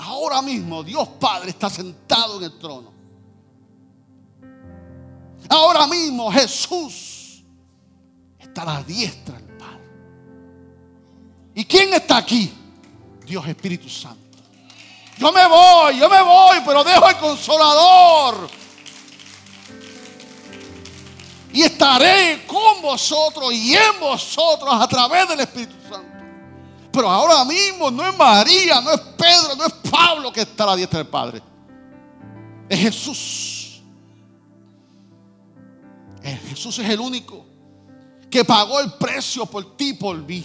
Ahora 0.00 0.40
mismo 0.40 0.82
Dios 0.82 1.06
Padre 1.20 1.50
está 1.50 1.68
sentado 1.68 2.38
en 2.38 2.44
el 2.44 2.58
trono. 2.58 2.90
Ahora 5.48 5.86
mismo 5.86 6.30
Jesús 6.32 7.42
está 8.38 8.62
a 8.62 8.64
la 8.64 8.82
diestra 8.82 9.36
del 9.36 9.56
Padre. 9.58 9.90
¿Y 11.54 11.64
quién 11.66 11.92
está 11.92 12.16
aquí? 12.16 12.50
Dios 13.26 13.46
Espíritu 13.46 13.90
Santo. 13.90 14.38
Yo 15.18 15.30
me 15.32 15.46
voy, 15.46 15.98
yo 15.98 16.08
me 16.08 16.22
voy, 16.22 16.58
pero 16.64 16.82
dejo 16.82 17.06
el 17.06 17.16
consolador. 17.18 18.48
Y 21.52 21.62
estaré 21.62 22.46
con 22.46 22.80
vosotros 22.80 23.52
y 23.52 23.74
en 23.74 24.00
vosotros 24.00 24.72
a 24.72 24.88
través 24.88 25.28
del 25.28 25.40
Espíritu 25.40 25.74
Santo. 25.90 26.09
Pero 26.92 27.08
ahora 27.08 27.44
mismo 27.44 27.90
no 27.90 28.06
es 28.06 28.16
María, 28.16 28.80
no 28.80 28.92
es 28.92 29.00
Pedro, 29.00 29.56
no 29.56 29.66
es 29.66 29.72
Pablo 29.90 30.32
que 30.32 30.40
está 30.40 30.64
a 30.64 30.66
la 30.68 30.76
diestra 30.76 30.98
del 30.98 31.08
Padre. 31.08 31.42
Es 32.68 32.80
Jesús. 32.80 33.82
Jesús 36.48 36.78
es 36.78 36.90
el 36.90 37.00
único 37.00 37.46
que 38.28 38.44
pagó 38.44 38.80
el 38.80 38.92
precio 38.92 39.46
por 39.46 39.76
ti 39.76 39.94
por 39.94 40.16
mí. 40.16 40.44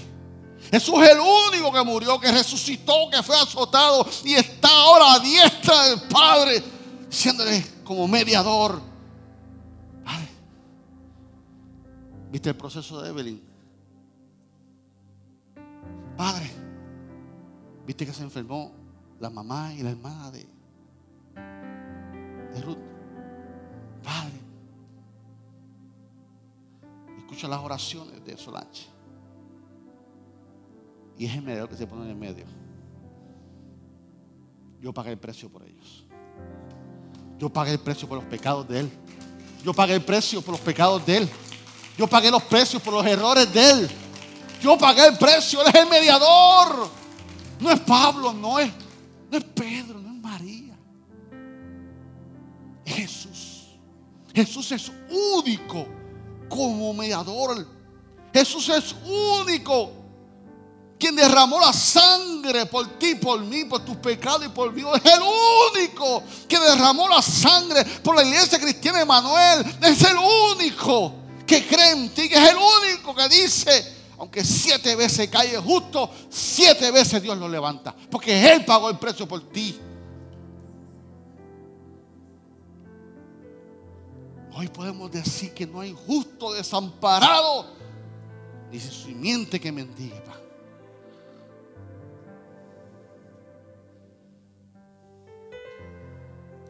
Jesús 0.72 0.96
es 1.04 1.10
el 1.10 1.20
único 1.20 1.72
que 1.72 1.84
murió, 1.84 2.20
que 2.20 2.32
resucitó, 2.32 3.10
que 3.12 3.22
fue 3.22 3.36
azotado 3.36 4.08
y 4.24 4.34
está 4.34 4.70
ahora 4.70 5.14
a 5.14 5.20
diestra 5.20 5.90
del 5.90 6.02
Padre, 6.04 6.64
siéndole 7.10 7.66
como 7.84 8.08
mediador. 8.08 8.82
¿Viste 12.32 12.50
el 12.50 12.56
proceso 12.56 13.02
de 13.02 13.10
Evelyn? 13.10 13.55
Padre, 16.18 16.50
¿viste 17.86 18.06
que 18.06 18.14
se 18.14 18.24
enfermó 18.24 18.72
la 19.20 19.30
mamá 19.30 19.74
y 19.74 19.84
la 19.84 19.92
hermana 19.92 20.32
de, 20.32 20.48
Ruth? 22.62 22.78
Padre, 24.04 24.40
escucha 27.18 27.48
las 27.48 27.60
oraciones 27.60 28.24
de 28.24 28.38
Solange. 28.38 28.88
Y 31.18 31.26
es 31.26 31.36
el 31.36 31.42
mediador 31.42 31.70
que 31.70 31.78
se 31.78 31.88
pone 31.88 32.04
en 32.04 32.10
el 32.12 32.16
medio. 32.16 32.46
Yo 34.82 34.94
pagué 34.94 35.12
el 35.12 35.18
precio 35.18 35.50
por 35.50 35.64
ellos. 35.64 36.06
Yo 37.38 37.50
pagué 37.52 37.72
el 37.72 37.80
precio 37.80 38.08
por 38.08 38.18
los 38.18 38.28
pecados 38.28 38.68
de 38.68 38.82
él. 38.82 38.92
Yo 39.64 39.74
pagué 39.74 39.96
el 39.96 40.04
precio 40.04 40.42
por 40.42 40.54
los 40.54 40.62
pecados 40.62 41.06
de 41.06 41.18
él. 41.18 41.30
Yo 41.98 42.08
pagué 42.08 42.30
los 42.30 42.44
precios 42.44 42.82
por 42.82 42.94
los 42.94 43.06
errores 43.06 43.52
de 43.54 43.72
él. 43.72 43.90
Yo 44.62 44.78
pagué 44.78 45.08
el 45.08 45.18
precio, 45.18 45.62
Él 45.62 45.68
es 45.68 45.76
el 45.76 45.90
mediador. 45.90 46.90
No 47.60 47.72
es 47.72 47.80
Pablo, 47.82 48.34
no 48.34 48.60
es, 48.60 48.72
no 49.32 49.38
es 49.38 49.44
Pedro, 49.44 50.00
no 50.00 50.10
es 50.10 50.22
María. 50.22 50.78
Es 52.86 52.94
Jesús. 52.94 53.56
Jesús 54.34 54.72
es 54.72 54.92
único 55.10 55.88
como 56.50 56.94
mediador. 56.94 57.66
Jesús 58.34 58.68
es 58.70 58.96
único 59.06 59.92
quien 61.00 61.16
derramó 61.16 61.60
la 61.60 61.74
sangre 61.74 62.66
por 62.66 62.98
ti, 62.98 63.16
por 63.16 63.40
mí, 63.42 63.66
por 63.66 63.84
tus 63.86 63.98
pecados 63.98 64.46
y 64.46 64.50
por 64.50 64.74
mí. 64.74 64.82
Es 64.82 65.14
el 65.14 65.22
único 65.22 66.24
que 66.48 66.60
derramó 66.60 67.08
la 67.08 67.22
sangre 67.22 67.84
por 68.04 68.16
la 68.16 68.24
iglesia 68.24 68.60
cristiana 68.60 69.00
de 69.00 69.06
Manuel. 69.06 69.78
Es 69.82 70.02
el 70.04 70.18
único 70.18 71.14
que 71.46 71.66
cree 71.66 71.92
en 71.92 72.10
ti, 72.10 72.24
es 72.24 72.50
el 72.50 72.58
único 72.58 73.16
que 73.16 73.30
dice 73.30 73.95
aunque 74.18 74.44
siete 74.44 74.96
veces 74.96 75.28
cae 75.30 75.58
justo, 75.58 76.10
siete 76.30 76.92
veces 76.92 77.22
Dios 77.22 77.38
lo 77.38 77.48
levanta. 77.48 77.94
Porque 78.10 78.54
Él 78.54 78.64
pagó 78.66 78.90
el 78.90 78.98
precio 78.98 79.28
por 79.28 79.42
ti. 79.50 79.80
Hoy 84.54 84.68
podemos 84.70 85.12
decir 85.12 85.54
que 85.54 85.68
no 85.68 85.82
hay 85.82 85.94
justo 85.94 86.54
desamparado, 86.54 87.68
ni 88.72 88.80
simiente 88.80 89.60
que 89.60 89.72
mendiga. 89.72 90.22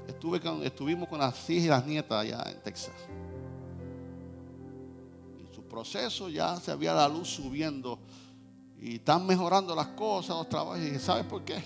Estuve 0.08 0.42
estuvimos 0.66 1.08
con 1.08 1.20
las 1.20 1.48
hijas 1.50 1.66
y 1.66 1.68
las 1.68 1.86
nietas 1.86 2.24
allá 2.24 2.44
en 2.48 2.60
Texas 2.64 2.94
proceso, 5.76 6.30
ya 6.30 6.56
se 6.56 6.72
había 6.72 6.94
la 6.94 7.10
luz 7.10 7.28
subiendo 7.28 8.00
y 8.80 8.96
están 8.96 9.26
mejorando 9.26 9.76
las 9.76 9.88
cosas, 9.88 10.38
los 10.38 10.48
trabajos. 10.48 10.80
Y 10.80 10.98
¿sabes 11.00 11.26
por 11.26 11.44
qué? 11.44 11.62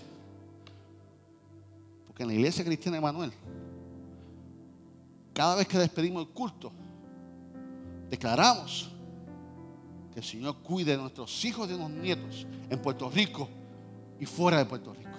Porque 2.07 2.23
en 2.23 2.29
la 2.29 2.33
iglesia 2.33 2.65
cristiana 2.65 2.97
de 2.97 3.01
Manuel, 3.01 3.31
cada 5.31 5.55
vez 5.55 5.67
que 5.67 5.77
despedimos 5.77 6.25
el 6.25 6.29
culto, 6.29 6.71
declaramos 8.09 8.89
que 10.11 10.21
el 10.21 10.25
Señor 10.25 10.57
cuide 10.63 10.93
de 10.93 10.97
nuestros 10.97 11.45
hijos 11.45 11.69
y 11.69 11.73
de 11.73 11.77
nuestros 11.77 12.01
nietos 12.01 12.47
en 12.67 12.81
Puerto 12.81 13.11
Rico 13.11 13.47
y 14.19 14.25
fuera 14.25 14.57
de 14.57 14.65
Puerto 14.65 14.91
Rico. 14.91 15.09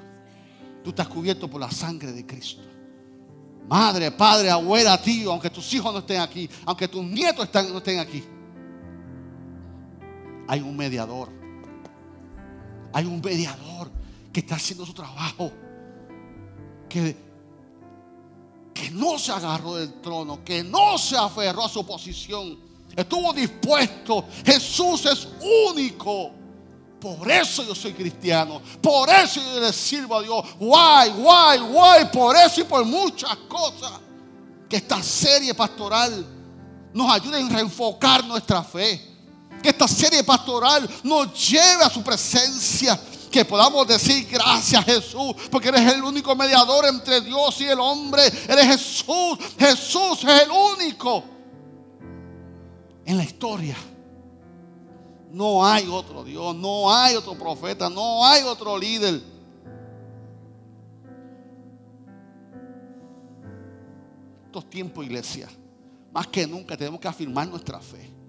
Tú 0.83 0.91
estás 0.91 1.07
cubierto 1.07 1.49
por 1.49 1.61
la 1.61 1.71
sangre 1.71 2.11
de 2.11 2.27
Cristo. 2.27 2.63
Madre, 3.69 4.11
padre, 4.11 4.51
abuela, 4.51 5.01
tío, 5.01 5.31
aunque 5.31 5.49
tus 5.49 5.73
hijos 5.75 5.93
no 5.93 6.01
estén 6.01 6.21
aquí, 6.21 6.51
aunque 6.67 6.89
tus 6.89 7.05
nietos 7.05 7.49
no 7.55 7.79
estén 7.79 8.01
aquí 8.01 8.25
hay 10.51 10.63
un 10.63 10.77
mediador. 10.77 11.29
Hay 12.93 13.05
un 13.05 13.21
mediador 13.21 13.89
que 14.33 14.41
está 14.41 14.57
haciendo 14.57 14.85
su 14.85 14.93
trabajo. 14.93 15.53
Que, 16.89 17.17
que 18.75 18.91
no 18.91 19.17
se 19.17 19.31
agarró 19.31 19.77
del 19.77 20.01
trono, 20.01 20.45
que 20.45 20.65
no 20.65 20.99
se 20.99 21.17
aferró 21.17 21.67
a 21.67 21.69
su 21.69 21.87
posición. 21.87 22.59
Estuvo 22.97 23.33
dispuesto. 23.33 24.25
Jesús 24.45 25.07
es 25.07 25.29
único. 25.71 26.33
Por 27.01 27.31
eso 27.31 27.63
yo 27.63 27.73
soy 27.73 27.93
cristiano. 27.93 28.61
Por 28.83 29.09
eso 29.09 29.41
yo 29.41 29.61
le 29.61 29.73
sirvo 29.73 30.17
a 30.17 30.23
Dios. 30.23 30.45
Guay, 30.59 31.13
guay, 31.13 31.59
guay. 31.61 32.05
Por 32.13 32.35
eso 32.35 32.63
y 32.63 32.65
por 32.65 32.85
muchas 32.85 33.37
cosas. 33.49 34.01
Que 34.69 34.79
esta 34.79 35.01
serie 35.01 35.55
pastoral 35.55 36.27
nos 36.93 37.09
ayude 37.09 37.41
a 37.41 37.49
reenfocar 37.49 38.25
nuestra 38.25 38.65
fe 38.65 39.10
Que 39.63 39.71
esta 39.71 39.89
serie 39.89 40.25
pastoral 40.25 40.89
nos 41.03 41.49
lleve 41.49 41.85
a 41.85 41.91
su 41.91 42.03
presencia. 42.03 42.99
Que 43.31 43.45
podamos 43.45 43.87
decir 43.87 44.27
gracias 44.29 44.85
Jesús, 44.85 45.35
porque 45.53 45.69
eres 45.69 45.93
el 45.93 46.03
único 46.03 46.35
mediador 46.35 46.87
entre 46.87 47.21
Dios 47.21 47.61
y 47.61 47.65
el 47.65 47.79
hombre. 47.79 48.23
Eres 48.49 48.67
Jesús. 48.67 49.39
Jesús 49.57 50.25
es 50.25 50.43
el 50.43 50.51
único 50.51 51.25
en 53.05 53.17
la 53.17 53.25
historia. 53.25 53.77
No 55.33 55.65
hay 55.65 55.87
otro 55.89 56.25
Dios, 56.25 56.57
no 56.57 56.93
hay 56.93 57.15
otro 57.15 57.39
profeta, 57.39 57.89
no 57.89 58.27
hay 58.27 58.43
otro 58.43 58.77
líder. 58.77 59.23
Estos 64.47 64.69
tiempos, 64.69 65.05
iglesia, 65.05 65.49
más 66.13 66.27
que 66.27 66.45
nunca 66.47 66.77
tenemos 66.77 66.99
que 66.99 67.07
afirmar 67.07 67.47
nuestra 67.47 67.79
fe. 67.79 68.20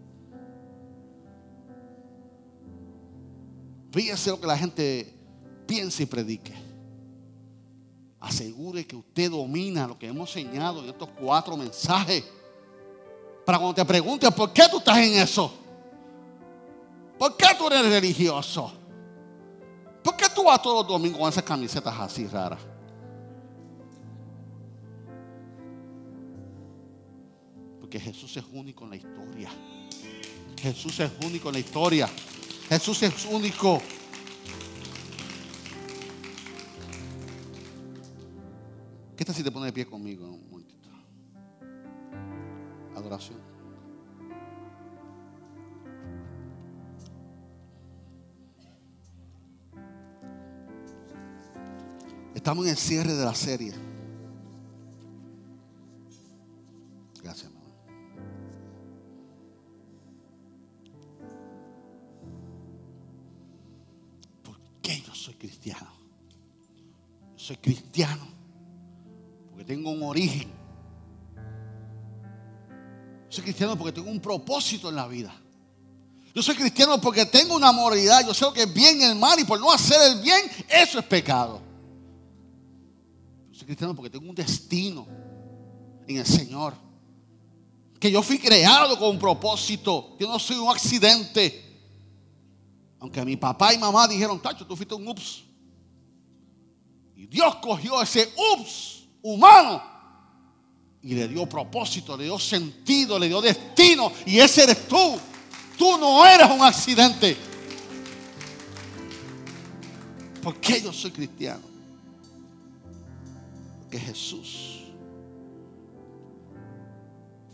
Fíjese 3.92 4.30
lo 4.30 4.40
que 4.40 4.48
la 4.48 4.58
gente 4.58 5.14
piensa 5.68 6.04
y 6.04 6.06
predique. 6.06 6.54
Asegure 8.20 8.86
que 8.86 8.96
usted 8.96 9.32
domina 9.32 9.88
lo 9.88 9.98
que 9.98 10.08
hemos 10.08 10.36
enseñado 10.36 10.84
en 10.84 10.90
estos 10.90 11.10
cuatro 11.10 11.58
mensajes. 11.58 12.24
Para 13.46 13.58
cuando 13.58 13.76
te 13.76 13.86
preguntes 13.86 14.32
por 14.32 14.54
qué 14.54 14.64
tú 14.70 14.78
estás 14.78 14.98
en 15.00 15.16
eso. 15.16 15.52
¿Por 17.18 17.36
qué 17.36 17.48
tú 17.58 17.68
eres 17.68 17.86
religioso? 17.86 18.72
¿Por 20.04 20.16
qué 20.16 20.26
tú 20.34 20.44
vas 20.44 20.62
todos 20.62 20.84
los 20.84 20.88
domingos 20.88 21.20
con 21.20 21.30
esas 21.30 21.44
camisetas 21.44 21.94
así 22.00 22.28
raras? 22.28 22.60
Porque 27.80 28.00
Jesús 28.00 28.38
es 28.38 28.44
único 28.52 28.86
en 28.86 28.90
la 28.92 28.96
historia. 28.96 29.50
Jesús 30.60 31.00
es 31.00 31.12
único 31.26 31.50
en 31.50 31.54
la 31.54 31.60
historia. 31.60 32.10
Jesús 32.72 33.04
es 33.04 33.26
único. 33.26 33.82
¿Qué 39.18 39.26
tal 39.26 39.36
si 39.36 39.44
te 39.44 39.52
pones 39.52 39.68
de 39.68 39.74
pie 39.74 39.86
conmigo 39.86 40.26
un 40.26 40.50
momentito? 40.50 40.88
Adoración. 42.96 43.40
Estamos 52.34 52.64
en 52.64 52.72
el 52.72 52.78
cierre 52.78 53.14
de 53.14 53.26
la 53.26 53.36
serie. 53.36 53.74
Gracias, 57.22 57.52
mamá. 57.52 57.71
Soy 65.22 65.36
cristiano? 65.36 65.92
Yo 67.38 67.46
soy 67.46 67.58
cristiano 67.58 68.28
porque 69.50 69.64
tengo 69.64 69.92
un 69.92 70.04
origen. 70.04 70.50
Yo 73.30 73.36
soy 73.36 73.44
cristiano 73.44 73.78
porque 73.78 73.94
tengo 73.94 74.10
un 74.10 74.20
propósito 74.20 74.90
en 74.90 74.96
la 74.96 75.08
vida. 75.08 75.34
Yo 76.34 76.42
soy 76.42 76.56
cristiano 76.56 77.00
porque 77.00 77.26
tengo 77.26 77.56
una 77.56 77.72
moralidad. 77.72 78.26
Yo 78.26 78.34
sé 78.34 78.46
lo 78.46 78.54
que 78.54 78.64
es 78.64 78.74
bien 78.74 79.00
y 79.00 79.04
el 79.04 79.16
mal 79.16 79.40
y 79.40 79.44
por 79.44 79.60
no 79.60 79.72
hacer 79.72 80.12
el 80.12 80.22
bien, 80.22 80.42
eso 80.68 81.00
es 81.00 81.06
pecado. 81.06 81.62
Yo 83.52 83.58
soy 83.60 83.66
cristiano 83.66 83.96
porque 83.96 84.10
tengo 84.10 84.30
un 84.30 84.36
destino 84.36 85.08
en 86.08 86.18
el 86.18 86.26
Señor. 86.26 86.74
Que 88.00 88.12
yo 88.12 88.24
fui 88.24 88.40
creado 88.40 88.98
con 88.98 89.10
un 89.10 89.20
propósito. 89.20 90.16
Yo 90.20 90.28
no 90.28 90.40
soy 90.40 90.58
un 90.58 90.70
accidente. 90.70 91.71
Aunque 93.02 93.26
mi 93.26 93.36
papá 93.36 93.74
y 93.74 93.80
mamá 93.80 94.08
dijeron, 94.08 94.40
Tacho, 94.40 94.66
tú 94.66 94.76
fuiste 94.76 94.94
un 94.94 95.08
ups. 95.08 95.44
Y 97.16 97.26
Dios 97.26 97.56
cogió 97.56 98.00
ese 98.00 98.32
ups 98.54 99.06
humano 99.24 99.82
y 101.02 101.16
le 101.16 101.28
dio 101.28 101.50
propósito, 101.50 102.16
le 102.16 102.26
dio 102.26 102.38
sentido, 102.38 103.18
le 103.18 103.28
dio 103.28 103.42
destino. 103.42 104.12
Y 104.24 104.38
ese 104.38 104.64
eres 104.64 104.88
tú. 104.88 105.18
Tú 105.80 105.98
no 105.98 106.24
eres 106.28 106.48
un 106.48 106.62
accidente. 106.62 107.36
¿Por 110.44 110.60
qué 110.60 110.80
yo 110.80 110.94
soy 110.94 111.10
cristiano? 111.10 111.64
Porque 113.80 113.98
Jesús 113.98 114.84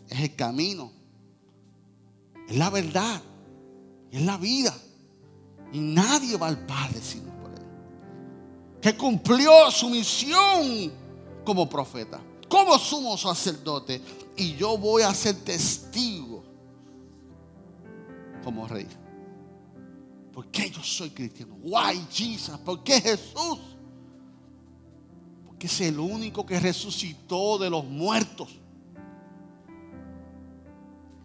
es 0.10 0.20
el 0.20 0.36
camino, 0.36 0.92
es 2.50 2.58
la 2.58 2.70
verdad, 2.70 3.22
es 4.12 4.22
la 4.22 4.36
vida. 4.36 4.76
Y 5.74 5.80
nadie 5.80 6.38
va 6.38 6.48
al 6.48 6.66
Padre 6.66 7.00
sino 7.02 7.32
por 7.42 7.52
Él. 7.52 7.66
Que 8.82 8.96
cumplió 8.96 9.70
su 9.72 9.90
misión 9.90 10.92
como 11.44 11.68
profeta, 11.68 12.22
como 12.50 12.78
sumo 12.78 13.18
sacerdote. 13.18 14.02
Y 14.36 14.56
yo 14.56 14.78
voy 14.78 15.04
a 15.04 15.14
ser 15.14 15.36
testigo 15.44 16.44
como 18.44 18.68
rey. 18.68 18.88
¿Por 20.32 20.48
qué 20.52 20.70
yo 20.70 20.84
soy 20.84 21.10
cristiano? 21.10 21.58
Why 21.64 22.06
Jesus? 22.12 22.60
¿Por 22.60 22.84
qué 22.84 23.02
Jesús? 23.02 23.60
Porque 25.48 25.66
es 25.66 25.82
el 25.82 26.00
único 26.00 26.46
que 26.46 26.60
resucitó 26.60 27.58
de 27.58 27.72
los 27.72 27.84
muertos. 27.84 28.50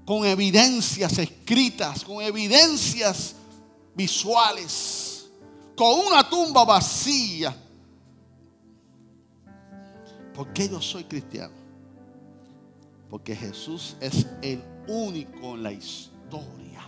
Con 0.06 0.24
evidencias 0.24 1.18
escritas, 1.18 2.04
con 2.04 2.22
evidencias 2.22 3.36
visuales, 3.94 5.30
con 5.76 6.06
una 6.06 6.28
tumba 6.28 6.64
vacía. 6.64 7.54
¿Por 10.34 10.52
qué 10.52 10.68
yo 10.68 10.80
soy 10.80 11.04
cristiano? 11.04 11.54
Porque 13.10 13.36
Jesús 13.36 13.96
es 14.00 14.26
el 14.40 14.62
único 14.88 15.54
en 15.54 15.62
la 15.62 15.72
historia. 15.72 16.80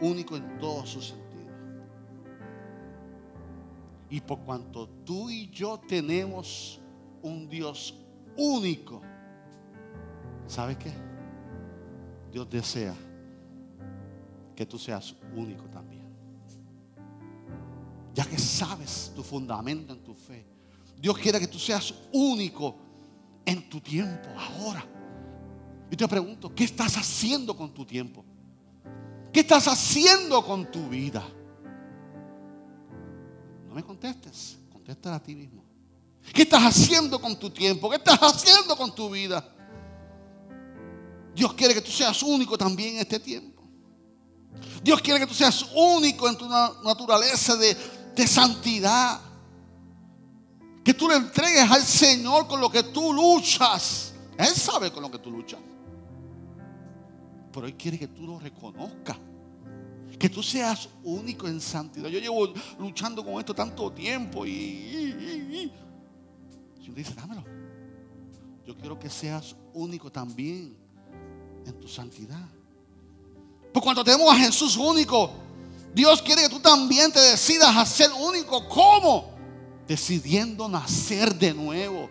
Único 0.00 0.36
en 0.36 0.58
todo 0.58 0.86
su 0.86 1.02
sentido. 1.02 1.22
Y 4.08 4.20
por 4.20 4.40
cuanto 4.40 4.88
tú 5.04 5.30
y 5.30 5.50
yo 5.50 5.78
tenemos 5.78 6.80
un 7.22 7.48
Dios 7.48 7.94
único, 8.36 9.02
¿sabes 10.46 10.76
qué? 10.78 10.92
Dios 12.32 12.48
desea 12.48 12.94
que 14.54 14.66
tú 14.66 14.78
seas 14.78 15.14
único 15.34 15.64
también. 15.64 16.02
Ya 18.14 18.24
que 18.24 18.38
sabes 18.38 19.12
tu 19.14 19.22
fundamento 19.22 19.92
en 19.92 20.02
tu 20.02 20.14
fe. 20.14 20.44
Dios 20.98 21.16
quiere 21.18 21.40
que 21.40 21.48
tú 21.48 21.58
seas 21.58 21.94
único 22.12 22.76
en 23.44 23.68
tu 23.68 23.80
tiempo, 23.80 24.28
ahora. 24.38 24.84
Y 25.90 25.96
te 25.96 26.06
pregunto, 26.06 26.54
¿qué 26.54 26.64
estás 26.64 26.96
haciendo 26.96 27.56
con 27.56 27.72
tu 27.72 27.84
tiempo? 27.84 28.24
¿Qué 29.32 29.40
estás 29.40 29.66
haciendo 29.66 30.44
con 30.44 30.70
tu 30.70 30.88
vida? 30.88 31.22
No 33.66 33.74
me 33.74 33.82
contestes, 33.82 34.58
contéstala 34.70 35.16
a 35.16 35.22
ti 35.22 35.34
mismo. 35.34 35.64
¿Qué 36.32 36.42
estás 36.42 36.62
haciendo 36.62 37.20
con 37.20 37.38
tu 37.38 37.50
tiempo? 37.50 37.90
¿Qué 37.90 37.96
estás 37.96 38.18
haciendo 38.20 38.76
con 38.76 38.94
tu 38.94 39.10
vida? 39.10 39.52
Dios 41.34 41.52
quiere 41.54 41.74
que 41.74 41.80
tú 41.80 41.90
seas 41.90 42.22
único 42.22 42.56
también 42.56 42.94
en 42.94 43.00
este 43.00 43.18
tiempo. 43.18 43.51
Dios 44.82 45.00
quiere 45.00 45.20
que 45.20 45.26
tú 45.26 45.34
seas 45.34 45.66
único 45.74 46.28
en 46.28 46.36
tu 46.36 46.48
naturaleza 46.48 47.56
de, 47.56 48.26
santidad. 48.26 49.20
Que 50.84 50.94
tú 50.94 51.08
le 51.08 51.16
entregues 51.16 51.70
al 51.70 51.82
Señor 51.82 52.48
con 52.48 52.60
lo 52.60 52.70
que 52.70 52.82
tú 52.82 53.12
luchas. 53.12 54.14
Él 54.36 54.48
sabe 54.48 54.90
con 54.90 55.02
lo 55.02 55.10
que 55.10 55.18
tú 55.18 55.30
luchas. 55.30 55.60
Pero 57.52 57.66
Él 57.66 57.76
quiere 57.76 57.98
que 57.98 58.08
tú 58.08 58.26
lo 58.26 58.38
reconozcas. 58.38 59.16
Que 60.18 60.28
tú 60.28 60.42
seas 60.42 60.88
único 61.04 61.46
en 61.46 61.60
santidad. 61.60 62.08
Yo 62.08 62.18
llevo 62.18 62.52
luchando 62.78 63.24
con 63.24 63.38
esto 63.38 63.54
tanto 63.54 63.92
tiempo 63.92 64.44
y... 64.44 64.50
y, 64.50 65.72
Señor 66.80 66.94
dice, 66.94 67.14
dámelo. 67.14 67.44
Yo 68.66 68.76
quiero 68.76 68.98
que 68.98 69.10
seas 69.10 69.56
único 69.74 70.10
también 70.10 70.76
en 71.66 71.80
tu 71.80 71.88
santidad. 71.88 72.48
Por 73.72 73.82
cuanto 73.82 74.04
tenemos 74.04 74.32
a 74.32 74.36
Jesús 74.36 74.76
único, 74.76 75.30
Dios 75.94 76.20
quiere 76.22 76.42
que 76.42 76.48
tú 76.48 76.60
también 76.60 77.10
te 77.10 77.20
decidas 77.20 77.74
a 77.74 77.86
ser 77.86 78.10
único. 78.12 78.68
¿Cómo? 78.68 79.32
Decidiendo 79.86 80.68
nacer 80.68 81.34
de 81.34 81.54
nuevo. 81.54 82.08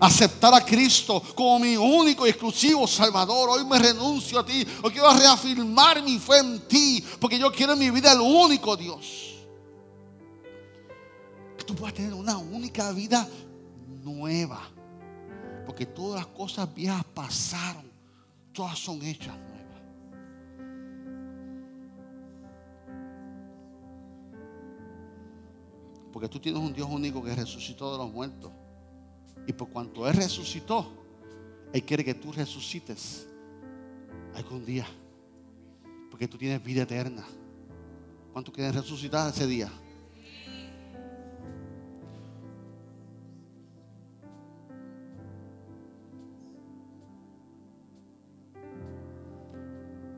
Aceptar 0.00 0.54
a 0.54 0.64
Cristo 0.64 1.22
como 1.34 1.58
mi 1.60 1.76
único 1.76 2.26
y 2.26 2.30
exclusivo 2.30 2.86
Salvador. 2.86 3.48
Hoy 3.50 3.64
me 3.64 3.78
renuncio 3.78 4.40
a 4.40 4.44
ti. 4.44 4.66
Hoy 4.82 4.92
quiero 4.92 5.12
reafirmar 5.12 6.02
mi 6.02 6.18
fe 6.18 6.38
en 6.38 6.60
ti. 6.68 7.04
Porque 7.20 7.38
yo 7.38 7.50
quiero 7.52 7.72
en 7.72 7.78
mi 7.78 7.90
vida 7.90 8.12
el 8.12 8.20
único 8.20 8.76
Dios. 8.76 9.36
Que 11.56 11.64
tú 11.64 11.74
puedas 11.74 11.94
tener 11.94 12.14
una 12.14 12.38
única 12.38 12.90
vida 12.92 13.26
nueva. 14.02 14.60
Porque 15.64 15.86
todas 15.86 16.20
las 16.24 16.26
cosas 16.26 16.72
viejas 16.72 17.04
pasaron. 17.14 17.88
Todas 18.52 18.78
son 18.78 19.02
hechas 19.04 19.34
Porque 26.12 26.28
tú 26.28 26.38
tienes 26.38 26.60
un 26.60 26.72
Dios 26.72 26.88
único 26.90 27.22
que 27.22 27.34
resucitó 27.34 27.92
de 27.92 27.98
los 27.98 28.12
muertos. 28.12 28.50
Y 29.46 29.52
por 29.52 29.68
cuanto 29.68 30.08
Él 30.08 30.14
resucitó, 30.14 30.86
Él 31.72 31.82
quiere 31.84 32.04
que 32.04 32.14
tú 32.14 32.32
resucites 32.32 33.26
algún 34.34 34.64
día. 34.64 34.86
Porque 36.10 36.28
tú 36.28 36.38
tienes 36.38 36.62
vida 36.62 36.82
eterna. 36.82 37.24
¿Cuánto 38.32 38.52
quieres 38.52 38.74
resucitar 38.74 39.30
ese 39.30 39.46
día? 39.46 39.70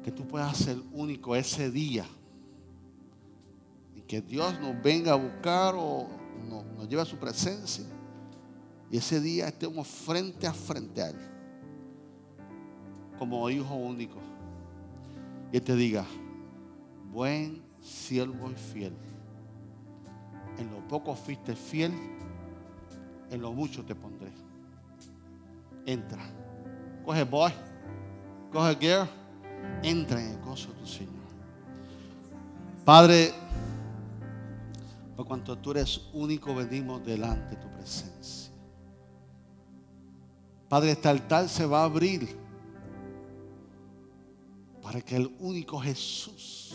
Que 0.02 0.12
tú 0.12 0.26
puedas 0.26 0.56
ser 0.56 0.78
único 0.92 1.36
ese 1.36 1.70
día. 1.70 2.06
Que 4.10 4.20
Dios 4.20 4.58
nos 4.58 4.82
venga 4.82 5.12
a 5.12 5.14
buscar 5.14 5.72
o 5.76 6.08
nos, 6.48 6.64
nos 6.64 6.88
lleve 6.88 7.00
a 7.00 7.04
su 7.04 7.16
presencia. 7.16 7.84
Y 8.90 8.96
ese 8.96 9.20
día 9.20 9.46
estemos 9.46 9.86
frente 9.86 10.48
a 10.48 10.52
frente 10.52 11.00
a 11.00 11.10
Él. 11.10 11.16
Como 13.20 13.48
hijo 13.48 13.72
único. 13.72 14.18
Y 15.52 15.58
Él 15.58 15.62
te 15.62 15.76
diga, 15.76 16.04
buen 17.12 17.62
siervo 17.80 18.50
y 18.50 18.54
fiel. 18.54 18.92
En 20.58 20.72
lo 20.72 20.88
poco 20.88 21.14
fuiste 21.14 21.54
fiel, 21.54 21.92
en 23.30 23.40
lo 23.40 23.52
mucho 23.52 23.84
te 23.84 23.94
pondré. 23.94 24.32
Entra. 25.86 26.24
Coge 27.04 27.22
boy, 27.22 27.52
coge 28.50 28.74
girl, 28.74 29.08
entra 29.84 30.20
en 30.20 30.32
el 30.32 30.40
gozo 30.40 30.72
de 30.72 30.80
tu 30.80 30.86
Señor. 30.88 31.14
Padre, 32.84 33.32
por 35.20 35.26
cuanto 35.26 35.58
tú 35.58 35.72
eres 35.72 36.00
único, 36.14 36.54
venimos 36.54 37.04
delante 37.04 37.54
de 37.54 37.60
tu 37.60 37.68
presencia. 37.68 38.50
Padre, 40.66 40.92
este 40.92 41.08
altar 41.08 41.46
se 41.46 41.66
va 41.66 41.82
a 41.82 41.84
abrir 41.84 42.38
para 44.80 45.02
que 45.02 45.16
el 45.16 45.36
único 45.40 45.78
Jesús, 45.78 46.72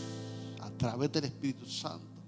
a 0.62 0.70
través 0.70 1.12
del 1.12 1.26
Espíritu 1.26 1.66
Santo, 1.66 2.22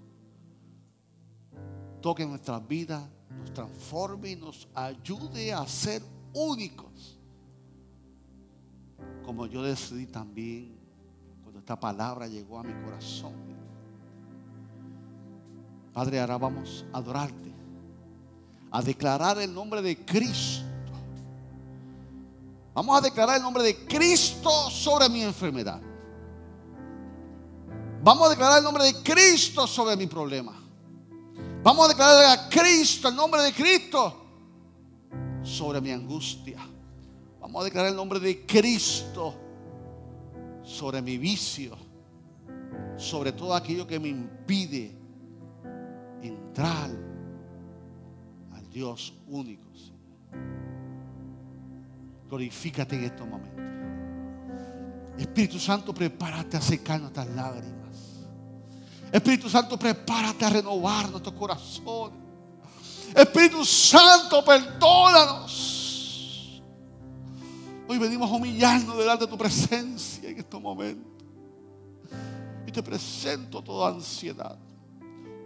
toque 2.02 2.26
nuestras 2.26 2.66
vidas, 2.66 3.08
nos 3.38 3.54
transforme 3.54 4.32
y 4.32 4.36
nos 4.36 4.66
ayude 4.74 5.52
a 5.52 5.64
ser 5.68 6.02
únicos. 6.34 7.16
Como 9.24 9.46
yo 9.46 9.62
decidí 9.62 10.06
también 10.06 10.76
cuando 11.44 11.60
esta 11.60 11.78
palabra 11.78 12.26
llegó 12.26 12.58
a 12.58 12.64
mi 12.64 12.72
corazón. 12.82 13.47
Padre, 15.98 16.20
ahora 16.20 16.38
vamos 16.38 16.86
a 16.92 16.98
adorarte, 16.98 17.52
a 18.70 18.80
declarar 18.80 19.36
el 19.40 19.52
nombre 19.52 19.82
de 19.82 20.04
Cristo. 20.04 20.62
Vamos 22.72 22.96
a 22.96 23.00
declarar 23.00 23.38
el 23.38 23.42
nombre 23.42 23.64
de 23.64 23.84
Cristo 23.84 24.70
sobre 24.70 25.08
mi 25.08 25.22
enfermedad. 25.22 25.80
Vamos 28.00 28.28
a 28.28 28.30
declarar 28.30 28.58
el 28.58 28.62
nombre 28.62 28.84
de 28.84 28.94
Cristo 29.02 29.66
sobre 29.66 29.96
mi 29.96 30.06
problema. 30.06 30.54
Vamos 31.64 31.86
a 31.86 31.88
declarar 31.88 32.38
a 32.38 32.48
Cristo, 32.48 33.08
el 33.08 33.16
nombre 33.16 33.42
de 33.42 33.52
Cristo, 33.52 34.24
sobre 35.42 35.80
mi 35.80 35.90
angustia. 35.90 36.60
Vamos 37.40 37.62
a 37.62 37.64
declarar 37.64 37.90
el 37.90 37.96
nombre 37.96 38.20
de 38.20 38.46
Cristo 38.46 39.34
sobre 40.62 41.02
mi 41.02 41.18
vicio, 41.18 41.76
sobre 42.96 43.32
todo 43.32 43.52
aquello 43.52 43.84
que 43.84 43.98
me 43.98 44.06
impide 44.10 44.97
entrar 46.22 46.90
al 48.52 48.70
Dios 48.70 49.14
único. 49.28 49.68
Glorifícate 52.28 52.96
en 52.96 53.04
estos 53.04 53.26
momentos. 53.26 53.64
Espíritu 55.18 55.58
Santo, 55.58 55.94
prepárate 55.94 56.56
a 56.56 56.60
secar 56.60 57.00
nuestras 57.00 57.26
lágrimas. 57.28 57.96
Espíritu 59.10 59.48
Santo, 59.48 59.78
prepárate 59.78 60.44
a 60.44 60.50
renovar 60.50 61.10
nuestro 61.10 61.34
corazón. 61.34 62.12
Espíritu 63.14 63.64
Santo, 63.64 64.44
perdónanos. 64.44 66.62
Hoy 67.88 67.98
venimos 67.98 68.30
a 68.30 68.34
humillarnos 68.34 68.98
delante 68.98 69.24
de 69.24 69.30
tu 69.30 69.38
presencia 69.38 70.28
en 70.28 70.38
estos 70.38 70.60
momentos. 70.60 71.06
Y 72.66 72.70
te 72.70 72.82
presento 72.82 73.62
toda 73.62 73.88
ansiedad, 73.88 74.58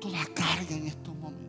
toda 0.02 0.24
carga 0.34 0.74
en 0.74 0.88
estos 0.88 1.14
momentos. 1.14 1.48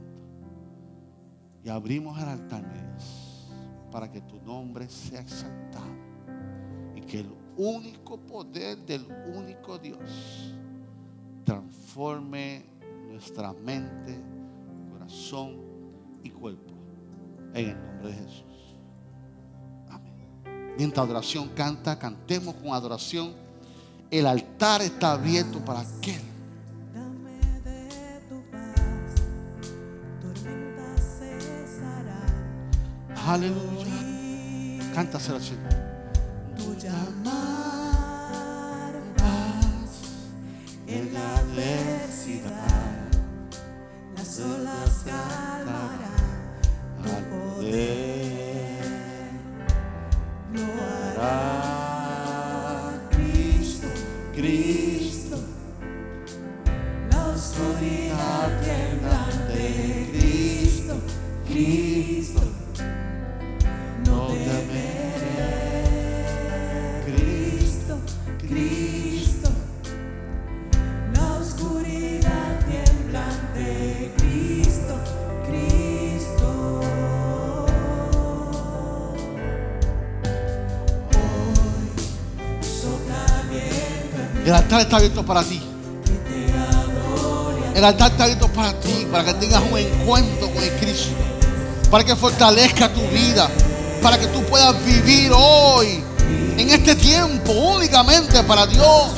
Y 1.63 1.69
abrimos 1.69 2.21
el 2.21 2.29
altar, 2.29 2.63
Dios, 2.71 3.47
para 3.91 4.11
que 4.11 4.21
tu 4.21 4.39
nombre 4.41 4.87
sea 4.87 5.21
exaltado. 5.21 5.91
Y 6.95 7.01
que 7.01 7.21
el 7.21 7.33
único 7.57 8.17
poder 8.17 8.77
del 8.85 9.07
único 9.35 9.79
Dios 9.79 10.53
transforme 11.43 12.65
nuestra 13.09 13.53
mente, 13.53 14.21
corazón 14.91 15.57
y 16.23 16.29
cuerpo. 16.29 16.73
En 17.55 17.69
el 17.69 17.75
nombre 17.75 18.09
de 18.09 18.13
Jesús. 18.13 18.77
Amén. 19.89 20.75
Mientras 20.77 21.03
adoración 21.03 21.49
canta, 21.49 21.97
cantemos 21.97 22.53
con 22.55 22.71
adoración. 22.73 23.33
El 24.11 24.27
altar 24.27 24.83
está 24.83 25.13
abierto 25.13 25.59
para 25.65 25.79
aquel. 25.79 26.32
Aleluya. 33.25 33.91
Cántaselo 34.93 35.37
al 35.37 35.43
Señor. 35.43 35.73
Tu 36.57 36.75
llamar 36.75 37.73
en 40.87 41.13
la 41.13 41.37
adversidad, 41.37 43.09
las 44.17 44.39
olas 44.39 45.03
calmarán 45.05 46.51
tu 47.01 47.09
poder. 47.29 48.83
Lo 50.53 50.65
hará 51.21 51.49
Cristo, 53.09 53.87
Cristo, 54.35 55.37
la 57.09 57.27
oscuridad 57.29 58.61
temblante, 58.61 60.09
Cristo, 60.11 60.95
Cristo. 61.47 62.42
Está 84.83 84.97
abierto 84.97 85.25
para 85.25 85.43
ti. 85.43 85.61
El 87.75 87.83
altar 87.83 88.11
está 88.11 88.25
abierto 88.25 88.47
para 88.49 88.79
ti, 88.79 89.07
para 89.11 89.25
que 89.25 89.33
tengas 89.33 89.61
un 89.69 89.77
encuentro 89.77 90.49
con 90.51 90.63
el 90.63 90.71
Cristo, 90.73 91.11
para 91.89 92.03
que 92.03 92.15
fortalezca 92.15 92.93
tu 92.93 93.01
vida, 93.07 93.49
para 94.01 94.19
que 94.19 94.27
tú 94.27 94.43
puedas 94.43 94.75
vivir 94.85 95.31
hoy, 95.35 96.03
en 96.57 96.69
este 96.69 96.95
tiempo, 96.95 97.51
únicamente 97.51 98.43
para 98.43 98.67
Dios. 98.67 99.11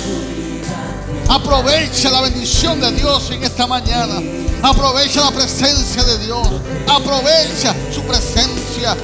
Aprovecha 1.27 2.11
la 2.11 2.21
bendición 2.21 2.79
de 2.79 2.91
Dios 2.91 3.29
en 3.31 3.43
esta 3.43 3.67
mañana. 3.67 4.21
Aprovecha 4.61 5.21
la 5.21 5.31
presencia 5.31 6.03
de 6.03 6.19
Dios. 6.19 6.47
Aprovecha 6.87 7.75
su 7.93 8.01
presencia. 8.03 8.95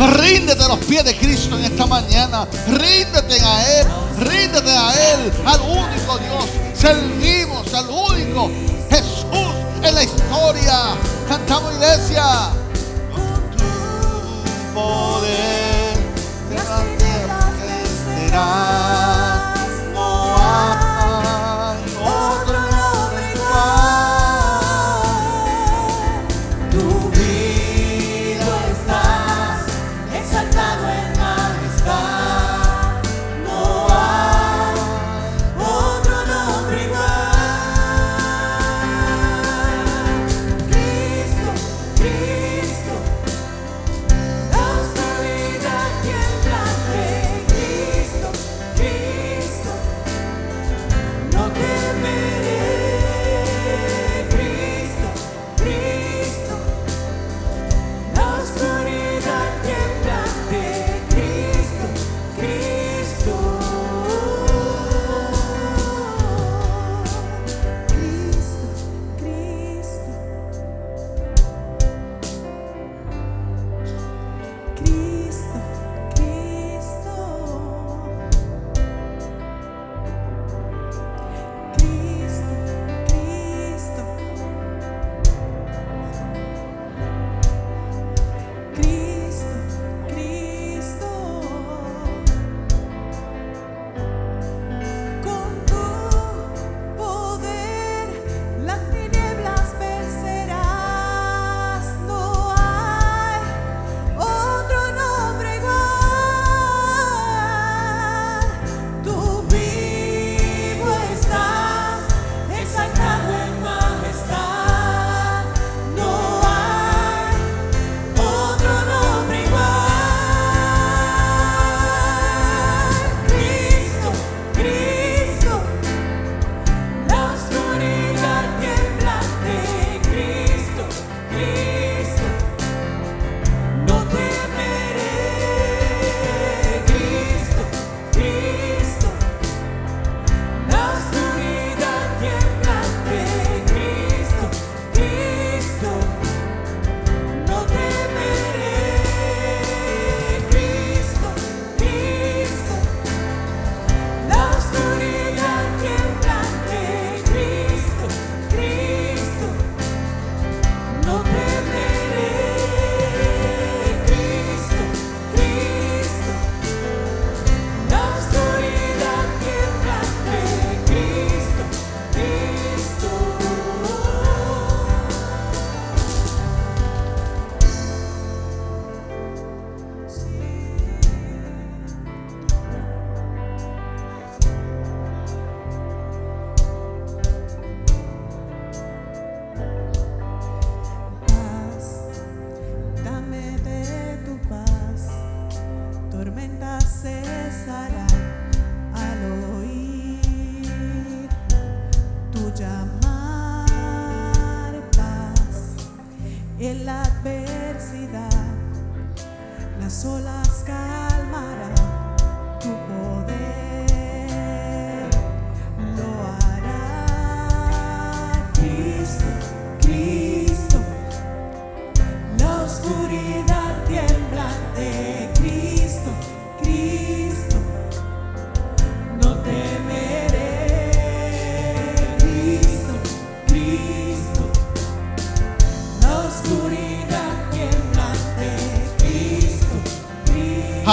Ríndete 0.00 0.62
a 0.64 0.68
los 0.68 0.78
pies 0.78 1.04
de 1.04 1.14
Cristo 1.16 1.58
en 1.58 1.64
esta 1.64 1.84
mañana. 1.86 2.46
Ríndete 2.68 3.38
a 3.44 3.80
Él. 3.80 3.86
Ríndete 4.18 4.70
a 4.70 4.92
Él, 5.12 5.32
al 5.44 5.60
único 5.60 6.18
Dios. 6.18 6.46
Servimos 6.74 7.72
al 7.74 7.90
único 7.90 8.50
Jesús 8.88 9.54
en 9.82 9.94
la 9.94 10.02
historia. 10.02 10.96
Cantamos 11.28 11.74
iglesia. 11.74 12.50
Con 13.12 13.50
tu 13.56 13.64
poder 14.74 15.98
de 16.48 16.54
las 16.54 16.66
tierras 16.98 17.52
vencerás. 18.16 18.40
No 19.92 20.89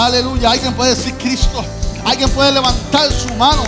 Aleluya. 0.07 0.51
Alguien 0.51 0.73
puede 0.73 0.95
decir 0.95 1.13
Cristo. 1.15 1.61
Alguien 2.05 2.29
puede 2.29 2.53
levantar 2.53 3.11
su 3.11 3.27
mano. 3.35 3.63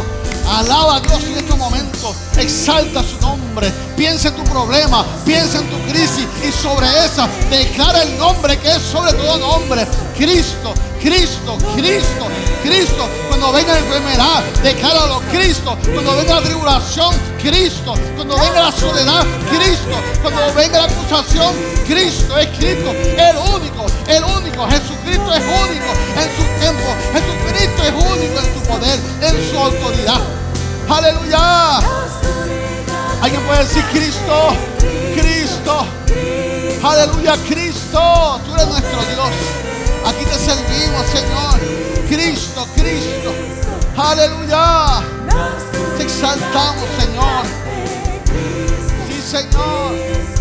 Alaba 0.50 0.96
a 0.96 1.00
Dios 1.02 1.22
en 1.26 1.38
este 1.38 1.54
momento. 1.54 2.16
Exalta 2.38 3.04
su 3.04 3.20
nombre. 3.20 3.70
Piensa 3.98 4.30
en 4.30 4.36
tu 4.36 4.44
problema. 4.46 5.06
Piensa 5.26 5.58
en 5.58 5.70
tu 5.70 5.78
crisis. 5.92 6.26
Y 6.48 6.52
sobre 6.54 6.88
esa 7.04 7.28
declara 7.50 8.04
el 8.04 8.18
nombre 8.18 8.58
que 8.58 8.70
es 8.70 8.82
sobre 8.82 9.12
todo 9.14 9.38
nombre. 9.38 9.86
Cristo, 10.18 10.74
Cristo, 11.02 11.58
Cristo, 11.76 12.28
Cristo. 12.64 13.10
Cuando 13.28 13.52
venga 13.52 13.74
la 13.74 13.80
enfermedad, 13.80 14.44
decláralo. 14.64 15.22
Cristo. 15.34 15.78
Cuando 15.94 16.16
venga 16.16 16.36
la 16.36 16.42
tribulación, 16.42 17.16
Cristo. 17.42 17.96
Cuando 18.16 18.38
venga 18.38 18.62
la 18.62 18.72
soledad, 18.72 19.26
Cristo. 19.50 19.98
Cuando 20.22 20.54
venga 20.54 20.78
la 20.80 20.86
acusación, 20.86 21.54
Cristo 21.86 22.38
es 22.38 22.48
Cristo. 22.58 22.92
El 22.92 23.38
único, 23.56 23.79
el 24.10 24.24
único. 24.24 24.68
Jesucristo 24.68 25.34
es 25.34 25.42
único 25.42 25.92
en 26.18 26.30
su 26.36 26.44
tiempo. 26.60 26.90
Jesucristo 27.14 27.84
es 27.84 27.94
único 27.94 28.40
en 28.40 28.54
su 28.54 28.68
poder, 28.68 29.00
en 29.22 29.52
su 29.52 29.58
autoridad. 29.58 30.22
Aleluya. 30.90 31.78
Alguien 33.22 33.42
puede 33.44 33.60
decir 33.60 33.84
Cristo, 33.92 34.56
Cristo. 35.16 35.86
Aleluya, 36.84 37.36
Cristo. 37.48 38.42
Tú 38.46 38.54
eres 38.56 38.68
nuestro 38.68 39.00
Dios. 39.14 39.30
Aquí 40.06 40.26
te 40.26 40.36
servimos, 40.40 41.06
Señor. 41.08 41.60
Cristo, 42.10 42.68
Cristo. 42.76 43.34
Aleluya. 43.98 45.04
Te 45.98 46.04
exaltamos, 46.04 46.86
Señor. 47.00 47.46
Sí, 49.08 49.22
Señor. 49.22 50.39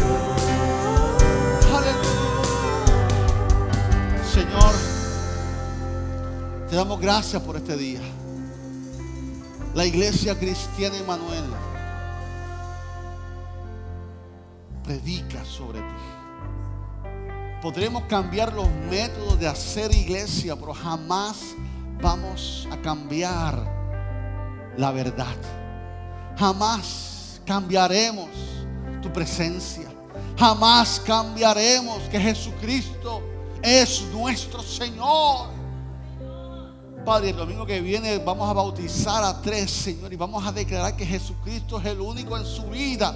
Te 6.69 6.77
damos 6.77 7.01
gracias 7.01 7.43
por 7.43 7.57
este 7.57 7.77
día. 7.77 8.01
La 9.75 9.87
iglesia 9.87 10.39
cristiana 10.39 10.97
Emanuel 10.99 11.45
predica 14.85 15.45
sobre 15.45 15.81
ti. 15.81 15.85
Podremos 17.63 18.05
cambiar 18.05 18.53
los 18.53 18.69
métodos 18.91 19.39
de 19.39 19.49
hacer 19.49 19.95
iglesia, 19.95 20.57
pero 20.57 20.73
jamás 20.75 21.39
vamos 22.01 22.69
a 22.71 22.81
cambiar 22.81 23.79
la 24.77 24.91
verdad. 24.91 25.37
Jamás 26.39 27.41
cambiaremos 27.45 28.29
tu 29.03 29.13
presencia. 29.13 29.89
Jamás 30.39 31.01
cambiaremos 31.05 31.99
que 32.11 32.21
Jesucristo 32.21 33.23
es 33.63 34.03
nuestro 34.13 34.63
Señor. 34.63 35.58
Padre, 37.09 37.31
el 37.31 37.37
domingo 37.37 37.65
que 37.65 37.81
viene 37.81 38.19
vamos 38.19 38.51
a 38.51 38.53
bautizar 38.53 39.25
a 39.25 39.41
tres, 39.41 39.71
Señor, 39.71 40.13
y 40.13 40.17
vamos 40.17 40.47
a 40.47 40.53
declarar 40.53 40.95
que 40.95 41.07
Jesucristo 41.07 41.79
es 41.81 41.87
el 41.87 42.01
único 42.03 42.37
en 42.37 42.45
su 42.45 42.65
vida. 42.65 43.15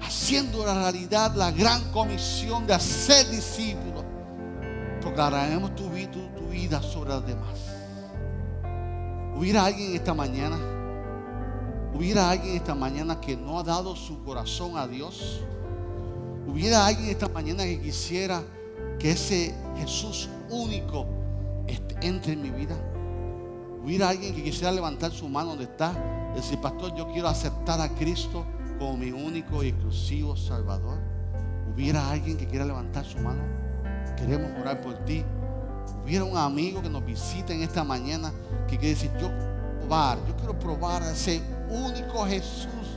Haciendo 0.00 0.64
la 0.64 0.74
realidad 0.74 1.34
la 1.34 1.50
gran 1.50 1.90
comisión 1.90 2.64
de 2.64 2.74
hacer 2.74 3.28
discípulos. 3.28 4.04
Proclamaremos 5.00 5.74
tu, 5.74 5.88
tu- 5.88 6.28
tu 6.36 6.48
vida 6.48 6.80
sobre 6.80 7.10
las 7.10 7.26
demás. 7.26 7.58
Hubiera 9.36 9.64
alguien 9.64 9.94
esta 9.96 10.14
mañana 10.14 10.56
Hubiera 11.92 12.30
alguien 12.30 12.56
esta 12.56 12.74
mañana 12.76 13.20
que 13.20 13.36
no 13.36 13.58
ha 13.58 13.62
dado 13.64 13.94
su 13.96 14.22
corazón 14.24 14.76
a 14.78 14.86
Dios. 14.86 15.40
Hubiera 16.46 16.86
alguien 16.86 17.08
esta 17.10 17.28
mañana 17.28 17.64
que 17.64 17.80
quisiera 17.80 18.42
que 18.98 19.10
ese 19.12 19.54
Jesús 19.76 20.28
único 20.50 21.06
entre 22.06 22.32
en 22.32 22.42
mi 22.42 22.50
vida. 22.50 22.76
Hubiera 23.82 24.08
alguien 24.08 24.34
que 24.34 24.42
quisiera 24.42 24.72
levantar 24.72 25.10
su 25.12 25.28
mano 25.28 25.50
donde 25.50 25.64
está 25.64 25.92
decir, 26.34 26.60
pastor, 26.60 26.94
yo 26.94 27.06
quiero 27.12 27.28
aceptar 27.28 27.80
a 27.80 27.88
Cristo 27.88 28.44
como 28.78 28.96
mi 28.96 29.10
único 29.10 29.62
y 29.62 29.68
exclusivo 29.68 30.36
Salvador. 30.36 30.98
Hubiera 31.72 32.10
alguien 32.10 32.36
que 32.36 32.46
quiera 32.46 32.64
levantar 32.64 33.04
su 33.04 33.18
mano. 33.18 33.42
Queremos 34.16 34.50
orar 34.60 34.80
por 34.80 34.94
ti. 35.04 35.24
Hubiera 36.04 36.24
un 36.24 36.36
amigo 36.36 36.82
que 36.82 36.88
nos 36.88 37.04
visite 37.04 37.54
en 37.54 37.62
esta 37.62 37.84
mañana 37.84 38.32
que 38.68 38.78
quiere 38.78 38.94
decir, 38.94 39.10
yo 39.20 39.30
probar, 39.80 40.18
yo 40.26 40.36
quiero 40.36 40.58
probar 40.58 41.02
a 41.02 41.10
ese 41.10 41.42
único 41.68 42.26
Jesús 42.26 42.93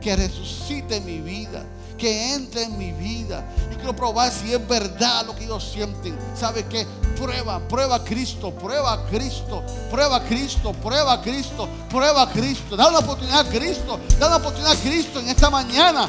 que 0.00 0.16
resucite 0.16 1.00
mi 1.00 1.20
vida, 1.20 1.64
que 1.96 2.34
entre 2.34 2.64
en 2.64 2.78
mi 2.78 2.92
vida. 2.92 3.44
Yo 3.70 3.76
quiero 3.76 3.96
probar 3.96 4.30
si 4.30 4.52
es 4.52 4.68
verdad 4.68 5.26
lo 5.26 5.34
que 5.34 5.44
ellos 5.44 5.64
sienten. 5.72 6.16
¿Sabe 6.34 6.64
qué? 6.66 6.86
Prueba, 7.16 7.60
prueba 7.68 7.96
a 7.96 8.04
Cristo, 8.04 8.52
prueba 8.52 8.92
a 8.92 9.06
Cristo, 9.06 9.64
prueba 9.90 10.16
a 10.16 10.24
Cristo, 10.24 10.72
prueba 10.72 11.12
a 11.14 11.20
Cristo, 11.20 11.68
prueba 11.90 12.22
a 12.22 12.32
Cristo. 12.32 12.76
Da 12.76 12.88
una 12.88 12.98
oportunidad 13.00 13.40
a 13.40 13.50
Cristo, 13.50 13.98
da 14.18 14.28
una 14.28 14.36
oportunidad 14.36 14.72
a 14.72 14.76
Cristo 14.76 15.20
en 15.20 15.28
esta 15.28 15.50
mañana. 15.50 16.08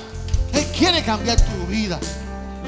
Él 0.53 0.65
quiere 0.77 1.03
cambiar 1.03 1.37
tu 1.37 1.65
vida. 1.67 1.99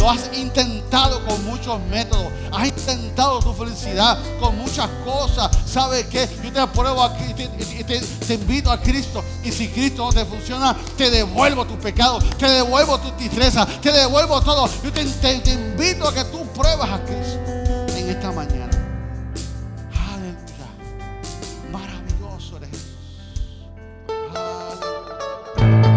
Lo 0.02 0.10
has 0.10 0.32
intentado 0.36 1.24
con 1.26 1.46
muchos 1.46 1.80
métodos. 1.92 2.26
Has 2.52 2.68
intentado 2.68 3.40
tu 3.40 3.54
felicidad 3.54 4.18
con 4.40 4.58
muchas 4.58 4.90
cosas. 5.06 5.52
¿Sabes 5.66 6.08
qué? 6.08 6.28
Yo 6.44 6.52
te 6.52 6.66
pruebo 6.68 7.04
aquí 7.04 7.36
te, 7.36 7.48
te- 7.84 8.00
te 8.00 8.34
invito 8.34 8.72
a 8.72 8.82
Cristo. 8.82 9.24
Y 9.44 9.52
si 9.52 9.68
Cristo 9.68 10.06
no 10.06 10.12
te 10.12 10.26
funciona, 10.26 10.76
te 10.98 11.12
devuelvo 11.12 11.66
tus 11.66 11.78
pecados, 11.78 12.24
te 12.40 12.50
devuelvo 12.50 12.98
tu 13.00 13.12
tristeza, 13.12 13.64
te 13.68 13.92
devuelvo 13.92 14.42
todo. 14.42 14.68
Yo 14.84 14.92
te 14.92 15.02
invito 15.52 16.08
a 16.08 16.14
que 16.16 16.24
tú 16.26 16.48
pruebas 16.48 16.90
a 16.90 17.04
Cristo 17.04 17.61